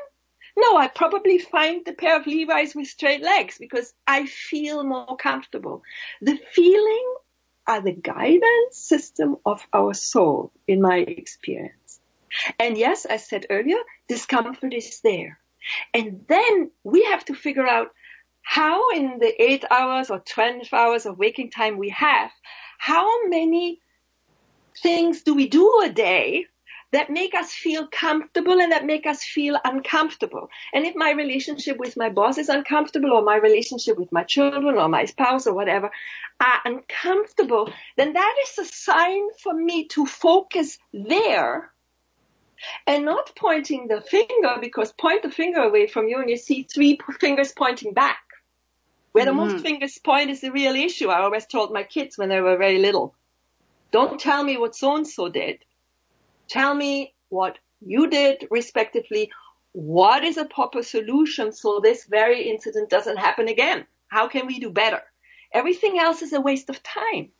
No, 0.56 0.76
I 0.76 0.88
probably 0.88 1.38
find 1.38 1.84
the 1.84 1.92
pair 1.92 2.16
of 2.18 2.26
Levi's 2.26 2.74
with 2.74 2.86
straight 2.86 3.22
legs 3.22 3.58
because 3.58 3.92
I 4.06 4.26
feel 4.26 4.84
more 4.84 5.16
comfortable. 5.16 5.82
The 6.22 6.38
feeling 6.52 7.14
are 7.66 7.80
the 7.80 7.92
guidance 7.92 8.76
system 8.76 9.36
of 9.44 9.66
our 9.72 9.94
soul 9.94 10.52
in 10.68 10.80
my 10.80 10.98
experience. 10.98 12.00
And 12.58 12.76
yes, 12.76 13.06
I 13.06 13.16
said 13.16 13.46
earlier, 13.50 13.78
discomfort 14.08 14.74
is 14.74 15.00
there. 15.00 15.38
And 15.92 16.24
then 16.28 16.70
we 16.84 17.04
have 17.04 17.24
to 17.26 17.34
figure 17.34 17.66
out 17.66 17.88
how 18.42 18.90
in 18.90 19.18
the 19.18 19.42
eight 19.42 19.64
hours 19.70 20.10
or 20.10 20.20
12 20.20 20.72
hours 20.72 21.06
of 21.06 21.18
waking 21.18 21.50
time 21.50 21.78
we 21.78 21.88
have, 21.90 22.30
how 22.84 23.26
many 23.28 23.80
things 24.82 25.22
do 25.22 25.32
we 25.32 25.48
do 25.48 25.80
a 25.82 25.88
day 25.88 26.44
that 26.92 27.08
make 27.08 27.34
us 27.34 27.50
feel 27.50 27.86
comfortable 27.86 28.60
and 28.60 28.72
that 28.72 28.84
make 28.84 29.06
us 29.06 29.24
feel 29.24 29.58
uncomfortable. 29.64 30.50
And 30.74 30.84
if 30.84 30.94
my 30.94 31.12
relationship 31.12 31.78
with 31.78 31.96
my 31.96 32.10
boss 32.10 32.36
is 32.36 32.50
uncomfortable 32.50 33.12
or 33.12 33.22
my 33.22 33.36
relationship 33.36 33.98
with 33.98 34.12
my 34.12 34.22
children 34.22 34.76
or 34.76 34.88
my 34.90 35.06
spouse 35.06 35.46
or 35.46 35.54
whatever 35.54 35.90
are 36.40 36.60
uncomfortable, 36.66 37.72
then 37.96 38.12
that 38.12 38.34
is 38.42 38.58
a 38.58 38.70
sign 38.70 39.22
for 39.42 39.54
me 39.54 39.86
to 39.88 40.04
focus 40.04 40.78
there 40.92 41.72
and 42.86 43.06
not 43.06 43.32
pointing 43.34 43.88
the 43.88 44.02
finger 44.02 44.58
because 44.60 44.92
point 44.92 45.22
the 45.22 45.30
finger 45.30 45.60
away 45.62 45.86
from 45.86 46.06
you 46.06 46.20
and 46.20 46.28
you 46.28 46.36
see 46.36 46.64
three 46.64 46.98
fingers 47.18 47.52
pointing 47.52 47.94
back. 47.94 48.23
Where 49.14 49.24
the 49.24 49.30
mm-hmm. 49.30 49.52
most 49.52 49.62
fingers 49.62 49.96
point 49.98 50.30
is 50.30 50.40
the 50.40 50.50
real 50.50 50.74
issue. 50.74 51.08
I 51.08 51.20
always 51.20 51.46
told 51.46 51.72
my 51.72 51.84
kids 51.84 52.18
when 52.18 52.28
they 52.28 52.40
were 52.40 52.56
very 52.56 52.78
little. 52.78 53.14
Don't 53.92 54.18
tell 54.18 54.42
me 54.42 54.56
what 54.56 54.74
so 54.74 54.96
and 54.96 55.06
so 55.06 55.28
did 55.28 55.64
Tell 56.48 56.74
me 56.74 57.14
what 57.28 57.58
you 57.80 58.10
did 58.10 58.48
respectively. 58.50 59.30
What 59.70 60.24
is 60.24 60.36
a 60.36 60.44
proper 60.44 60.82
solution 60.82 61.52
so 61.52 61.78
this 61.78 62.06
very 62.06 62.50
incident 62.50 62.90
doesn't 62.90 63.18
happen 63.18 63.46
again? 63.46 63.86
How 64.08 64.26
can 64.26 64.48
we 64.48 64.58
do 64.58 64.70
better? 64.70 65.02
Everything 65.52 66.00
else 66.00 66.20
is 66.20 66.32
a 66.32 66.40
waste 66.40 66.68
of 66.68 66.82
time. 66.82 67.30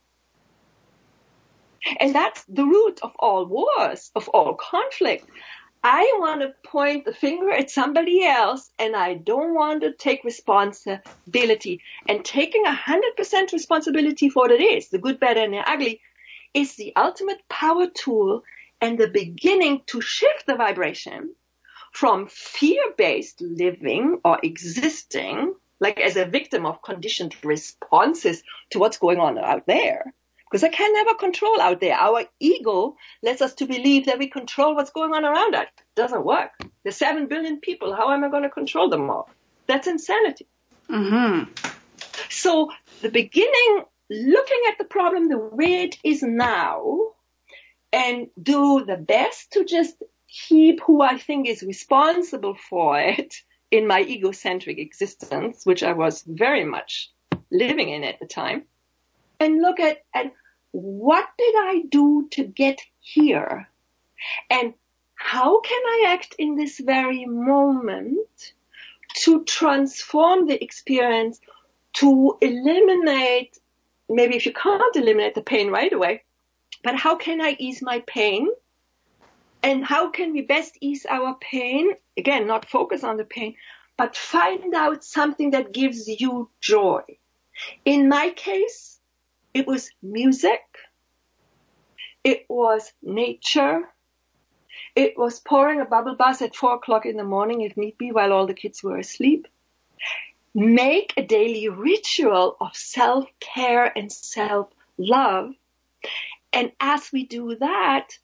And 1.99 2.14
that's 2.14 2.45
the 2.45 2.64
root 2.64 3.01
of 3.03 3.16
all 3.18 3.47
wars, 3.47 4.12
of 4.14 4.29
all 4.29 4.55
conflict. 4.55 5.29
I 5.87 6.16
want 6.18 6.41
to 6.41 6.55
point 6.66 7.05
the 7.05 7.12
finger 7.12 7.51
at 7.51 7.70
somebody 7.70 8.24
else 8.24 8.70
and 8.78 8.97
I 8.97 9.12
don't 9.12 9.55
want 9.55 9.82
to 9.82 9.93
take 9.93 10.24
responsibility. 10.24 11.82
And 12.09 12.24
taking 12.24 12.64
a 12.64 12.72
hundred 12.72 13.14
percent 13.16 13.53
responsibility 13.53 14.30
for 14.30 14.45
what 14.45 14.51
it 14.51 14.62
is, 14.62 14.89
the 14.89 14.99
good, 14.99 15.20
bad, 15.20 15.37
and 15.37 15.53
the 15.53 15.59
ugly, 15.59 16.01
is 16.55 16.76
the 16.76 16.97
ultimate 16.97 17.47
power 17.51 17.87
tool 17.87 18.45
and 18.80 18.97
the 18.97 19.09
beginning 19.09 19.82
to 19.89 20.01
shift 20.01 20.47
the 20.47 20.55
vibration 20.55 21.35
from 21.93 22.28
fear-based 22.28 23.43
living 23.43 24.20
or 24.24 24.41
existing, 24.43 25.55
like 25.80 26.01
as 26.01 26.16
a 26.16 26.24
victim 26.24 26.64
of 26.64 26.80
conditioned 26.80 27.37
responses 27.45 28.43
to 28.70 28.78
what's 28.78 28.97
going 28.97 29.20
on 29.20 29.37
out 29.39 29.66
there. 29.66 30.14
Because 30.55 30.63
I 30.63 30.69
can 30.69 30.93
never 30.93 31.15
control 31.17 31.61
out 31.61 31.81
there. 31.81 31.97
Our 31.97 32.27
ego 32.39 32.95
lets 33.25 33.43
us 33.43 33.55
to 33.55 33.67
believe 33.67 34.07
that 34.07 34.21
we 34.21 34.29
control 34.29 34.77
what's 34.77 34.93
going 34.93 35.13
on 35.13 35.25
around 35.25 35.57
us. 35.57 35.67
It 35.77 35.97
doesn't 35.97 36.25
work. 36.25 36.53
There's 36.85 36.95
seven 36.97 37.27
billion 37.27 37.59
people. 37.59 37.93
How 37.93 38.13
am 38.13 38.23
I 38.23 38.29
going 38.29 38.45
to 38.45 38.49
control 38.49 38.89
them 38.89 39.11
all? 39.11 39.29
That's 39.67 39.89
insanity. 39.89 40.47
Mm-hmm. 40.89 41.51
So 42.31 42.71
the 43.03 43.09
beginning, 43.09 43.83
looking 44.09 44.61
at 44.69 44.79
the 44.79 44.85
problem 44.85 45.29
the 45.29 45.39
way 45.39 45.83
it 45.83 45.99
is 46.05 46.23
now, 46.23 47.01
and 47.93 48.29
do 48.41 48.85
the 48.85 48.97
best 48.97 49.51
to 49.55 49.65
just 49.65 50.01
keep 50.29 50.81
who 50.83 51.03
I 51.03 51.19
think 51.19 51.49
is 51.49 51.65
responsible 51.65 52.55
for 52.71 53.01
it 53.01 53.35
in 53.73 53.89
my 53.89 54.03
egocentric 54.03 54.79
existence, 54.79 55.67
which 55.67 55.83
I 55.83 55.95
was 55.95 56.23
very 56.25 56.65
much 56.65 57.11
living 57.51 57.89
in 57.89 58.05
at 58.05 58.21
the 58.21 58.27
time, 58.27 58.67
and 59.41 59.61
look 59.61 59.81
at, 59.81 60.05
at 60.15 60.33
what 60.75 61.29
did 61.39 61.55
I 61.57 61.85
do 61.89 62.27
to 62.33 62.43
get 62.43 62.81
here? 62.99 63.68
And 64.51 64.75
how 65.14 65.61
can 65.61 65.83
I 65.87 66.07
act 66.09 66.35
in 66.37 66.57
this 66.57 66.81
very 66.81 67.27
moment 67.27 68.53
to 69.18 69.45
transform 69.45 70.49
the 70.49 70.61
experience, 70.61 71.41
to 71.95 72.37
eliminate, 72.41 73.57
maybe 74.09 74.35
if 74.35 74.47
you 74.47 74.53
can't 74.53 74.97
eliminate 74.97 75.37
the 75.37 75.43
pain 75.43 75.70
right 75.70 75.93
away, 75.93 76.25
but 76.83 76.97
how 76.97 77.14
can 77.14 77.41
I 77.41 77.55
ease 77.61 77.81
my 77.81 78.01
pain? 78.01 78.49
And 79.62 79.85
how 79.85 80.11
can 80.11 80.33
we 80.33 80.43
best 80.43 80.77
ease 80.81 81.07
our 81.09 81.37
pain? 81.41 81.95
Again, 82.16 82.49
not 82.49 82.68
focus 82.68 83.05
on 83.05 83.16
the 83.16 83.25
pain, 83.25 83.55
but 83.97 84.16
find 84.16 84.75
out 84.75 85.05
something 85.05 85.53
that 85.53 85.72
gives 85.72 86.09
you 86.09 86.51
joy. 86.61 87.03
In 87.85 88.09
my 88.09 88.31
case, 88.31 88.93
it 89.55 89.67
was 89.67 89.91
music. 90.03 90.61
It 92.23 92.47
was 92.49 92.93
nature. 93.03 93.89
It 94.95 95.17
was 95.17 95.41
pouring 95.41 95.81
a 95.81 95.85
bubble 95.85 96.17
bath 96.17 96.43
at 96.43 96.55
four 96.55 96.75
o'clock 96.75 97.07
in 97.07 97.17
the 97.17 97.25
morning, 97.25 97.63
if 97.63 97.77
need 97.77 97.97
be, 97.97 98.13
while 98.13 98.33
all 98.33 98.47
the 98.47 98.55
kids 98.55 98.83
were 98.83 98.99
asleep. 98.99 99.47
Make 100.55 101.15
a 101.17 101.23
daily 101.23 101.69
ritual 101.69 102.57
of 102.61 102.77
self-care 102.77 103.97
and 103.97 104.11
self-love 104.11 105.55
and 106.55 106.71
as 106.79 107.11
we 107.13 107.27
do 107.27 107.57
that, 107.57 108.17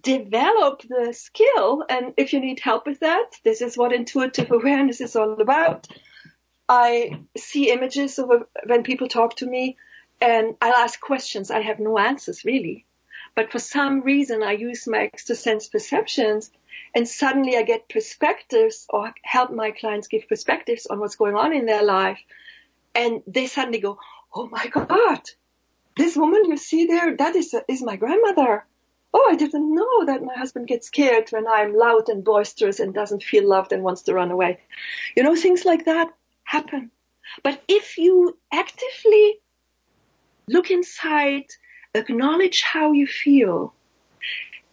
develop 0.00 0.82
the 0.88 1.12
skill. 1.12 1.84
And 1.88 2.14
if 2.16 2.32
you 2.32 2.40
need 2.40 2.58
help 2.60 2.86
with 2.86 3.00
that, 3.00 3.32
this 3.44 3.60
is 3.60 3.76
what 3.76 3.92
intuitive 3.92 4.50
awareness 4.50 5.00
is 5.00 5.14
all 5.14 5.40
about. 5.40 5.86
I 6.66 7.20
see 7.36 7.70
images 7.70 8.18
of 8.18 8.30
when 8.66 8.82
people 8.84 9.06
talk 9.06 9.36
to 9.36 9.46
me 9.46 9.76
and 10.24 10.56
I'll 10.62 10.74
ask 10.76 10.98
questions. 11.00 11.50
I 11.50 11.60
have 11.60 11.78
no 11.78 11.98
answers 11.98 12.46
really. 12.46 12.86
But 13.34 13.52
for 13.52 13.58
some 13.58 14.00
reason, 14.00 14.42
I 14.42 14.52
use 14.52 14.86
my 14.86 15.00
extra 15.00 15.34
sense 15.34 15.68
perceptions 15.68 16.50
and 16.94 17.06
suddenly 17.06 17.58
I 17.58 17.62
get 17.62 17.90
perspectives 17.90 18.86
or 18.88 19.12
help 19.22 19.50
my 19.50 19.70
clients 19.72 20.08
give 20.08 20.26
perspectives 20.26 20.86
on 20.86 20.98
what's 20.98 21.16
going 21.16 21.34
on 21.34 21.52
in 21.52 21.66
their 21.66 21.82
life. 21.82 22.20
And 22.94 23.22
they 23.26 23.46
suddenly 23.46 23.80
go, 23.80 23.98
Oh 24.34 24.48
my 24.48 24.66
God, 24.68 25.20
this 25.96 26.16
woman 26.16 26.46
you 26.46 26.56
see 26.56 26.86
there, 26.86 27.16
that 27.16 27.36
is, 27.36 27.54
is 27.68 27.82
my 27.82 27.96
grandmother. 27.96 28.64
Oh, 29.12 29.28
I 29.30 29.36
didn't 29.36 29.74
know 29.74 30.06
that 30.06 30.24
my 30.24 30.34
husband 30.34 30.68
gets 30.68 30.86
scared 30.86 31.28
when 31.30 31.46
I'm 31.46 31.76
loud 31.76 32.08
and 32.08 32.24
boisterous 32.24 32.80
and 32.80 32.94
doesn't 32.94 33.22
feel 33.22 33.46
loved 33.46 33.72
and 33.72 33.84
wants 33.84 34.02
to 34.02 34.14
run 34.14 34.30
away. 34.30 34.58
You 35.16 35.22
know, 35.22 35.36
things 35.36 35.66
like 35.66 35.84
that 35.84 36.08
happen. 36.44 36.90
But 37.42 37.62
if 37.68 37.98
you 37.98 38.38
actively 38.52 39.40
look 40.48 40.70
inside, 40.70 41.46
acknowledge 41.94 42.62
how 42.62 42.92
you 42.92 43.06
feel, 43.06 43.74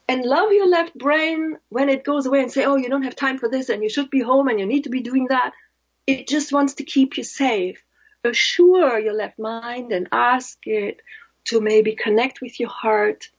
and 0.07 0.23
love 0.23 0.51
your 0.51 0.67
left 0.67 0.97
brain 0.97 1.57
when 1.69 1.89
it 1.89 2.03
goes 2.03 2.25
away 2.25 2.41
and 2.41 2.51
say, 2.51 2.65
oh, 2.65 2.75
you 2.75 2.89
don't 2.89 3.03
have 3.03 3.15
time 3.15 3.37
for 3.37 3.47
this 3.47 3.69
and 3.69 3.81
you 3.81 3.89
should 3.89 4.09
be 4.09 4.21
home 4.21 4.47
and 4.47 4.59
you 4.59 4.65
need 4.65 4.83
to 4.83 4.89
be 4.89 5.01
doing 5.01 5.27
that. 5.29 5.53
It 6.07 6.27
just 6.27 6.51
wants 6.51 6.73
to 6.75 6.83
keep 6.83 7.17
you 7.17 7.23
safe 7.23 7.81
assure 8.23 8.99
your 8.99 9.13
left 9.13 9.39
mind 9.39 9.91
and 9.91 10.07
ask 10.11 10.57
it 10.65 11.01
to 11.45 11.59
maybe 11.59 11.95
connect 11.95 12.41
with 12.41 12.59
your 12.59 12.69
heart 12.69 13.29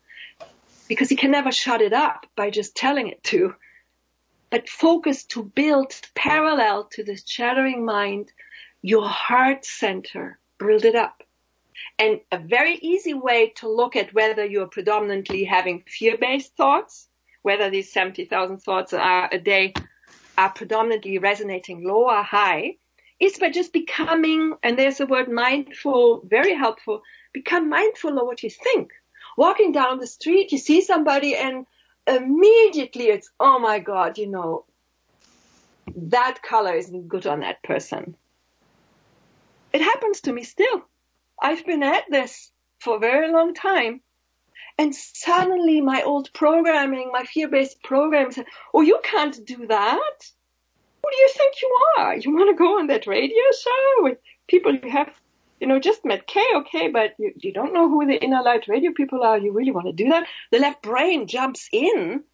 because 0.88 1.10
you 1.10 1.16
can 1.16 1.30
never 1.30 1.52
shut 1.52 1.80
it 1.80 1.92
up 1.92 2.26
by 2.36 2.50
just 2.50 2.74
telling 2.74 3.08
it 3.08 3.22
to. 3.24 3.54
But 4.50 4.68
focus 4.68 5.24
to 5.26 5.44
build 5.44 5.94
parallel 6.14 6.84
to 6.92 7.04
this 7.04 7.22
chattering 7.22 7.84
mind, 7.84 8.30
your 8.82 9.08
heart 9.08 9.64
center, 9.64 10.38
build 10.58 10.84
it 10.84 10.94
up. 10.94 11.22
And 11.98 12.20
a 12.30 12.38
very 12.38 12.76
easy 12.76 13.14
way 13.14 13.50
to 13.56 13.68
look 13.68 13.96
at 13.96 14.14
whether 14.14 14.44
you're 14.44 14.66
predominantly 14.66 15.44
having 15.44 15.82
fear-based 15.86 16.56
thoughts, 16.56 17.08
whether 17.42 17.70
these 17.70 17.92
70,000 17.92 18.58
thoughts 18.58 18.92
are 18.92 19.28
a 19.32 19.38
day 19.38 19.74
are 20.38 20.50
predominantly 20.50 21.18
resonating 21.18 21.84
low 21.84 22.08
or 22.08 22.22
high, 22.22 22.76
is 23.20 23.38
by 23.38 23.50
just 23.50 23.72
becoming, 23.72 24.54
and 24.62 24.78
there's 24.78 24.98
the 24.98 25.06
word 25.06 25.30
mindful, 25.30 26.22
very 26.24 26.54
helpful, 26.54 27.02
become 27.32 27.68
mindful 27.68 28.18
of 28.18 28.26
what 28.26 28.42
you 28.42 28.50
think. 28.50 28.90
Walking 29.36 29.72
down 29.72 29.98
the 29.98 30.06
street, 30.06 30.52
you 30.52 30.58
see 30.58 30.80
somebody 30.80 31.36
and 31.36 31.66
immediately 32.06 33.06
it's, 33.06 33.30
oh 33.38 33.58
my 33.58 33.78
God, 33.78 34.18
you 34.18 34.26
know, 34.26 34.64
that 35.94 36.42
color 36.42 36.74
isn't 36.74 37.08
good 37.08 37.26
on 37.26 37.40
that 37.40 37.62
person. 37.62 38.16
It 39.72 39.80
happens 39.80 40.20
to 40.22 40.32
me 40.32 40.42
still. 40.42 40.84
I've 41.42 41.66
been 41.66 41.82
at 41.82 42.04
this 42.08 42.50
for 42.80 42.96
a 42.96 43.00
very 43.00 43.32
long 43.32 43.52
time 43.54 44.00
And 44.78 44.94
suddenly 44.94 45.80
my 45.80 46.02
old 46.02 46.32
programming, 46.32 47.10
my 47.12 47.24
fear-based 47.24 47.82
programs 47.82 48.36
said, 48.36 48.46
oh, 48.72 48.80
you 48.80 49.00
can't 49.04 49.44
do 49.46 49.66
that. 49.66 50.18
Who 51.02 51.10
do 51.10 51.16
you 51.16 51.28
think 51.36 51.54
you 51.60 51.78
are? 51.98 52.16
You 52.16 52.34
want 52.34 52.50
to 52.50 52.58
go 52.58 52.78
on 52.78 52.86
that 52.86 53.06
radio 53.06 53.44
show 53.62 54.02
with 54.02 54.18
people 54.48 54.74
you 54.74 54.90
have, 54.90 55.12
you 55.60 55.66
know, 55.66 55.78
just 55.78 56.04
met 56.04 56.26
Kay, 56.26 56.46
okay, 56.56 56.88
but 56.88 57.14
you, 57.18 57.32
you 57.36 57.52
don't 57.52 57.74
know 57.74 57.88
who 57.88 58.06
the 58.06 58.22
inner 58.22 58.42
light 58.42 58.68
radio 58.68 58.92
people 58.92 59.22
are. 59.22 59.38
You 59.38 59.52
really 59.52 59.72
want 59.72 59.88
to 59.88 59.92
do 59.92 60.08
that? 60.10 60.26
The 60.50 60.58
left 60.58 60.82
brain 60.82 61.26
jumps 61.26 61.68
in 61.72 62.24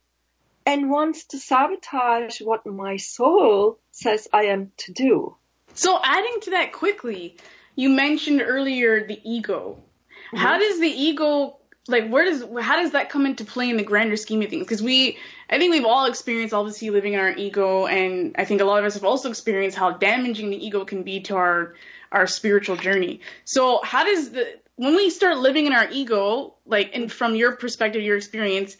and 0.66 0.90
wants 0.90 1.24
to 1.26 1.38
sabotage 1.38 2.40
what 2.40 2.66
my 2.66 2.98
soul 2.98 3.78
says 3.90 4.28
I 4.32 4.44
am 4.44 4.72
to 4.78 4.92
do. 4.92 5.36
So 5.74 5.98
adding 6.02 6.38
to 6.42 6.50
that 6.50 6.72
quickly, 6.72 7.36
you 7.78 7.88
mentioned 7.88 8.42
earlier 8.44 9.06
the 9.06 9.20
ego. 9.24 9.78
Mm-hmm. 9.78 10.36
How 10.36 10.58
does 10.58 10.80
the 10.80 10.88
ego 10.88 11.58
like 11.86 12.08
where 12.08 12.24
does 12.24 12.42
how 12.60 12.82
does 12.82 12.90
that 12.90 13.08
come 13.08 13.24
into 13.24 13.44
play 13.44 13.70
in 13.70 13.76
the 13.76 13.84
grander 13.84 14.16
scheme 14.16 14.42
of 14.42 14.50
things 14.50 14.62
because 14.62 14.82
we 14.82 15.16
i 15.48 15.58
think 15.58 15.72
we've 15.72 15.86
all 15.86 16.04
experienced 16.04 16.52
obviously 16.52 16.90
living 16.90 17.14
in 17.14 17.20
our 17.20 17.30
ego 17.30 17.86
and 17.86 18.34
i 18.36 18.44
think 18.44 18.60
a 18.60 18.64
lot 18.64 18.78
of 18.78 18.84
us 18.84 18.92
have 18.92 19.04
also 19.04 19.30
experienced 19.30 19.74
how 19.74 19.90
damaging 19.92 20.50
the 20.50 20.66
ego 20.66 20.84
can 20.84 21.02
be 21.02 21.18
to 21.18 21.34
our 21.34 21.74
our 22.12 22.26
spiritual 22.26 22.76
journey 22.76 23.20
so 23.46 23.80
how 23.82 24.04
does 24.04 24.32
the 24.32 24.58
when 24.76 24.94
we 24.94 25.08
start 25.08 25.38
living 25.38 25.64
in 25.64 25.72
our 25.72 25.88
ego 25.90 26.52
like 26.66 26.90
and 26.92 27.10
from 27.10 27.34
your 27.34 27.56
perspective 27.56 28.02
your 28.02 28.18
experience 28.18 28.76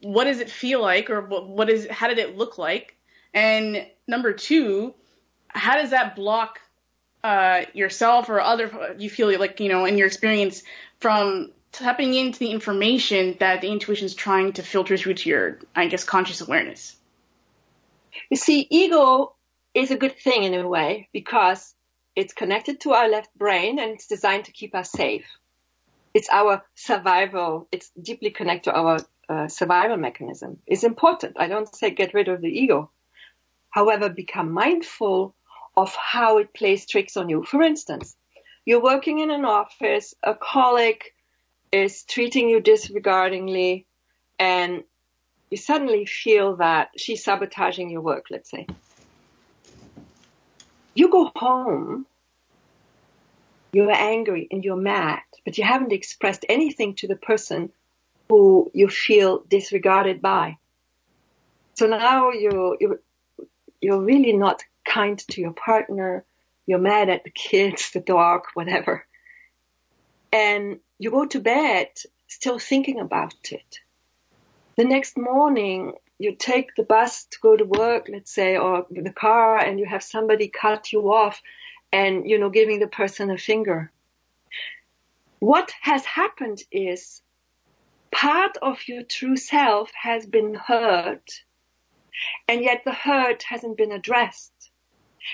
what 0.00 0.24
does 0.24 0.40
it 0.40 0.50
feel 0.50 0.82
like 0.82 1.10
or 1.10 1.20
what, 1.20 1.48
what 1.48 1.70
is 1.70 1.86
how 1.92 2.08
did 2.08 2.18
it 2.18 2.36
look 2.36 2.58
like 2.58 2.96
and 3.34 3.86
number 4.08 4.32
two 4.32 4.92
how 5.46 5.76
does 5.76 5.90
that 5.90 6.16
block 6.16 6.58
uh, 7.24 7.62
yourself 7.74 8.28
or 8.28 8.40
other 8.40 8.94
you 8.98 9.10
feel 9.10 9.36
like 9.38 9.60
you 9.60 9.68
know 9.68 9.84
in 9.84 9.98
your 9.98 10.06
experience 10.06 10.62
from 11.00 11.52
tapping 11.72 12.14
into 12.14 12.38
the 12.38 12.50
information 12.50 13.36
that 13.40 13.60
the 13.60 13.68
intuition 13.68 14.06
is 14.06 14.14
trying 14.14 14.52
to 14.54 14.62
filter 14.62 14.96
through 14.96 15.14
to 15.14 15.28
your, 15.28 15.58
I 15.74 15.86
guess, 15.86 16.04
conscious 16.04 16.40
awareness? 16.40 16.96
You 18.30 18.36
see, 18.36 18.66
ego 18.70 19.34
is 19.74 19.90
a 19.90 19.96
good 19.96 20.16
thing 20.18 20.44
in 20.44 20.54
a 20.54 20.68
way 20.68 21.08
because 21.12 21.74
it's 22.16 22.32
connected 22.32 22.80
to 22.80 22.92
our 22.92 23.08
left 23.08 23.36
brain 23.36 23.78
and 23.78 23.92
it's 23.92 24.06
designed 24.06 24.46
to 24.46 24.52
keep 24.52 24.74
us 24.74 24.90
safe. 24.90 25.26
It's 26.14 26.28
our 26.32 26.64
survival. 26.74 27.68
It's 27.70 27.90
deeply 27.90 28.30
connected 28.30 28.70
to 28.70 28.76
our 28.76 28.98
uh, 29.28 29.48
survival 29.48 29.98
mechanism. 29.98 30.58
It's 30.66 30.84
important. 30.84 31.36
I 31.38 31.46
don't 31.46 31.72
say 31.74 31.90
get 31.90 32.14
rid 32.14 32.28
of 32.28 32.40
the 32.40 32.48
ego. 32.48 32.90
However, 33.70 34.08
become 34.08 34.50
mindful 34.50 35.34
of 35.78 35.94
how 35.94 36.38
it 36.38 36.52
plays 36.52 36.84
tricks 36.86 37.16
on 37.16 37.28
you. 37.28 37.44
For 37.44 37.62
instance, 37.62 38.16
you're 38.66 38.82
working 38.82 39.20
in 39.20 39.30
an 39.30 39.44
office, 39.44 40.12
a 40.24 40.34
colleague 40.34 41.04
is 41.70 42.02
treating 42.02 42.48
you 42.48 42.58
disregardingly 42.60 43.86
and 44.40 44.82
you 45.50 45.56
suddenly 45.56 46.04
feel 46.04 46.56
that 46.56 46.88
she's 46.96 47.22
sabotaging 47.22 47.90
your 47.90 48.00
work, 48.00 48.26
let's 48.28 48.50
say. 48.50 48.66
You 50.94 51.10
go 51.10 51.30
home, 51.36 52.06
you're 53.72 53.92
angry 53.92 54.48
and 54.50 54.64
you're 54.64 54.74
mad, 54.94 55.20
but 55.44 55.58
you 55.58 55.64
haven't 55.64 55.92
expressed 55.92 56.44
anything 56.48 56.96
to 56.96 57.06
the 57.06 57.14
person 57.30 57.70
who 58.28 58.68
you 58.74 58.88
feel 58.88 59.44
disregarded 59.48 60.20
by. 60.20 60.56
So 61.74 61.86
now 61.86 62.32
you're, 62.32 62.76
you're, 62.80 63.00
you're 63.80 64.00
really 64.00 64.32
not 64.32 64.64
kind 64.88 65.18
to 65.18 65.40
your 65.40 65.52
partner. 65.52 66.24
You're 66.66 66.78
mad 66.78 67.08
at 67.08 67.24
the 67.24 67.30
kids, 67.30 67.90
the 67.92 68.00
dog, 68.00 68.42
whatever. 68.54 69.06
And 70.32 70.80
you 70.98 71.10
go 71.10 71.26
to 71.26 71.40
bed 71.40 71.88
still 72.26 72.58
thinking 72.58 73.00
about 73.00 73.34
it. 73.50 73.80
The 74.76 74.84
next 74.84 75.16
morning, 75.16 75.94
you 76.18 76.34
take 76.34 76.74
the 76.74 76.82
bus 76.82 77.24
to 77.26 77.38
go 77.40 77.56
to 77.56 77.64
work, 77.64 78.08
let's 78.12 78.32
say, 78.32 78.56
or 78.56 78.86
the 78.90 79.12
car, 79.12 79.58
and 79.58 79.78
you 79.78 79.86
have 79.86 80.02
somebody 80.02 80.48
cut 80.48 80.92
you 80.92 81.12
off 81.12 81.40
and, 81.92 82.28
you 82.28 82.38
know, 82.38 82.50
giving 82.50 82.80
the 82.80 82.86
person 82.86 83.30
a 83.30 83.38
finger. 83.38 83.90
What 85.38 85.72
has 85.80 86.04
happened 86.04 86.62
is 86.70 87.22
part 88.10 88.56
of 88.60 88.78
your 88.88 89.04
true 89.04 89.36
self 89.36 89.90
has 89.94 90.26
been 90.26 90.54
hurt, 90.54 91.30
and 92.48 92.62
yet 92.62 92.82
the 92.84 92.92
hurt 92.92 93.44
hasn't 93.44 93.76
been 93.76 93.92
addressed. 93.92 94.57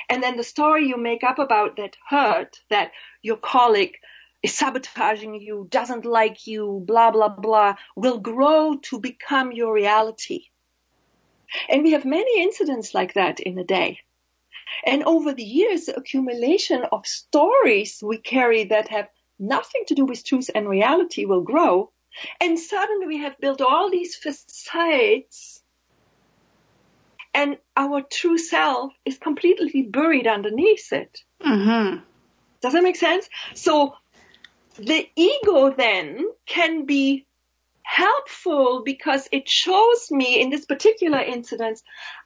And 0.09 0.23
then 0.23 0.37
the 0.37 0.45
story 0.45 0.87
you 0.87 0.97
make 0.97 1.25
up 1.25 1.39
about 1.39 1.77
that 1.77 1.97
hurt, 2.09 2.61
that 2.71 2.93
your 3.23 3.37
colleague 3.37 3.97
is 4.43 4.55
sabotaging 4.55 5.41
you, 5.41 5.67
doesn't 5.71 6.05
like 6.05 6.47
you, 6.47 6.83
blah, 6.87 7.11
blah, 7.11 7.29
blah, 7.29 7.77
will 7.97 8.19
grow 8.19 8.77
to 8.83 9.01
become 9.01 9.53
your 9.53 9.73
reality. 9.73 10.47
And 11.69 11.83
we 11.83 11.93
have 11.93 12.05
many 12.05 12.43
incidents 12.43 12.95
like 12.95 13.15
that 13.15 13.41
in 13.41 13.59
a 13.59 13.65
day. 13.65 14.01
And 14.87 15.03
over 15.05 15.33
the 15.33 15.45
years, 15.45 15.87
the 15.87 15.97
accumulation 15.97 16.85
of 16.93 17.07
stories 17.07 18.03
we 18.03 18.19
carry 18.19 18.65
that 18.65 18.89
have 18.89 19.09
nothing 19.39 19.85
to 19.87 19.95
do 19.95 20.05
with 20.05 20.25
truth 20.25 20.51
and 20.55 20.69
reality 20.69 21.25
will 21.25 21.43
grow. 21.43 21.91
And 22.41 22.59
suddenly 22.59 23.07
we 23.07 23.19
have 23.19 23.41
built 23.41 23.61
all 23.61 23.91
these 23.91 24.15
facades 24.17 25.63
and 27.35 27.59
our 27.77 28.03
true 28.03 28.39
self 28.39 28.93
is 29.05 29.19
completely 29.19 29.83
buried 29.83 30.27
underneath 30.27 30.93
it. 30.93 31.21
Mm-hmm. 31.45 31.99
Does 32.61 32.73
that 32.73 32.83
make 32.83 32.97
sense? 32.97 33.29
So 33.55 33.95
the 34.77 35.09
ego 35.17 35.71
then 35.71 36.27
can 36.47 36.87
be 36.87 37.27
helpful 37.83 38.83
because 38.85 39.29
it 39.31 39.49
shows 39.49 40.11
me 40.11 40.41
in 40.41 40.51
this 40.51 40.65
particular 40.65 41.19
incident, 41.21 41.81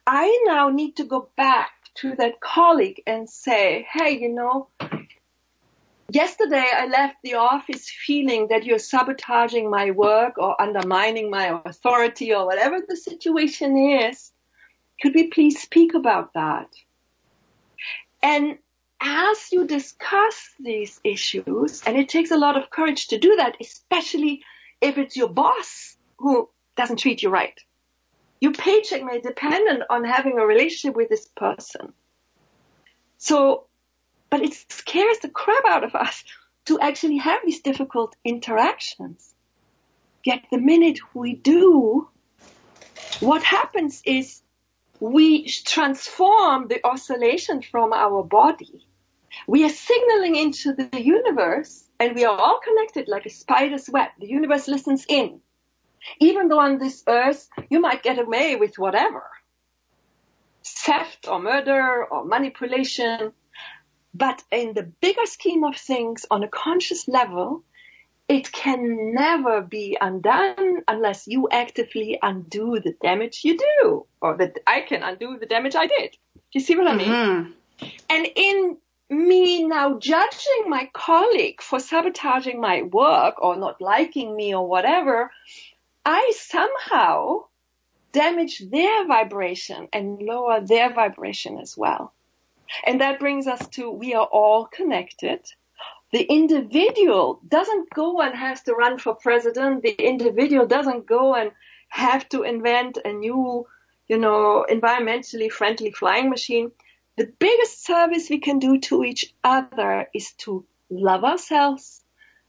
I 0.07 0.43
now 0.45 0.69
need 0.69 0.95
to 0.97 1.03
go 1.03 1.29
back 1.35 1.71
to 1.95 2.15
that 2.15 2.39
colleague 2.39 3.03
and 3.05 3.29
say, 3.29 3.85
hey, 3.91 4.17
you 4.17 4.29
know, 4.29 4.69
yesterday 6.09 6.65
I 6.73 6.87
left 6.87 7.17
the 7.23 7.35
office 7.35 7.89
feeling 7.89 8.47
that 8.49 8.63
you're 8.63 8.79
sabotaging 8.79 9.69
my 9.69 9.91
work 9.91 10.37
or 10.37 10.59
undermining 10.61 11.29
my 11.29 11.61
authority 11.65 12.33
or 12.33 12.45
whatever 12.45 12.79
the 12.87 12.95
situation 12.95 13.77
is. 13.77 14.31
Could 15.01 15.15
we 15.15 15.27
please 15.27 15.61
speak 15.61 15.93
about 15.93 16.33
that? 16.33 16.69
And 18.21 18.57
as 19.01 19.51
you 19.51 19.65
discuss 19.65 20.49
these 20.59 20.99
issues, 21.03 21.81
and 21.85 21.97
it 21.97 22.09
takes 22.09 22.31
a 22.31 22.37
lot 22.37 22.57
of 22.57 22.69
courage 22.69 23.07
to 23.07 23.17
do 23.17 23.37
that, 23.37 23.55
especially 23.61 24.43
if 24.81 24.97
it's 24.97 25.15
your 25.15 25.29
boss 25.29 25.95
who 26.17 26.49
doesn't 26.75 26.97
treat 26.97 27.23
you 27.23 27.29
right. 27.29 27.57
Your 28.41 28.53
paycheck 28.53 29.03
may 29.03 29.19
depend 29.19 29.83
on 29.89 30.03
having 30.03 30.37
a 30.37 30.45
relationship 30.45 30.95
with 30.95 31.09
this 31.09 31.27
person. 31.27 31.93
So, 33.17 33.65
but 34.29 34.41
it 34.41 34.53
scares 34.69 35.19
the 35.19 35.29
crap 35.29 35.65
out 35.65 35.83
of 35.83 35.95
us 35.95 36.23
to 36.65 36.79
actually 36.79 37.17
have 37.17 37.39
these 37.45 37.61
difficult 37.61 38.15
interactions. 38.23 39.33
Yet 40.25 40.45
the 40.51 40.57
minute 40.57 40.99
we 41.13 41.35
do, 41.35 42.07
what 43.19 43.43
happens 43.43 44.01
is 44.05 44.41
we 44.99 45.47
transform 45.47 46.67
the 46.67 46.85
oscillation 46.85 47.61
from 47.61 47.93
our 47.93 48.23
body 48.23 48.85
we 49.47 49.63
are 49.63 49.69
signaling 49.69 50.35
into 50.35 50.73
the 50.73 51.01
universe 51.01 51.85
and 51.99 52.15
we 52.15 52.25
are 52.25 52.37
all 52.37 52.59
connected 52.63 53.07
like 53.07 53.25
a 53.25 53.29
spider's 53.29 53.89
web. 53.89 54.09
The 54.19 54.27
universe 54.27 54.67
listens 54.67 55.05
in. 55.07 55.41
Even 56.19 56.47
though 56.47 56.59
on 56.59 56.77
this 56.77 57.03
earth 57.07 57.49
you 57.69 57.79
might 57.79 58.03
get 58.03 58.19
away 58.19 58.55
with 58.55 58.77
whatever. 58.77 59.29
Theft 60.63 61.27
or 61.27 61.39
murder 61.39 62.05
or 62.05 62.25
manipulation. 62.25 63.33
But 64.13 64.43
in 64.51 64.73
the 64.73 64.83
bigger 64.83 65.25
scheme 65.25 65.63
of 65.63 65.75
things 65.77 66.25
on 66.31 66.43
a 66.43 66.47
conscious 66.47 67.07
level, 67.07 67.63
it 68.29 68.51
can 68.51 69.13
never 69.13 69.61
be 69.61 69.97
undone 69.99 70.83
unless 70.87 71.27
you 71.27 71.49
actively 71.51 72.19
undo 72.21 72.79
the 72.79 72.93
damage 73.01 73.43
you 73.43 73.57
do, 73.57 74.05
or 74.21 74.37
that 74.37 74.59
I 74.67 74.81
can 74.81 75.01
undo 75.01 75.37
the 75.39 75.47
damage 75.47 75.75
I 75.75 75.87
did. 75.87 76.11
Do 76.11 76.41
you 76.53 76.61
see 76.61 76.75
what 76.75 76.87
I 76.87 76.95
mean? 76.95 77.09
Mm-hmm. 77.09 77.51
And 78.09 78.27
in 78.35 78.77
me 79.09 79.63
now 79.63 79.97
judging 79.97 80.65
my 80.67 80.87
colleague 80.93 81.61
for 81.61 81.79
sabotaging 81.79 82.61
my 82.61 82.83
work 82.83 83.41
or 83.41 83.55
not 83.57 83.81
liking 83.81 84.35
me 84.35 84.53
or 84.53 84.67
whatever, 84.67 85.31
I 86.05 86.31
somehow 86.35 87.45
damage 88.11 88.59
their 88.69 89.07
vibration 89.07 89.87
and 89.91 90.21
lower 90.21 90.61
their 90.61 90.93
vibration 90.93 91.57
as 91.57 91.75
well. 91.75 92.13
And 92.85 93.01
that 93.01 93.19
brings 93.19 93.47
us 93.47 93.67
to 93.69 93.89
we 93.89 94.13
are 94.13 94.27
all 94.27 94.65
connected. 94.65 95.41
The 96.11 96.23
individual 96.23 97.39
doesn't 97.47 97.89
go 97.93 98.21
and 98.21 98.35
has 98.35 98.63
to 98.63 98.73
run 98.73 98.97
for 98.97 99.15
president. 99.15 99.83
The 99.83 99.91
individual 99.91 100.65
doesn't 100.65 101.05
go 101.05 101.35
and 101.35 101.51
have 101.89 102.27
to 102.29 102.43
invent 102.43 102.97
a 103.05 103.13
new, 103.13 103.67
you 104.07 104.17
know, 104.17 104.65
environmentally 104.69 105.51
friendly 105.51 105.91
flying 105.91 106.29
machine 106.29 106.71
the 107.19 107.25
biggest 107.37 107.83
service 107.85 108.29
we 108.29 108.39
can 108.39 108.59
do 108.59 108.79
to 108.79 109.03
each 109.03 109.33
other 109.43 110.07
is 110.13 110.31
to 110.37 110.65
love 110.89 111.25
ourselves, 111.25 112.01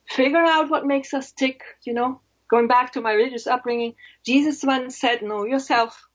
figure 0.08 0.44
out 0.44 0.70
what 0.70 0.86
makes 0.86 1.12
us 1.12 1.32
tick, 1.32 1.62
you 1.82 1.92
know, 1.92 2.20
going 2.46 2.68
back 2.68 2.92
to 2.92 3.00
my 3.00 3.12
religious 3.12 3.48
upbringing, 3.48 3.96
Jesus 4.24 4.62
once 4.62 4.96
said, 4.96 5.22
know 5.22 5.44
yourself 5.44 6.06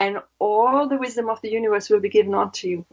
and 0.00 0.22
all 0.38 0.88
the 0.88 0.96
wisdom 0.96 1.28
of 1.28 1.42
the 1.42 1.50
universe 1.50 1.90
will 1.90 2.00
be 2.00 2.08
given 2.08 2.34
unto 2.34 2.66
you. 2.66 2.86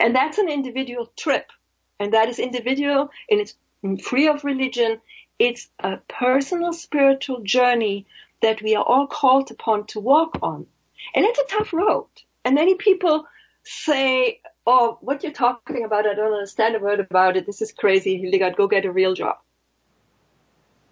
And 0.00 0.12
that's 0.12 0.38
an 0.38 0.48
individual 0.48 1.12
trip. 1.16 1.52
And 2.00 2.12
that 2.12 2.28
is 2.28 2.38
individual 2.38 3.10
and 3.30 3.40
it's 3.40 3.54
free 4.02 4.28
of 4.28 4.44
religion. 4.44 5.00
It's 5.38 5.68
a 5.80 5.98
personal 6.08 6.72
spiritual 6.72 7.40
journey 7.40 8.06
that 8.42 8.62
we 8.62 8.74
are 8.76 8.84
all 8.84 9.06
called 9.06 9.50
upon 9.50 9.86
to 9.86 10.00
walk 10.00 10.38
on. 10.42 10.66
And 11.14 11.24
it's 11.24 11.38
a 11.38 11.56
tough 11.56 11.72
road. 11.72 12.06
And 12.44 12.54
many 12.54 12.74
people 12.74 13.26
say, 13.64 14.40
oh, 14.66 14.98
what 15.00 15.22
you're 15.22 15.32
talking 15.32 15.84
about, 15.84 16.06
I 16.06 16.14
don't 16.14 16.32
understand 16.32 16.76
a 16.76 16.80
word 16.80 17.00
about 17.00 17.36
it. 17.36 17.46
This 17.46 17.62
is 17.62 17.72
crazy, 17.72 18.16
Hildegard, 18.18 18.56
go 18.56 18.68
get 18.68 18.84
a 18.84 18.92
real 18.92 19.14
job. 19.14 19.36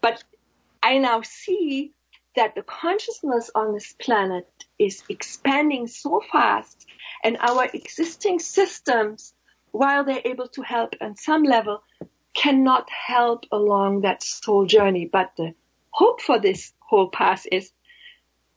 But 0.00 0.22
I 0.82 0.98
now 0.98 1.22
see 1.22 1.92
that 2.36 2.54
the 2.54 2.62
consciousness 2.62 3.50
on 3.54 3.72
this 3.72 3.94
planet 3.94 4.46
is 4.78 5.02
expanding 5.09 5.86
so 5.86 6.22
fast 6.30 6.86
and 7.24 7.36
our 7.40 7.64
existing 7.72 8.38
systems, 8.38 9.34
while 9.73 10.05
they're 10.05 10.23
able 10.25 10.49
to 10.49 10.62
help 10.62 10.95
on 11.01 11.17
some 11.17 11.43
level, 11.43 11.83
cannot 12.35 12.89
help 12.91 13.45
along 13.51 14.03
that 14.03 14.23
soul 14.23 14.67
journey. 14.67 15.09
But 15.11 15.33
the 15.37 15.55
hope 15.91 16.21
for 16.21 16.39
this 16.39 16.73
whole 16.81 17.09
path 17.09 17.47
is 17.51 17.73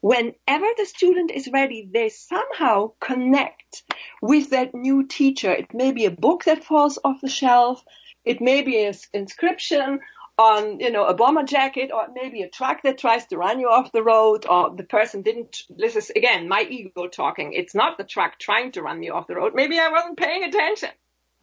whenever 0.01 0.67
the 0.77 0.85
student 0.85 1.31
is 1.31 1.49
ready, 1.51 1.89
they 1.91 2.09
somehow 2.09 2.91
connect 2.99 3.83
with 4.21 4.49
that 4.51 4.73
new 4.73 5.07
teacher. 5.07 5.51
It 5.51 5.73
may 5.73 5.91
be 5.91 6.05
a 6.05 6.11
book 6.11 6.43
that 6.45 6.63
falls 6.63 6.99
off 7.03 7.21
the 7.21 7.29
shelf. 7.29 7.83
It 8.25 8.41
may 8.41 8.61
be 8.61 8.85
an 8.85 8.93
inscription 9.13 9.99
on, 10.39 10.79
you 10.79 10.89
know, 10.89 11.05
a 11.05 11.13
bomber 11.13 11.43
jacket 11.43 11.91
or 11.93 12.07
maybe 12.13 12.43
a 12.43 12.49
truck 12.49 12.81
that 12.83 12.97
tries 12.97 13.25
to 13.25 13.37
run 13.37 13.59
you 13.59 13.67
off 13.67 13.91
the 13.91 14.01
road 14.01 14.45
or 14.49 14.73
the 14.73 14.83
person 14.83 15.21
didn't, 15.21 15.63
this 15.69 15.97
is 15.97 16.09
again, 16.11 16.47
my 16.47 16.61
ego 16.61 17.07
talking. 17.07 17.51
It's 17.51 17.75
not 17.75 17.97
the 17.97 18.05
truck 18.05 18.39
trying 18.39 18.71
to 18.71 18.81
run 18.81 18.99
me 18.99 19.09
off 19.09 19.27
the 19.27 19.35
road. 19.35 19.51
Maybe 19.53 19.77
I 19.77 19.89
wasn't 19.89 20.17
paying 20.17 20.45
attention. 20.45 20.91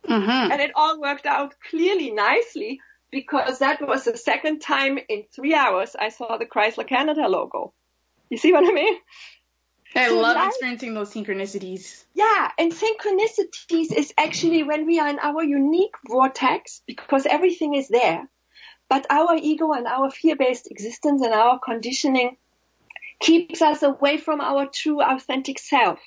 Mm-hmm. 0.09 0.51
And 0.51 0.63
it 0.63 0.71
all 0.75 0.99
worked 0.99 1.27
out 1.27 1.55
clearly 1.69 2.11
nicely 2.11 2.81
because 3.11 3.59
that 3.59 3.87
was 3.87 4.05
the 4.05 4.17
second 4.17 4.61
time 4.61 4.99
in 5.11 5.25
three 5.31 5.55
hours 5.55 5.95
I 5.99 6.09
saw 6.09 6.39
the 6.39 6.47
Chrysler 6.47 6.89
Canada 6.89 7.29
logo. 7.29 7.75
You 8.31 8.39
see 8.39 8.53
what 8.53 8.65
I 8.65 8.73
mean? 8.73 8.97
I 9.95 10.09
so 10.09 10.21
love 10.21 10.49
experiencing 10.49 10.95
those 10.95 11.13
synchronicities. 11.13 12.05
Yeah, 12.15 12.51
and 12.59 12.73
synchronicities 12.73 13.93
is 13.93 14.15
actually 14.17 14.63
when 14.63 14.87
we 14.87 15.01
are 15.01 15.09
in 15.09 15.19
our 15.19 15.43
unique 15.43 15.95
vortex 16.09 16.83
because 16.87 17.27
everything 17.27 17.75
is 17.75 17.89
there. 17.89 18.29
But 18.89 19.07
our 19.11 19.37
ego 19.37 19.73
and 19.73 19.87
our 19.87 20.11
fear-based 20.11 20.71
existence 20.71 21.23
and 21.23 21.35
our 21.35 21.59
conditioning 21.59 22.37
keeps 23.21 23.63
us 23.63 23.83
away 23.83 24.19
from 24.19 24.41
our 24.41 24.67
true 24.67 25.03
authentic 25.03 25.59
self. 25.59 25.99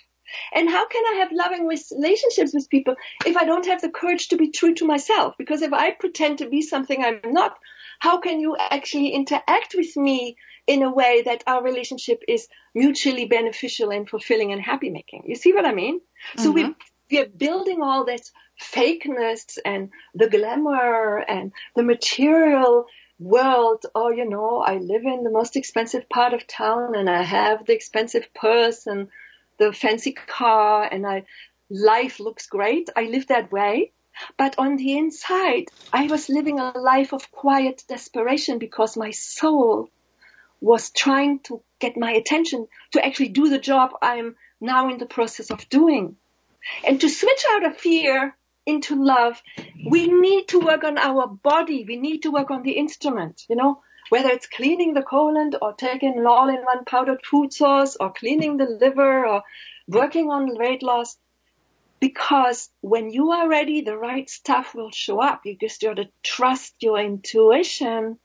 And 0.53 0.69
how 0.69 0.87
can 0.87 1.03
I 1.05 1.19
have 1.19 1.31
loving 1.31 1.67
relationships 1.67 2.53
with 2.53 2.69
people 2.69 2.95
if 3.25 3.35
I 3.35 3.45
don't 3.45 3.65
have 3.65 3.81
the 3.81 3.89
courage 3.89 4.27
to 4.29 4.37
be 4.37 4.51
true 4.51 4.75
to 4.75 4.85
myself? 4.85 5.35
Because 5.37 5.61
if 5.61 5.73
I 5.73 5.91
pretend 5.91 6.37
to 6.37 6.49
be 6.49 6.61
something 6.61 7.03
I'm 7.03 7.19
not, 7.25 7.57
how 7.99 8.19
can 8.19 8.39
you 8.39 8.55
actually 8.57 9.09
interact 9.09 9.75
with 9.75 9.97
me 9.97 10.37
in 10.67 10.83
a 10.83 10.93
way 10.93 11.23
that 11.23 11.43
our 11.47 11.63
relationship 11.63 12.21
is 12.27 12.47
mutually 12.75 13.25
beneficial 13.25 13.89
and 13.89 14.07
fulfilling 14.07 14.51
and 14.51 14.61
happy 14.61 14.89
making? 14.89 15.23
You 15.25 15.35
see 15.35 15.51
what 15.51 15.65
I 15.65 15.73
mean? 15.73 15.99
Mm-hmm. 15.99 16.43
So 16.43 16.51
we 16.51 16.75
we 17.09 17.19
are 17.19 17.27
building 17.27 17.81
all 17.81 18.05
this 18.05 18.31
fakeness 18.59 19.57
and 19.65 19.89
the 20.13 20.29
glamour 20.29 21.17
and 21.17 21.51
the 21.75 21.83
material 21.83 22.85
world. 23.19 23.85
Oh, 23.95 24.11
you 24.11 24.27
know, 24.29 24.59
I 24.59 24.77
live 24.77 25.03
in 25.03 25.23
the 25.23 25.31
most 25.31 25.55
expensive 25.55 26.09
part 26.09 26.33
of 26.33 26.47
town 26.47 26.95
and 26.95 27.09
I 27.09 27.23
have 27.23 27.65
the 27.65 27.73
expensive 27.73 28.33
purse 28.33 28.87
and 28.87 29.07
the 29.57 29.73
fancy 29.73 30.11
car 30.11 30.87
and 30.91 31.05
I, 31.05 31.25
life 31.69 32.19
looks 32.19 32.47
great. 32.47 32.89
I 32.95 33.03
live 33.03 33.27
that 33.27 33.51
way. 33.51 33.91
But 34.37 34.55
on 34.57 34.75
the 34.75 34.97
inside, 34.97 35.65
I 35.93 36.07
was 36.07 36.27
living 36.27 36.59
a 36.59 36.77
life 36.77 37.13
of 37.13 37.31
quiet 37.31 37.83
desperation 37.87 38.59
because 38.59 38.97
my 38.97 39.11
soul 39.11 39.89
was 40.59 40.89
trying 40.89 41.39
to 41.39 41.61
get 41.79 41.95
my 41.95 42.11
attention 42.11 42.67
to 42.91 43.05
actually 43.05 43.29
do 43.29 43.49
the 43.49 43.59
job 43.59 43.91
I'm 44.01 44.35
now 44.59 44.89
in 44.89 44.97
the 44.97 45.05
process 45.05 45.51
of 45.51 45.69
doing. 45.69 46.17
And 46.85 46.99
to 46.99 47.07
switch 47.07 47.45
out 47.51 47.65
of 47.65 47.77
fear 47.77 48.35
into 48.69 48.95
love, 49.03 49.41
we 49.89 50.07
need 50.07 50.47
to 50.49 50.59
work 50.59 50.83
on 50.83 50.97
our 50.97 51.27
body. 51.27 51.85
We 51.87 51.97
need 51.97 52.23
to 52.23 52.31
work 52.31 52.51
on 52.51 52.63
the 52.63 52.73
instrument, 52.73 53.45
you 53.49 53.55
know, 53.55 53.81
whether 54.09 54.29
it's 54.29 54.47
cleaning 54.47 54.93
the 54.93 55.01
colon 55.01 55.51
or 55.61 55.73
taking 55.73 56.25
all-in-one 56.25 56.85
powdered 56.85 57.25
food 57.25 57.51
source 57.53 57.97
or 57.99 58.13
cleaning 58.13 58.57
the 58.57 58.65
liver 58.65 59.25
or 59.25 59.43
working 59.87 60.29
on 60.29 60.57
weight 60.57 60.83
loss. 60.83 61.17
Because 61.99 62.69
when 62.79 63.09
you 63.09 63.31
are 63.31 63.49
ready, 63.49 63.81
the 63.81 63.97
right 63.97 64.29
stuff 64.29 64.73
will 64.73 64.91
show 64.91 65.21
up. 65.21 65.41
You 65.43 65.57
just 65.59 65.81
got 65.81 65.95
to 65.95 66.09
trust 66.23 66.75
your 66.79 66.97
intuition, 66.97 68.17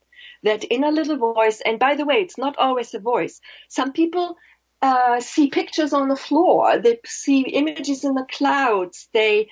that 0.43 0.63
inner 0.71 0.91
little 0.91 1.17
voice. 1.17 1.61
And 1.65 1.77
by 1.77 1.95
the 1.95 2.05
way, 2.05 2.21
it's 2.21 2.37
not 2.37 2.55
always 2.57 2.93
a 2.93 2.99
voice. 2.99 3.41
Some 3.67 3.91
people 3.91 4.37
uh, 4.85 5.19
see 5.19 5.49
pictures 5.49 5.93
on 5.93 6.09
the 6.09 6.15
floor. 6.15 6.77
They 6.77 6.99
see 7.05 7.41
images 7.41 8.03
in 8.03 8.13
the 8.13 8.27
clouds. 8.31 9.07
They 9.13 9.49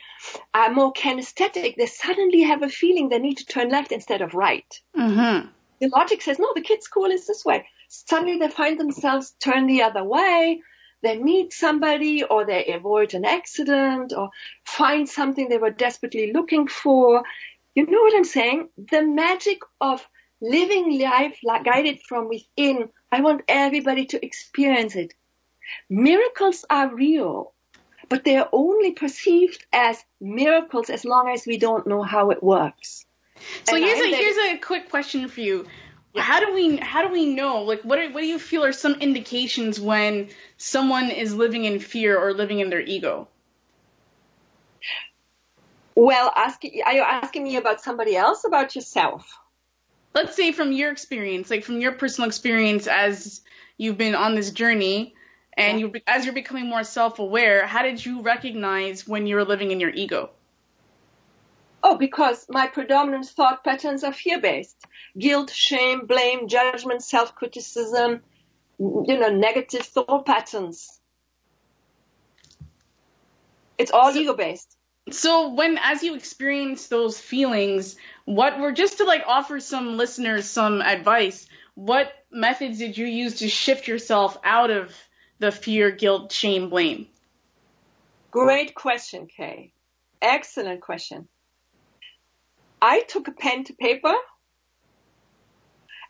are 0.53 0.71
more 0.71 0.93
kinesthetic. 0.93 1.75
They 1.75 1.87
suddenly 1.87 2.41
have 2.43 2.61
a 2.61 2.69
feeling 2.69 3.09
they 3.09 3.17
need 3.17 3.37
to 3.39 3.45
turn 3.45 3.69
left 3.69 3.91
instead 3.91 4.21
of 4.21 4.35
right. 4.35 4.71
Mm-hmm. 4.95 5.47
The 5.81 5.89
logic 5.89 6.21
says, 6.21 6.37
no, 6.37 6.51
the 6.53 6.61
kid's 6.61 6.85
school 6.85 7.09
is 7.09 7.25
this 7.25 7.43
way. 7.43 7.65
Suddenly 7.89 8.37
they 8.37 8.49
find 8.49 8.79
themselves 8.79 9.35
turn 9.43 9.65
the 9.65 9.81
other 9.81 10.03
way. 10.03 10.61
They 11.01 11.17
meet 11.17 11.51
somebody 11.51 12.23
or 12.23 12.45
they 12.45 12.65
avoid 12.67 13.15
an 13.15 13.25
accident 13.25 14.13
or 14.15 14.29
find 14.65 15.09
something 15.09 15.49
they 15.49 15.57
were 15.57 15.71
desperately 15.71 16.31
looking 16.31 16.67
for. 16.67 17.23
You 17.73 17.87
know 17.87 18.01
what 18.01 18.15
I'm 18.15 18.23
saying? 18.23 18.69
The 18.91 19.01
magic 19.01 19.59
of 19.81 20.07
living 20.41 20.99
life 20.99 21.39
guided 21.65 22.01
from 22.07 22.29
within. 22.29 22.89
I 23.11 23.21
want 23.21 23.41
everybody 23.47 24.05
to 24.05 24.23
experience 24.23 24.95
it. 24.95 25.13
Miracles 25.89 26.65
are 26.69 26.93
real, 26.93 27.53
but 28.09 28.23
they're 28.23 28.47
only 28.51 28.91
perceived 28.91 29.65
as 29.71 30.03
miracles 30.19 30.89
as 30.89 31.05
long 31.05 31.29
as 31.29 31.45
we 31.45 31.57
don't 31.57 31.87
know 31.87 32.01
how 32.01 32.29
it 32.31 32.43
works. 32.43 33.05
So 33.65 33.75
and 33.75 33.83
here's 33.83 33.99
a, 33.99 34.15
here's 34.15 34.37
a 34.37 34.57
quick 34.57 34.89
question 34.89 35.27
for 35.27 35.41
you. 35.41 35.65
Yeah. 36.13 36.21
How 36.21 36.39
do 36.39 36.53
we 36.53 36.77
how 36.77 37.01
do 37.07 37.11
we 37.11 37.33
know 37.33 37.63
like 37.63 37.81
what 37.81 37.97
are, 37.97 38.11
what 38.11 38.21
do 38.21 38.27
you 38.27 38.37
feel 38.37 38.63
are 38.63 38.71
some 38.71 38.93
indications 38.95 39.79
when 39.79 40.29
someone 40.57 41.09
is 41.09 41.33
living 41.33 41.65
in 41.65 41.79
fear 41.79 42.19
or 42.19 42.33
living 42.33 42.59
in 42.59 42.69
their 42.69 42.81
ego? 42.81 43.27
Well, 45.95 46.31
ask, 46.35 46.63
are 46.85 46.93
you 46.93 47.01
asking 47.01 47.43
me 47.43 47.55
about 47.55 47.81
somebody 47.81 48.15
else 48.15 48.43
about 48.45 48.75
yourself? 48.75 49.31
Let's 50.15 50.35
say 50.35 50.51
from 50.51 50.71
your 50.71 50.91
experience, 50.91 51.49
like 51.49 51.63
from 51.63 51.79
your 51.79 51.93
personal 51.93 52.27
experience 52.27 52.87
as 52.87 53.41
you've 53.77 53.97
been 53.97 54.15
on 54.15 54.35
this 54.35 54.51
journey, 54.51 55.15
and 55.57 55.79
you, 55.79 55.93
as 56.07 56.25
you're 56.25 56.33
becoming 56.33 56.67
more 56.67 56.83
self-aware, 56.83 57.65
how 57.65 57.83
did 57.83 58.05
you 58.05 58.21
recognize 58.21 59.07
when 59.07 59.27
you 59.27 59.35
were 59.35 59.45
living 59.45 59.71
in 59.71 59.79
your 59.79 59.91
ego? 59.91 60.29
Oh, 61.83 61.97
because 61.97 62.45
my 62.49 62.67
predominant 62.67 63.25
thought 63.25 63.63
patterns 63.63 64.03
are 64.03 64.13
fear-based. 64.13 64.77
Guilt, 65.17 65.51
shame, 65.51 66.05
blame, 66.05 66.47
judgment, 66.47 67.03
self-criticism, 67.03 68.21
you 68.79 69.17
know, 69.19 69.29
negative 69.29 69.81
thought 69.81 70.25
patterns. 70.25 70.99
It's 73.77 73.91
all 73.91 74.13
so, 74.13 74.19
ego-based. 74.19 74.77
So 75.11 75.49
when, 75.49 75.77
as 75.81 76.03
you 76.03 76.15
experience 76.15 76.87
those 76.87 77.19
feelings, 77.19 77.97
what 78.25 78.59
were, 78.59 78.71
just 78.71 78.99
to 78.99 79.03
like 79.03 79.23
offer 79.27 79.59
some 79.59 79.97
listeners 79.97 80.45
some 80.45 80.81
advice, 80.81 81.47
what 81.75 82.13
methods 82.31 82.77
did 82.77 82.97
you 82.97 83.05
use 83.05 83.39
to 83.39 83.49
shift 83.49 83.87
yourself 83.87 84.37
out 84.43 84.71
of 84.71 84.95
the 85.43 85.51
fear, 85.51 85.91
guilt, 85.91 86.31
shame, 86.31 86.69
blame? 86.69 87.07
Great 88.31 88.73
question, 88.75 89.27
Kay. 89.27 89.73
Excellent 90.21 90.81
question. 90.81 91.27
I 92.81 93.01
took 93.01 93.27
a 93.27 93.33
pen 93.33 93.65
to 93.65 93.73
paper 93.73 94.13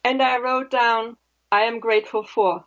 and 0.03 0.21
I 0.21 0.37
wrote 0.37 0.69
down, 0.69 1.17
I 1.51 1.61
am 1.61 1.79
grateful 1.79 2.23
for. 2.23 2.65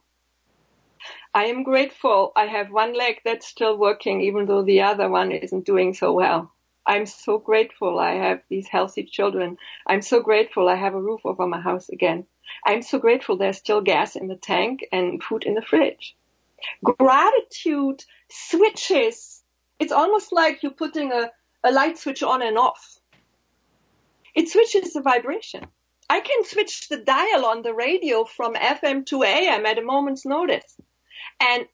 I 1.33 1.45
am 1.45 1.63
grateful 1.63 2.33
I 2.35 2.47
have 2.47 2.73
one 2.73 2.95
leg 2.95 3.21
that's 3.25 3.47
still 3.47 3.79
working 3.79 4.23
even 4.23 4.47
though 4.47 4.65
the 4.65 4.83
other 4.83 5.09
one 5.09 5.31
isn't 5.31 5.67
doing 5.67 5.95
so 5.95 6.13
well. 6.13 6.51
I'm 6.85 7.07
so 7.07 7.39
grateful 7.39 8.01
I 8.01 8.15
have 8.15 8.43
these 8.49 8.67
healthy 8.67 9.05
children. 9.05 9.57
I'm 9.87 10.03
so 10.03 10.21
grateful 10.21 10.69
I 10.69 10.75
have 10.77 10.95
a 10.95 11.01
roof 11.01 11.21
over 11.25 11.47
my 11.47 11.61
house 11.61 11.89
again. 11.91 12.27
I'm 12.67 12.83
so 12.83 12.99
grateful 12.99 13.37
there's 13.37 13.59
still 13.59 13.83
gas 13.83 14.17
in 14.17 14.27
the 14.27 14.37
tank 14.37 14.85
and 14.91 15.23
food 15.23 15.45
in 15.45 15.55
the 15.55 15.63
fridge. 15.63 16.17
Gratitude 16.83 18.05
switches. 18.29 19.43
It's 19.79 19.93
almost 19.93 20.33
like 20.33 20.63
you're 20.63 20.73
putting 20.73 21.13
a, 21.13 21.31
a 21.65 21.71
light 21.71 21.99
switch 21.99 22.23
on 22.23 22.43
and 22.43 22.59
off. 22.59 22.99
It 24.35 24.49
switches 24.49 24.93
the 24.93 25.01
vibration. 25.01 25.67
I 26.09 26.21
can 26.21 26.45
switch 26.45 26.89
the 26.89 26.99
dial 26.99 27.45
on 27.45 27.63
the 27.63 27.75
radio 27.75 28.25
from 28.25 28.55
FM 28.55 29.07
to 29.07 29.25
AM 29.25 29.67
at 29.67 29.79
a 29.79 29.83
moment's 29.83 30.25
notice. 30.25 30.77
And 31.41 31.67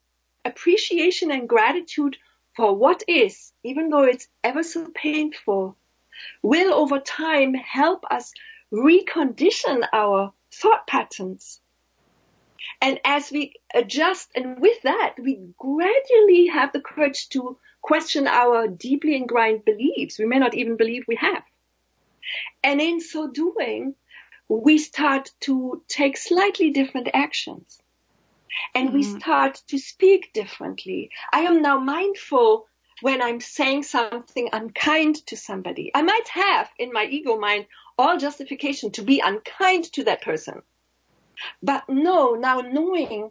appreciation 0.44 1.30
and 1.30 1.48
gratitude 1.48 2.16
for 2.54 2.74
what 2.74 3.02
is, 3.08 3.52
even 3.62 3.88
though 3.88 4.04
it's 4.04 4.28
ever 4.44 4.62
so 4.62 4.88
painful, 4.94 5.76
will 6.42 6.74
over 6.74 6.98
time 6.98 7.54
help 7.54 8.04
us 8.10 8.32
recondition 8.72 9.86
our 9.92 10.32
thought 10.52 10.86
patterns. 10.86 11.60
And 12.80 13.00
as 13.04 13.30
we 13.30 13.54
adjust, 13.74 14.30
and 14.34 14.60
with 14.60 14.82
that, 14.82 15.14
we 15.18 15.40
gradually 15.58 16.46
have 16.46 16.72
the 16.72 16.80
courage 16.80 17.28
to 17.30 17.58
question 17.80 18.26
our 18.26 18.68
deeply 18.68 19.16
ingrained 19.16 19.64
beliefs 19.64 20.18
we 20.18 20.26
may 20.26 20.38
not 20.38 20.54
even 20.54 20.76
believe 20.76 21.04
we 21.08 21.16
have. 21.16 21.42
And 22.62 22.80
in 22.80 23.00
so 23.00 23.28
doing, 23.28 23.94
we 24.48 24.78
start 24.78 25.30
to 25.40 25.82
take 25.88 26.16
slightly 26.16 26.70
different 26.70 27.08
actions. 27.12 27.80
And 28.74 28.88
mm-hmm. 28.88 28.96
we 28.96 29.02
start 29.02 29.62
to 29.68 29.78
speak 29.78 30.32
differently. 30.32 31.10
I 31.32 31.40
am 31.40 31.62
now 31.62 31.78
mindful 31.78 32.66
when 33.00 33.22
I'm 33.22 33.40
saying 33.40 33.82
something 33.82 34.48
unkind 34.52 35.26
to 35.26 35.36
somebody. 35.36 35.90
I 35.94 36.02
might 36.02 36.28
have 36.28 36.70
in 36.78 36.92
my 36.92 37.04
ego 37.06 37.38
mind 37.38 37.66
all 37.98 38.16
justification 38.18 38.92
to 38.92 39.02
be 39.02 39.20
unkind 39.20 39.92
to 39.94 40.04
that 40.04 40.22
person. 40.22 40.62
But 41.62 41.84
no, 41.88 42.34
now 42.34 42.60
knowing 42.60 43.30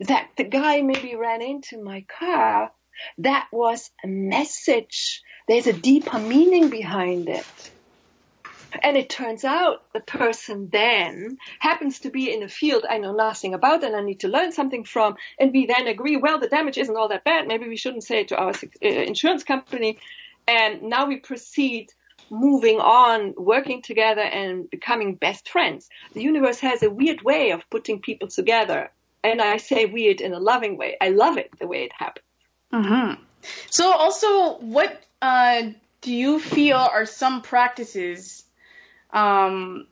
that 0.00 0.30
the 0.36 0.44
guy 0.44 0.82
maybe 0.82 1.16
ran 1.16 1.42
into 1.42 1.82
my 1.82 2.02
car, 2.02 2.70
that 3.18 3.48
was 3.52 3.90
a 4.04 4.08
message. 4.08 5.22
There's 5.46 5.66
a 5.66 5.72
deeper 5.72 6.18
meaning 6.18 6.68
behind 6.70 7.28
it. 7.28 7.70
And 8.82 8.96
it 8.96 9.08
turns 9.08 9.44
out 9.44 9.82
the 9.94 10.00
person 10.00 10.68
then 10.70 11.38
happens 11.58 12.00
to 12.00 12.10
be 12.10 12.32
in 12.32 12.42
a 12.42 12.48
field 12.48 12.84
I 12.88 12.98
know 12.98 13.14
nothing 13.14 13.54
about 13.54 13.82
and 13.82 13.96
I 13.96 14.02
need 14.02 14.20
to 14.20 14.28
learn 14.28 14.52
something 14.52 14.84
from. 14.84 15.16
And 15.38 15.52
we 15.52 15.66
then 15.66 15.86
agree, 15.86 16.16
well, 16.16 16.38
the 16.38 16.48
damage 16.48 16.76
isn't 16.76 16.96
all 16.96 17.08
that 17.08 17.24
bad. 17.24 17.46
Maybe 17.46 17.66
we 17.66 17.76
shouldn't 17.76 18.04
say 18.04 18.20
it 18.20 18.28
to 18.28 18.36
our 18.36 18.50
uh, 18.50 18.86
insurance 18.86 19.42
company. 19.42 19.98
And 20.46 20.82
now 20.82 21.06
we 21.06 21.16
proceed 21.16 21.90
moving 22.30 22.80
on, 22.80 23.34
working 23.36 23.82
together 23.82 24.22
and 24.22 24.68
becoming 24.70 25.14
best 25.14 25.48
friends. 25.48 25.88
The 26.14 26.22
universe 26.22 26.60
has 26.60 26.82
a 26.82 26.90
weird 26.90 27.22
way 27.22 27.50
of 27.50 27.68
putting 27.70 28.00
people 28.00 28.28
together. 28.28 28.90
And 29.24 29.42
I 29.42 29.56
say 29.56 29.86
weird 29.86 30.20
in 30.20 30.32
a 30.32 30.38
loving 30.38 30.76
way. 30.76 30.96
I 31.00 31.10
love 31.10 31.38
it 31.38 31.50
the 31.58 31.66
way 31.66 31.84
it 31.84 31.92
happens. 31.92 32.24
Mm-hmm. 32.72 33.22
So 33.70 33.92
also, 33.92 34.58
what 34.58 35.02
uh, 35.22 35.62
do 36.00 36.12
you 36.12 36.38
feel 36.38 36.76
are 36.76 37.06
some 37.06 37.42
practices 37.42 38.44
um, 39.12 39.86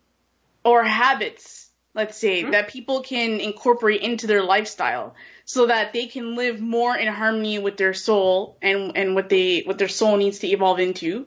or 0.65 0.85
habits, 0.85 1.69
let's 1.95 2.19
say, 2.19 2.43
mm-hmm. 2.43 2.53
that 2.53 2.69
people 2.69 3.03
can 3.03 3.41
incorporate 3.41 4.03
into 4.03 4.27
their 4.27 4.43
lifestyle 4.43 5.15
so 5.45 5.67
that 5.67 5.93
they 5.93 6.07
can 6.07 6.35
live 6.35 6.61
more 6.61 6.97
in 6.97 7.13
harmony 7.13 7.59
with 7.59 7.77
their 7.77 7.95
soul 7.95 8.57
and, 8.61 8.97
and 8.97 9.15
what 9.15 9.29
they 9.29 9.63
what 9.63 9.79
their 9.79 9.89
soul 9.89 10.17
needs 10.17 10.41
to 10.41 10.49
evolve 10.49 10.81
into 10.81 11.27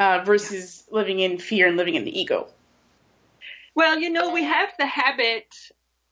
uh, 0.00 0.22
versus 0.24 0.84
living 0.90 1.20
in 1.20 1.38
fear 1.38 1.68
and 1.68 1.76
living 1.76 1.94
in 1.94 2.04
the 2.04 2.20
ego. 2.20 2.48
Well, 3.74 3.98
you 3.98 4.10
know, 4.10 4.32
we 4.32 4.42
have 4.42 4.70
the 4.78 4.86
habit, 4.86 5.54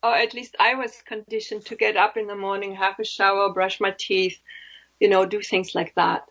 or 0.03 0.14
at 0.14 0.34
least 0.34 0.55
I 0.61 0.74
was 0.74 0.93
conditioned 1.07 1.64
to 1.66 1.74
get 1.74 1.97
up 1.97 2.16
in 2.16 2.26
the 2.26 2.36
morning, 2.36 2.74
have 2.74 3.01
a 3.01 3.05
shower, 3.05 3.53
brush 3.53 3.80
my 3.80 3.95
teeth, 3.99 4.39
you 5.01 5.09
know, 5.09 5.24
do 5.24 5.41
things 5.41 5.74
like 5.74 5.95
that. 5.95 6.28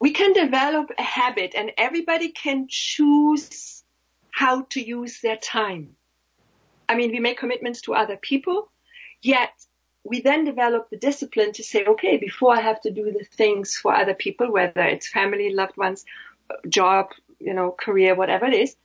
We 0.00 0.10
can 0.10 0.32
develop 0.32 0.90
a 0.98 1.02
habit 1.02 1.54
and 1.56 1.72
everybody 1.78 2.30
can 2.30 2.66
choose 2.68 3.84
how 4.30 4.62
to 4.70 4.84
use 4.84 5.20
their 5.20 5.36
time. 5.36 5.96
I 6.88 6.96
mean, 6.96 7.12
we 7.12 7.20
make 7.20 7.38
commitments 7.38 7.82
to 7.82 7.94
other 7.94 8.16
people, 8.16 8.70
yet 9.22 9.50
we 10.04 10.20
then 10.20 10.44
develop 10.44 10.88
the 10.90 10.96
discipline 10.96 11.52
to 11.52 11.62
say, 11.62 11.84
okay, 11.84 12.16
before 12.16 12.56
I 12.56 12.60
have 12.60 12.80
to 12.82 12.90
do 12.90 13.12
the 13.12 13.24
things 13.36 13.76
for 13.76 13.94
other 13.94 14.14
people, 14.14 14.50
whether 14.50 14.82
it's 14.82 15.08
family, 15.08 15.52
loved 15.52 15.76
ones, 15.76 16.04
job, 16.68 17.10
you 17.38 17.54
know, 17.54 17.70
career, 17.70 18.14
whatever 18.14 18.46
it 18.46 18.54
is, 18.54 18.76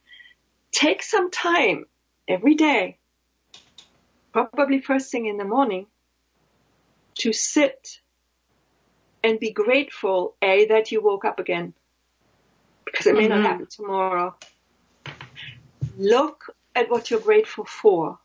take 0.71 1.03
some 1.03 1.31
time 1.31 1.85
every 2.27 2.55
day, 2.55 2.97
probably 4.31 4.81
first 4.81 5.11
thing 5.11 5.25
in 5.25 5.37
the 5.37 5.45
morning, 5.45 5.87
to 7.15 7.31
sit 7.31 7.99
and 9.23 9.39
be 9.39 9.51
grateful, 9.51 10.35
A, 10.41 10.65
that 10.65 10.91
you 10.91 11.01
woke 11.01 11.25
up 11.25 11.39
again, 11.39 11.73
because 12.85 13.07
it 13.07 13.15
may 13.15 13.27
mm-hmm. 13.27 13.41
not 13.41 13.51
happen 13.51 13.67
tomorrow 13.67 14.35
look 15.97 16.55
at 16.75 16.89
what 16.89 17.09
you're 17.09 17.19
grateful 17.19 17.65
for. 17.65 18.19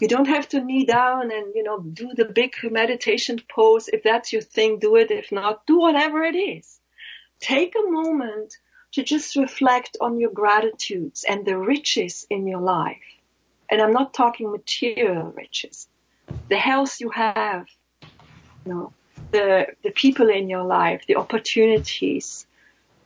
You 0.00 0.08
don't 0.08 0.28
have 0.28 0.48
to 0.50 0.62
knee 0.62 0.84
down 0.84 1.32
and, 1.32 1.54
you 1.54 1.62
know, 1.62 1.80
do 1.80 2.12
the 2.14 2.26
big 2.26 2.54
meditation 2.62 3.40
pose. 3.50 3.88
If 3.88 4.02
that's 4.02 4.32
your 4.32 4.42
thing, 4.42 4.78
do 4.78 4.96
it. 4.96 5.10
If 5.10 5.32
not, 5.32 5.66
do 5.66 5.78
whatever 5.78 6.22
it 6.22 6.36
is. 6.36 6.78
Take 7.40 7.74
a 7.74 7.90
moment 7.90 8.56
to 8.92 9.02
just 9.02 9.36
reflect 9.36 9.96
on 10.00 10.18
your 10.18 10.30
gratitudes 10.30 11.24
and 11.28 11.44
the 11.44 11.58
riches 11.58 12.26
in 12.30 12.46
your 12.46 12.60
life. 12.60 13.02
And 13.70 13.82
I'm 13.82 13.92
not 13.92 14.14
talking 14.14 14.50
material 14.50 15.32
riches. 15.36 15.88
The 16.48 16.56
health 16.56 17.00
you 17.00 17.10
have, 17.10 17.66
you 18.64 18.72
know, 18.72 18.92
the, 19.30 19.66
the 19.82 19.90
people 19.90 20.28
in 20.30 20.48
your 20.48 20.64
life, 20.64 21.02
the 21.06 21.16
opportunities. 21.16 22.46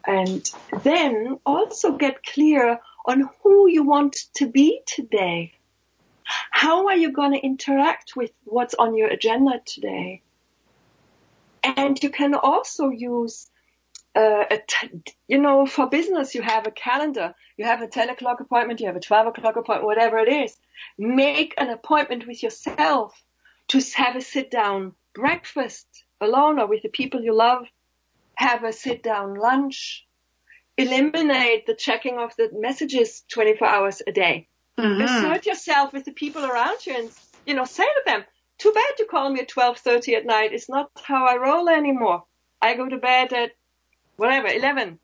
And 0.06 0.48
then 0.82 1.38
also 1.44 1.96
get 1.96 2.24
clear 2.24 2.80
on 3.06 3.28
who 3.42 3.68
you 3.68 3.82
want 3.82 4.16
to 4.34 4.46
be 4.46 4.80
today. 4.86 5.52
How 6.24 6.86
are 6.86 6.96
you 6.96 7.10
going 7.10 7.32
to 7.32 7.38
interact 7.38 8.14
with 8.16 8.30
what's 8.44 8.74
on 8.74 8.96
your 8.96 9.08
agenda 9.08 9.60
today? 9.64 10.22
And 11.64 12.00
you 12.02 12.10
can 12.10 12.34
also 12.34 12.90
use, 12.90 13.50
uh, 14.14 14.44
you 15.28 15.38
know, 15.38 15.66
for 15.66 15.88
business, 15.88 16.34
you 16.34 16.42
have 16.42 16.66
a 16.66 16.70
calendar. 16.70 17.34
You 17.56 17.64
have 17.64 17.82
a 17.82 17.88
10 17.88 18.10
o'clock 18.10 18.40
appointment, 18.40 18.80
you 18.80 18.86
have 18.86 18.96
a 18.96 19.00
12 19.00 19.28
o'clock 19.28 19.56
appointment, 19.56 19.86
whatever 19.86 20.18
it 20.18 20.28
is. 20.28 20.56
Make 20.98 21.54
an 21.58 21.70
appointment 21.70 22.26
with 22.26 22.42
yourself 22.42 23.14
to 23.68 23.80
have 23.96 24.16
a 24.16 24.20
sit 24.20 24.50
down 24.50 24.94
breakfast 25.14 25.86
alone 26.20 26.58
or 26.58 26.66
with 26.66 26.82
the 26.82 26.88
people 26.88 27.22
you 27.22 27.34
love. 27.34 27.66
Have 28.34 28.64
a 28.64 28.72
sit 28.72 29.02
down 29.02 29.34
lunch 29.34 30.06
eliminate 30.76 31.66
the 31.66 31.74
checking 31.74 32.18
of 32.18 32.34
the 32.36 32.50
messages 32.52 33.24
24 33.28 33.68
hours 33.68 34.02
a 34.06 34.12
day. 34.12 34.48
Mm-hmm. 34.78 35.02
Assert 35.02 35.46
yourself 35.46 35.92
with 35.92 36.04
the 36.04 36.12
people 36.12 36.44
around 36.44 36.84
you 36.86 36.94
and, 36.96 37.10
you 37.46 37.54
know, 37.54 37.64
say 37.64 37.84
to 37.84 38.02
them, 38.06 38.24
too 38.58 38.72
bad 38.72 38.98
you 38.98 39.06
call 39.06 39.28
me 39.28 39.40
at 39.40 39.50
12.30 39.50 40.16
at 40.16 40.26
night. 40.26 40.52
It's 40.52 40.68
not 40.68 40.90
how 41.02 41.26
I 41.26 41.36
roll 41.36 41.68
anymore. 41.68 42.24
I 42.60 42.74
go 42.74 42.88
to 42.88 42.96
bed 42.96 43.32
at 43.32 43.50
whatever, 44.16 44.48
11. 44.48 44.98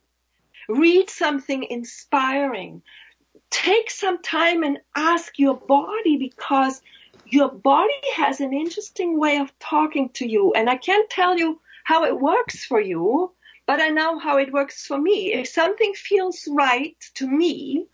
Read 0.69 1.09
something 1.11 1.65
inspiring. 1.65 2.83
Take 3.51 3.91
some 3.91 4.23
time 4.23 4.63
and 4.63 4.79
ask 4.95 5.39
your 5.39 5.57
body 5.57 6.17
because 6.19 6.83
your 7.27 7.51
body 7.51 7.93
has 8.17 8.41
an 8.41 8.53
interesting 8.53 9.19
way 9.19 9.39
of 9.39 9.57
talking 9.59 10.11
to 10.11 10.27
you. 10.27 10.53
And 10.53 10.69
I 10.69 10.77
can't 10.77 11.09
tell 11.11 11.39
you 11.39 11.61
how 11.85 12.05
it 12.05 12.21
works 12.21 12.65
for 12.65 12.81
you, 12.81 13.33
but 13.67 13.81
I 13.81 13.89
know 13.89 14.19
how 14.19 14.39
it 14.39 14.53
works 14.53 14.87
for 14.87 14.99
me. 14.99 15.33
If 15.33 15.49
something 15.49 15.95
feels 15.95 16.47
right 16.51 16.97
to 17.15 17.27
me, 17.27 17.87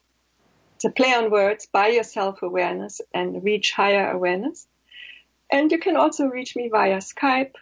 It's 0.80 0.86
a 0.86 0.90
play 0.92 1.12
on 1.12 1.30
words, 1.30 1.66
by 1.70 1.88
your 1.88 2.04
self-awareness 2.04 3.02
and 3.12 3.44
reach 3.44 3.72
higher 3.72 4.10
awareness. 4.10 4.66
And 5.52 5.70
you 5.70 5.78
can 5.78 5.94
also 5.94 6.24
reach 6.24 6.56
me 6.56 6.70
via 6.70 7.00
Skype. 7.00 7.56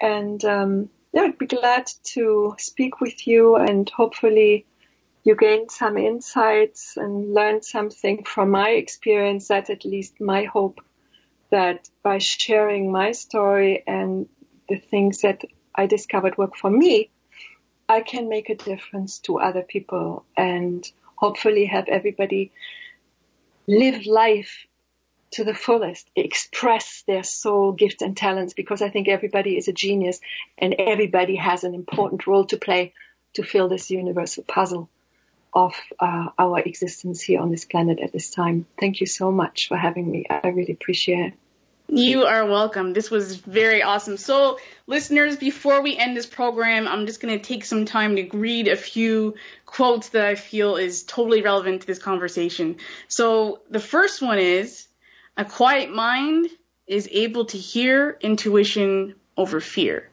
And 0.00 0.44
um, 0.44 0.88
yeah, 1.12 1.22
I'd 1.22 1.38
be 1.38 1.46
glad 1.46 1.90
to 2.14 2.54
speak 2.56 3.00
with 3.00 3.26
you 3.26 3.56
and 3.56 3.90
hopefully 3.90 4.66
you 5.24 5.34
gain 5.34 5.68
some 5.68 5.98
insights 5.98 6.96
and 6.96 7.34
learn 7.34 7.60
something 7.60 8.22
from 8.22 8.52
my 8.52 8.70
experience. 8.70 9.48
That's 9.48 9.70
at 9.70 9.84
least 9.84 10.20
my 10.20 10.44
hope 10.44 10.80
that 11.50 11.90
by 12.04 12.18
sharing 12.18 12.92
my 12.92 13.10
story 13.10 13.82
and 13.84 14.28
the 14.68 14.78
things 14.78 15.22
that 15.22 15.42
I 15.74 15.86
discovered 15.86 16.38
work 16.38 16.54
for 16.54 16.70
me, 16.70 17.10
I 17.88 18.00
can 18.00 18.28
make 18.28 18.48
a 18.48 18.54
difference 18.54 19.18
to 19.20 19.40
other 19.40 19.62
people 19.62 20.24
and 20.36 20.88
hopefully 21.18 21.66
help 21.66 21.88
everybody 21.88 22.52
live 23.66 24.06
life 24.06 24.66
to 25.30 25.44
the 25.44 25.54
fullest, 25.54 26.10
express 26.16 27.02
their 27.06 27.22
soul, 27.22 27.72
gifts, 27.72 28.02
and 28.02 28.16
talents 28.16 28.54
because 28.54 28.80
I 28.80 28.88
think 28.88 29.08
everybody 29.08 29.56
is 29.56 29.68
a 29.68 29.72
genius 29.72 30.20
and 30.56 30.74
everybody 30.78 31.36
has 31.36 31.64
an 31.64 31.74
important 31.74 32.26
role 32.26 32.46
to 32.46 32.56
play 32.56 32.94
to 33.34 33.42
fill 33.42 33.68
this 33.68 33.90
universal 33.90 34.44
puzzle 34.44 34.88
of 35.52 35.74
uh, 36.00 36.28
our 36.38 36.60
existence 36.60 37.20
here 37.20 37.40
on 37.40 37.50
this 37.50 37.64
planet 37.64 37.98
at 38.00 38.12
this 38.12 38.30
time. 38.30 38.66
Thank 38.78 39.00
you 39.00 39.06
so 39.06 39.30
much 39.30 39.68
for 39.68 39.76
having 39.76 40.10
me. 40.10 40.24
I 40.30 40.48
really 40.48 40.72
appreciate 40.72 41.26
it. 41.26 41.34
You 41.90 42.24
are 42.24 42.44
welcome. 42.44 42.92
This 42.92 43.10
was 43.10 43.36
very 43.36 43.82
awesome. 43.82 44.18
So, 44.18 44.58
listeners, 44.86 45.36
before 45.36 45.80
we 45.80 45.96
end 45.96 46.14
this 46.14 46.26
program, 46.26 46.86
I'm 46.86 47.06
just 47.06 47.18
going 47.18 47.38
to 47.38 47.42
take 47.42 47.64
some 47.64 47.86
time 47.86 48.16
to 48.16 48.28
read 48.36 48.68
a 48.68 48.76
few 48.76 49.36
quotes 49.64 50.10
that 50.10 50.26
I 50.26 50.34
feel 50.34 50.76
is 50.76 51.02
totally 51.02 51.40
relevant 51.40 51.80
to 51.80 51.86
this 51.86 51.98
conversation. 51.98 52.76
So, 53.08 53.62
the 53.70 53.80
first 53.80 54.20
one 54.20 54.38
is 54.38 54.86
a 55.38 55.46
quiet 55.46 55.90
mind 55.90 56.48
is 56.86 57.08
able 57.10 57.46
to 57.46 57.56
hear 57.56 58.18
intuition 58.20 59.14
over 59.38 59.58
fear. 59.58 60.10